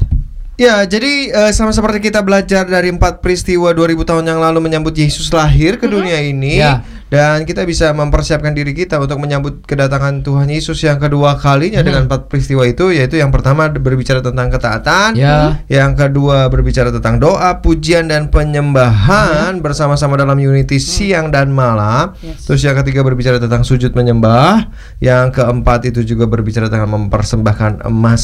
Ya, 0.57 0.81
jadi 0.89 1.29
eh, 1.29 1.51
sama 1.53 1.69
seperti 1.69 2.09
kita 2.09 2.25
belajar 2.25 2.65
dari 2.65 2.89
empat 2.89 3.21
peristiwa 3.21 3.69
2000 3.77 4.09
tahun 4.09 4.25
yang 4.25 4.41
lalu 4.41 4.65
menyambut 4.65 4.89
Yesus 4.97 5.29
lahir 5.29 5.77
ke 5.77 5.85
dunia 5.85 6.17
ini 6.17 6.57
Ya. 6.57 6.81
Dan 7.07 7.47
kita 7.47 7.63
bisa 7.63 7.95
mempersiapkan 7.95 8.51
diri 8.51 8.75
kita 8.75 8.99
untuk 8.99 9.15
menyambut 9.17 9.63
kedatangan 9.63 10.21
Tuhan 10.21 10.51
Yesus 10.51 10.83
yang 10.83 10.99
kedua 10.99 11.39
kalinya 11.39 11.79
dengan 11.79 12.03
empat 12.05 12.27
peristiwa 12.27 12.67
itu 12.67 12.91
yaitu 12.91 13.15
yang 13.15 13.31
pertama 13.31 13.71
berbicara 13.71 14.19
tentang 14.19 14.51
ketaatan, 14.51 15.15
Ya. 15.15 15.63
yang 15.71 15.95
kedua 15.95 16.51
berbicara 16.51 16.91
tentang 16.91 17.17
doa, 17.17 17.63
pujian 17.63 18.11
dan 18.11 18.27
penyembahan 18.27 19.63
bersama-sama 19.63 20.19
dalam 20.19 20.35
unity 20.35 20.77
siang 20.77 21.31
dan 21.31 21.51
malam. 21.51 22.11
Terus 22.43 22.61
yang 22.61 22.75
ketiga 22.83 23.01
berbicara 23.01 23.39
tentang 23.39 23.63
sujud 23.63 23.95
menyembah, 23.95 24.67
yang 24.99 25.31
keempat 25.31 25.87
itu 25.87 26.03
juga 26.03 26.27
berbicara 26.27 26.67
tentang 26.67 26.91
mempersembahkan 26.91 27.87
emas, 27.87 28.23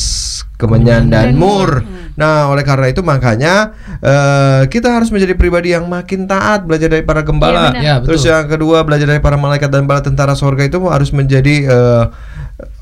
kemenyan 0.59 1.07
dan 1.07 1.35
mur. 1.35 1.83
Nah, 2.13 2.51
oleh 2.51 2.61
karena 2.61 2.87
itu 2.87 3.01
makanya 3.01 3.73
eh, 3.99 4.61
kita 4.69 4.93
harus 4.93 5.09
menjadi 5.09 5.33
pribadi 5.33 5.73
yang 5.73 5.89
makin 5.89 6.29
taat 6.29 6.67
belajar 6.67 6.91
dari 6.91 7.01
para 7.01 7.25
gembala. 7.25 7.73
Benar. 7.73 7.81
Ya, 7.81 7.93
betul. 7.97 8.07
Terus 8.13 8.21
yang 8.27 8.45
kedua 8.45 8.72
belajar 8.81 9.05
dari 9.05 9.21
para 9.21 9.37
malaikat 9.37 9.69
dan 9.69 9.85
bala 9.85 10.01
tentara 10.01 10.33
sorga 10.33 10.65
itu 10.65 10.81
harus 10.89 11.13
menjadi 11.13 11.55
eh, 11.69 12.05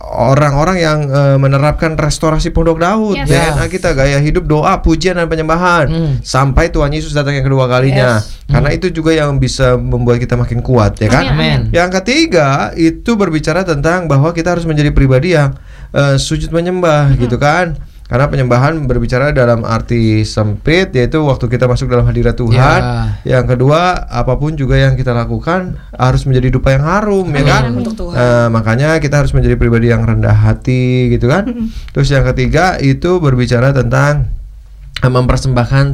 orang-orang 0.02 0.78
yang 0.80 1.00
eh, 1.08 1.38
menerapkan 1.38 1.96
restorasi 1.96 2.52
pondok 2.52 2.80
Daud. 2.80 3.16
Yes. 3.20 3.28
DNA 3.28 3.66
kita 3.68 3.92
gaya 3.92 4.20
hidup 4.20 4.48
doa, 4.48 4.80
pujian 4.80 5.20
dan 5.20 5.28
penyembahan 5.28 5.86
Hmm. 5.92 6.14
sampai 6.22 6.72
Tuhan 6.72 6.92
Yesus 6.92 7.12
datang 7.12 7.36
yang 7.36 7.44
kedua 7.44 7.68
kalinya. 7.68 8.24
Karena 8.48 8.70
itu 8.72 8.92
juga 8.92 9.12
yang 9.12 9.39
bisa 9.39 9.80
membuat 9.80 10.20
kita 10.20 10.36
makin 10.36 10.60
kuat, 10.60 11.00
ya 11.00 11.08
kan? 11.08 11.24
Amin. 11.32 11.72
Yang 11.72 12.04
ketiga 12.04 12.76
itu 12.76 13.16
berbicara 13.16 13.64
tentang 13.64 14.12
bahwa 14.12 14.32
kita 14.32 14.56
harus 14.56 14.68
menjadi 14.68 14.92
pribadi 14.92 15.36
yang 15.36 15.56
eh, 15.92 16.16
sujud 16.16 16.52
menyembah 16.52 17.16
gitu 17.16 17.36
kan. 17.36 17.76
Karena 18.12 18.28
penyembahan 18.28 18.76
berbicara 18.91 19.32
dalam 19.32 19.64
arti 19.64 20.28
sempit 20.28 20.91
yaitu 20.91 21.24
waktu 21.24 21.47
kita 21.47 21.64
masuk 21.64 21.88
dalam 21.88 22.03
hadirat 22.03 22.36
Tuhan. 22.36 22.82
Ya. 23.24 23.39
Yang 23.39 23.55
kedua, 23.55 24.03
apa 24.03 24.36
pun 24.36 24.59
juga 24.59 24.76
yang 24.76 24.99
kita 24.99 25.16
lakukan 25.16 25.80
harus 25.95 26.28
menjadi 26.28 26.59
dupa 26.59 26.76
yang 26.76 26.84
harum 26.84 27.32
ya 27.32 27.43
kan. 27.47 27.72
Untuk 27.72 27.95
Tuhan. 27.95 28.20
Eh, 28.20 28.47
makanya 28.51 28.99
kita 28.99 29.24
harus 29.24 29.32
menjadi 29.32 29.55
pribadi 29.55 29.95
yang 29.95 30.03
rendah 30.03 30.36
hati 30.36 31.07
gitu 31.16 31.32
kan. 31.32 31.47
Terus 31.95 32.12
yang 32.12 32.28
ketiga 32.28 32.76
itu 32.84 33.24
berbicara 33.24 33.72
tentang 33.72 34.41
mempersembahkan 35.10 35.86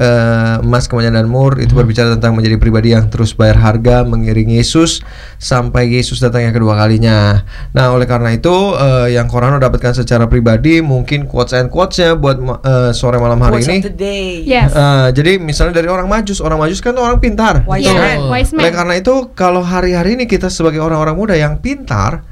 eh, 0.00 0.56
emas 0.64 0.88
kemenyan 0.88 1.20
dan 1.20 1.28
mur 1.28 1.60
itu 1.60 1.76
berbicara 1.76 2.16
tentang 2.16 2.32
menjadi 2.32 2.56
pribadi 2.56 2.96
yang 2.96 3.12
terus 3.12 3.36
bayar 3.36 3.60
harga 3.60 4.02
mengiringi 4.08 4.56
Yesus 4.56 5.04
sampai 5.36 5.92
Yesus 5.92 6.24
datang 6.24 6.48
yang 6.48 6.54
kedua 6.56 6.76
kalinya. 6.76 7.44
Nah 7.76 7.92
oleh 7.92 8.08
karena 8.08 8.32
itu 8.32 8.52
eh, 8.76 9.16
yang 9.18 9.28
Korano 9.28 9.60
dapatkan 9.60 10.00
secara 10.00 10.24
pribadi 10.26 10.80
mungkin 10.80 11.28
quotes 11.28 11.52
and 11.52 11.68
quotesnya 11.68 12.16
buat 12.16 12.40
eh, 12.40 12.92
sore 12.96 13.20
malam 13.20 13.40
hari 13.44 13.60
Quotes 13.60 13.68
ini. 13.68 13.78
of 13.84 13.86
the 13.92 13.96
day. 13.96 14.24
Yes 14.46 14.72
Eh, 14.72 15.08
jadi 15.12 15.36
misalnya 15.36 15.82
dari 15.82 15.88
orang 15.90 16.06
majus, 16.08 16.38
orang 16.40 16.56
majus 16.56 16.80
kan 16.80 16.96
orang 16.96 17.20
pintar. 17.20 17.66
Wise 17.68 17.90
man. 17.92 18.18
wise 18.32 18.52
man 18.54 18.62
Oleh 18.64 18.72
karena 18.72 18.94
itu 18.96 19.14
kalau 19.36 19.60
hari-hari 19.60 20.16
ini 20.16 20.24
kita 20.24 20.48
sebagai 20.48 20.80
orang-orang 20.80 21.16
muda 21.16 21.34
yang 21.36 21.58
pintar 21.60 22.22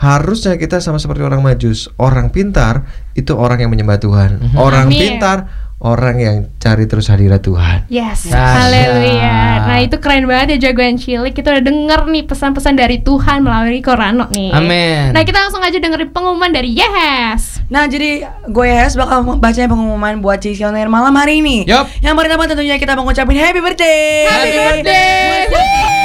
harusnya 0.00 0.56
kita 0.56 0.80
sama 0.80 0.96
seperti 0.96 1.20
orang 1.20 1.44
majus. 1.44 1.92
Orang 2.00 2.32
pintar 2.32 2.88
itu 3.12 3.36
orang 3.36 3.60
yang 3.60 3.70
menyembah 3.70 4.00
Tuhan. 4.00 4.56
Orang 4.56 4.88
Amin. 4.88 4.96
pintar 4.96 5.68
orang 5.80 6.16
yang 6.20 6.36
cari 6.60 6.84
terus 6.84 7.08
hadirat 7.08 7.40
Tuhan. 7.40 7.88
Yes, 7.88 8.28
haleluya. 8.28 9.64
Nah 9.64 9.78
itu 9.80 9.96
keren 9.96 10.28
banget 10.28 10.56
ya 10.56 10.72
jagoan 10.72 11.00
cilik. 11.00 11.32
Kita 11.32 11.56
udah 11.56 11.64
denger 11.64 12.00
nih 12.08 12.24
pesan-pesan 12.28 12.76
dari 12.76 13.00
Tuhan 13.00 13.40
melalui 13.44 13.80
Korano 13.80 14.28
nih. 14.28 14.52
Amin. 14.52 15.16
Nah 15.16 15.24
kita 15.24 15.40
langsung 15.40 15.64
aja 15.64 15.76
dengerin 15.76 16.12
pengumuman 16.12 16.52
dari 16.52 16.72
Yes. 16.76 17.64
Nah 17.72 17.88
jadi 17.88 18.24
gue 18.48 18.68
Hes 18.68 18.96
bakal 18.96 19.24
membacanya 19.24 19.72
pengumuman 19.72 20.20
buat 20.20 20.40
Cisioner 20.40 20.88
malam 20.88 21.12
hari 21.16 21.40
ini 21.44 21.68
Yup. 21.68 21.88
Yang 22.04 22.14
pertama 22.16 22.42
tentunya 22.48 22.76
kita 22.76 22.92
mengucapin 22.96 23.36
happy 23.36 23.60
birthday 23.60 24.28
Happy 24.28 24.50
birthday. 24.56 25.99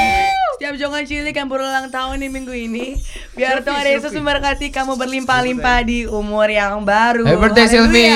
Setiap 0.66 0.82
jongan 0.82 1.05
cilik 1.05 1.38
yang 1.38 1.45
berulang 1.45 1.93
tahun 1.93 2.18
di 2.18 2.26
minggu 2.26 2.49
ini 2.49 2.97
Biar 3.38 3.61
Tuhan 3.61 3.86
Yesus 3.86 4.09
memberkati 4.18 4.74
kamu 4.74 4.97
berlimpah-limpah 4.97 5.86
di 5.86 6.09
umur 6.09 6.49
yang 6.49 6.82
baru 6.82 7.22
Happy 7.22 7.38
birthday. 7.38 7.70
Sylvie. 7.70 8.09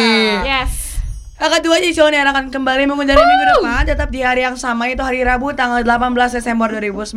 Yes. 0.50 0.89
Yang 1.40 1.52
kedua 1.56 1.76
Cisioner 1.80 2.28
akan 2.28 2.52
kembali 2.52 2.84
mengundang 2.84 3.16
minggu 3.16 3.46
depan 3.50 3.88
Tetap 3.88 4.12
di 4.12 4.20
hari 4.20 4.44
yang 4.44 4.54
sama 4.54 4.86
itu 4.86 5.00
hari 5.00 5.24
Rabu 5.24 5.56
tanggal 5.56 5.80
18 5.80 6.12
Desember 6.36 6.68
2019 6.70 7.16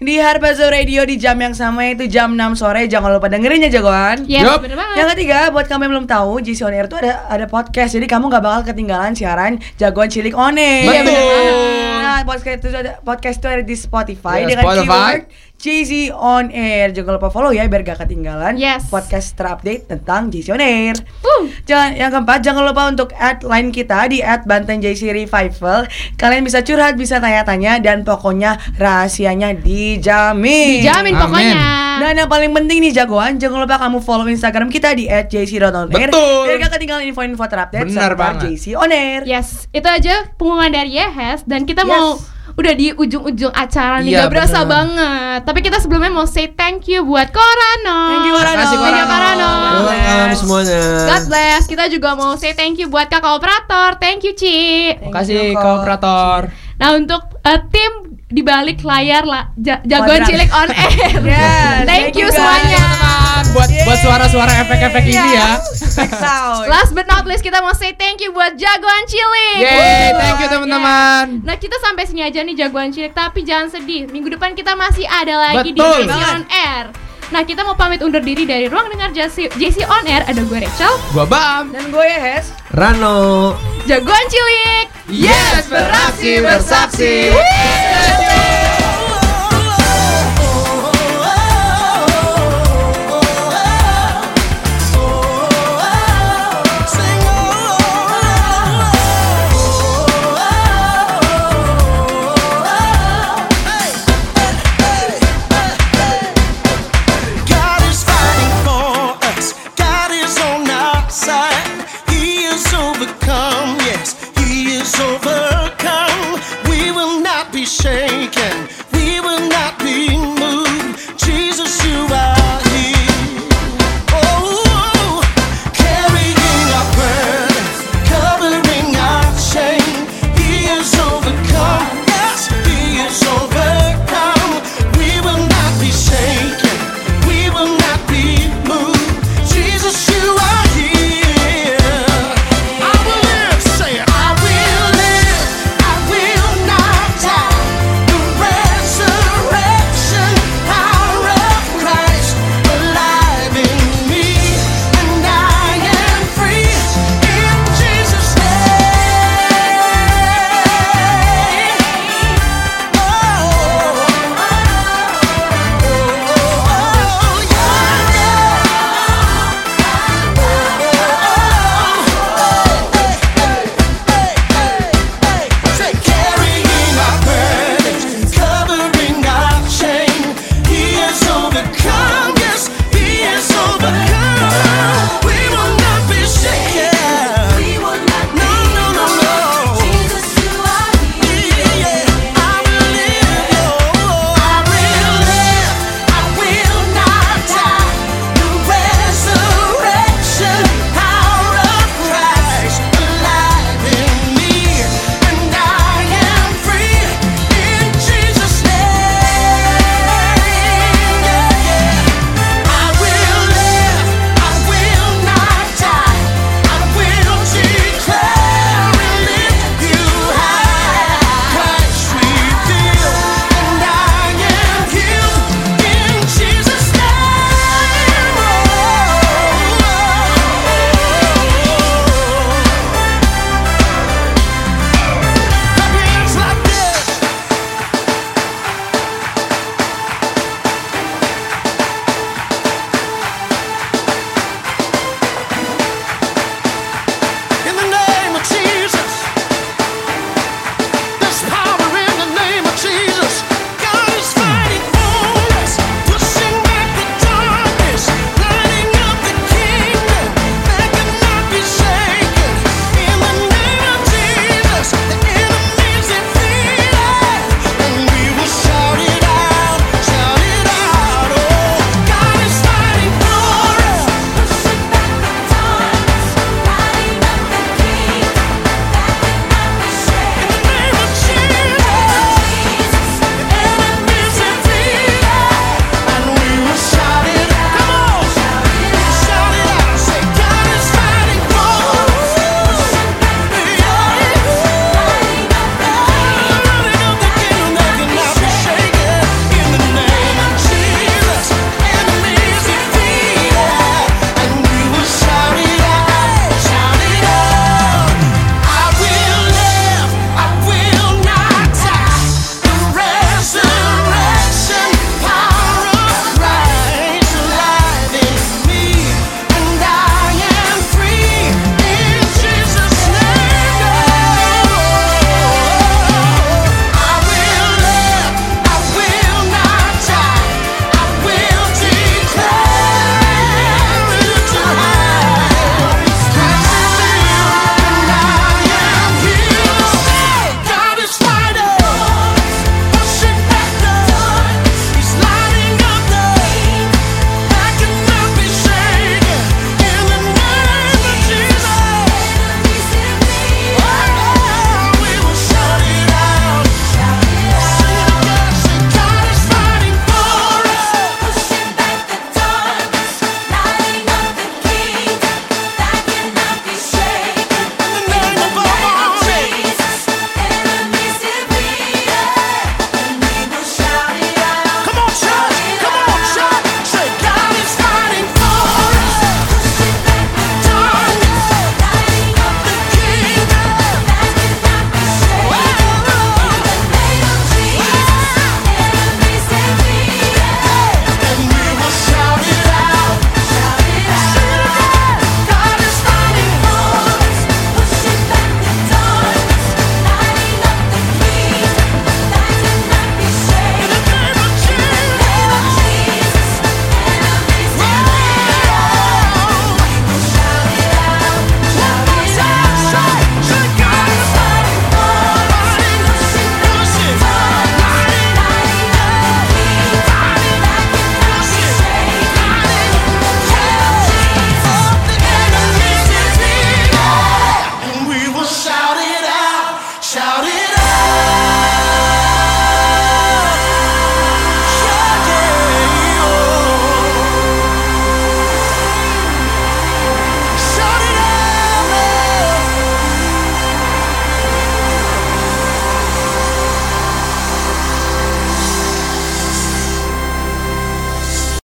Di 0.00 0.14
Harpazo 0.16 0.66
Radio 0.66 1.04
di 1.04 1.14
jam 1.14 1.36
yang 1.36 1.52
sama 1.52 1.84
itu 1.86 2.08
jam 2.08 2.32
6 2.32 2.56
sore 2.56 2.88
Jangan 2.88 3.12
lupa 3.12 3.28
dengerin 3.28 3.68
ya 3.68 3.70
jagoan 3.70 4.24
Yes, 4.24 4.42
Yup. 4.42 4.64
bener 4.64 4.74
banget. 4.74 4.96
Yang 4.96 5.08
ketiga, 5.12 5.38
buat 5.50 5.66
kamu 5.66 5.80
yang 5.82 5.92
belum 5.92 6.06
tahu, 6.06 6.32
Air 6.64 6.86
itu 6.86 6.96
ada 6.96 7.12
ada 7.26 7.44
podcast. 7.44 7.92
Jadi 7.92 8.06
kamu 8.06 8.24
nggak 8.26 8.42
bakal 8.42 8.62
ketinggalan 8.64 9.12
siaran 9.12 9.52
jagoan 9.76 10.08
cilik 10.08 10.32
on 10.32 10.56
air. 10.56 10.88
Betul. 10.88 11.04
bener 11.04 11.22
banget. 11.22 11.54
Nah, 12.00 12.20
podcast 12.24 12.58
itu 12.58 12.68
ada 12.72 12.92
podcast 13.00 13.36
itu 13.36 13.48
ada 13.50 13.62
di 13.62 13.76
Spotify 13.76 14.38
Ya, 14.40 14.46
dengan 14.48 14.64
Spotify. 14.64 14.88
keyword 14.88 15.22
JC 15.64 16.12
On 16.12 16.52
Air. 16.52 16.92
Jangan 16.92 17.16
lupa 17.16 17.32
follow 17.32 17.48
ya 17.48 17.64
biar 17.64 17.80
gak 17.80 18.04
ketinggalan 18.04 18.60
Yes. 18.60 18.92
podcast 18.92 19.32
terupdate 19.32 19.88
tentang 19.88 20.28
JC 20.28 20.52
On 20.52 20.60
Air. 20.60 20.92
Uh. 21.24 21.48
Jangan 21.64 21.96
yang 21.96 22.12
keempat, 22.12 22.44
jangan 22.44 22.68
lupa 22.68 22.92
untuk 22.92 23.16
add 23.16 23.40
line 23.40 23.72
kita 23.72 24.04
di 24.12 24.20
add 24.20 24.44
Banten 24.44 24.84
JC 24.84 25.16
Revival. 25.16 25.88
Kalian 26.20 26.44
bisa 26.44 26.60
curhat, 26.60 27.00
bisa 27.00 27.16
tanya-tanya 27.16 27.80
dan 27.80 28.04
pokoknya 28.04 28.60
rahasianya 28.76 29.56
dijamin. 29.56 30.84
Dijamin 30.84 31.16
Amin. 31.16 31.22
pokoknya. 31.24 31.64
Dan 31.94 32.12
yang 32.20 32.28
paling 32.28 32.52
penting 32.52 32.84
nih 32.84 32.92
jagoan, 32.92 33.40
jangan 33.40 33.64
lupa 33.64 33.80
kamu 33.80 34.04
follow 34.04 34.28
Instagram 34.28 34.68
kita 34.68 34.92
di 34.92 35.08
@jc.onair. 35.08 36.12
Betul. 36.12 36.44
Biar 36.44 36.56
gak 36.60 36.76
ketinggalan 36.76 37.08
info-info 37.08 37.44
terupdate 37.48 37.88
Benar 37.88 38.12
seputar 38.12 38.14
banget. 38.20 38.52
JC 38.52 38.76
On 38.76 38.90
Air. 38.92 39.24
Yes, 39.24 39.64
itu 39.72 39.88
aja 39.88 40.28
pengumuman 40.36 40.68
dari 40.68 40.92
Yes 40.92 41.40
dan 41.48 41.64
kita 41.64 41.88
Yes. 41.88 41.94
mau 41.96 42.20
udah 42.54 42.72
di 42.72 42.90
ujung-ujung 42.90 43.50
acara 43.50 43.98
nih 43.98 44.10
Iya, 44.10 44.20
gak 44.20 44.30
berasa 44.30 44.58
bener. 44.60 44.70
banget. 44.70 45.40
Tapi 45.42 45.58
kita 45.60 45.78
sebelumnya 45.78 46.12
mau 46.12 46.22
say 46.24 46.46
thank 46.48 46.86
you 46.86 47.02
buat 47.02 47.28
Korano. 47.28 47.98
Thank 48.08 48.24
you 48.24 48.32
Korano. 48.32 48.54
Makasih, 48.56 48.78
Thank 48.78 48.94
you 48.94 49.06
Korano. 49.06 49.50
Welcome 49.80 50.34
semuanya. 50.36 50.82
God 51.04 51.24
bless. 51.26 51.62
Kita 51.66 51.84
juga 51.88 52.08
mau 52.14 52.32
say 52.34 52.52
thank 52.52 52.78
you 52.78 52.86
buat 52.86 53.06
kakak 53.06 53.32
operator. 53.32 53.98
Thank 53.98 54.22
you 54.22 54.32
Ci. 54.32 54.94
You, 54.94 55.50
ke 55.50 55.58
Ko. 55.58 55.82
operator. 55.82 56.46
Nah 56.74 56.88
untuk 56.92 57.22
eh, 57.40 57.60
tim 57.70 58.03
di 58.24 58.40
balik 58.40 58.80
layar 58.80 59.24
lah 59.24 59.52
ja- 59.54 59.84
jagoan 59.84 60.24
cilik 60.24 60.48
on 60.50 60.68
air. 60.70 61.20
Yes, 61.34 61.84
thank 61.84 62.16
you 62.16 62.26
guys. 62.26 62.36
semuanya. 62.36 62.80
Teman, 62.80 63.44
buat 63.52 63.68
buat 63.84 63.98
suara-suara 64.00 64.52
efek-efek 64.64 65.04
ini 65.06 65.30
ya. 65.34 65.60
Sound. 66.10 66.66
Last 66.66 66.92
but 66.92 67.04
not 67.04 67.24
least 67.24 67.44
kita 67.44 67.60
mau 67.60 67.72
say 67.72 67.92
thank 67.92 68.18
you 68.18 68.32
buat 68.32 68.56
jagoan 68.56 69.04
cilik. 69.04 69.60
Yeay, 69.60 70.10
Woo. 70.10 70.18
thank 70.18 70.38
you 70.40 70.48
teman-teman. 70.48 71.44
Nah 71.44 71.56
kita 71.56 71.76
sampai 71.78 72.04
sini 72.04 72.24
aja 72.24 72.40
nih 72.40 72.56
jagoan 72.56 72.90
cilik 72.90 73.12
Tapi 73.12 73.42
jangan 73.42 73.70
sedih 73.70 74.08
Minggu 74.08 74.32
depan 74.32 74.52
kita 74.52 74.74
masih 74.74 75.04
ada 75.04 75.50
lagi 75.50 75.70
Betul. 75.70 76.06
di 76.06 76.10
On 76.10 76.42
Air 76.46 76.84
Nah 77.34 77.42
kita 77.42 77.66
mau 77.66 77.74
pamit 77.74 77.98
undur 77.98 78.22
diri 78.22 78.46
dari 78.46 78.70
ruang 78.70 78.86
dengar 78.94 79.10
JC, 79.10 79.50
JC 79.58 79.82
On 79.90 80.06
Air 80.06 80.22
Ada 80.30 80.38
gue 80.38 80.54
Rachel 80.54 80.94
Gua 81.10 81.26
Bam. 81.26 81.74
Dan 81.74 81.90
gue 81.90 82.06
Hes. 82.06 82.54
Rano. 82.78 83.58
Jagoan 83.90 84.22
cilik 84.30 84.86
Yes, 85.10 85.66
beraksi 85.66 86.38
bersaksi. 86.38 87.34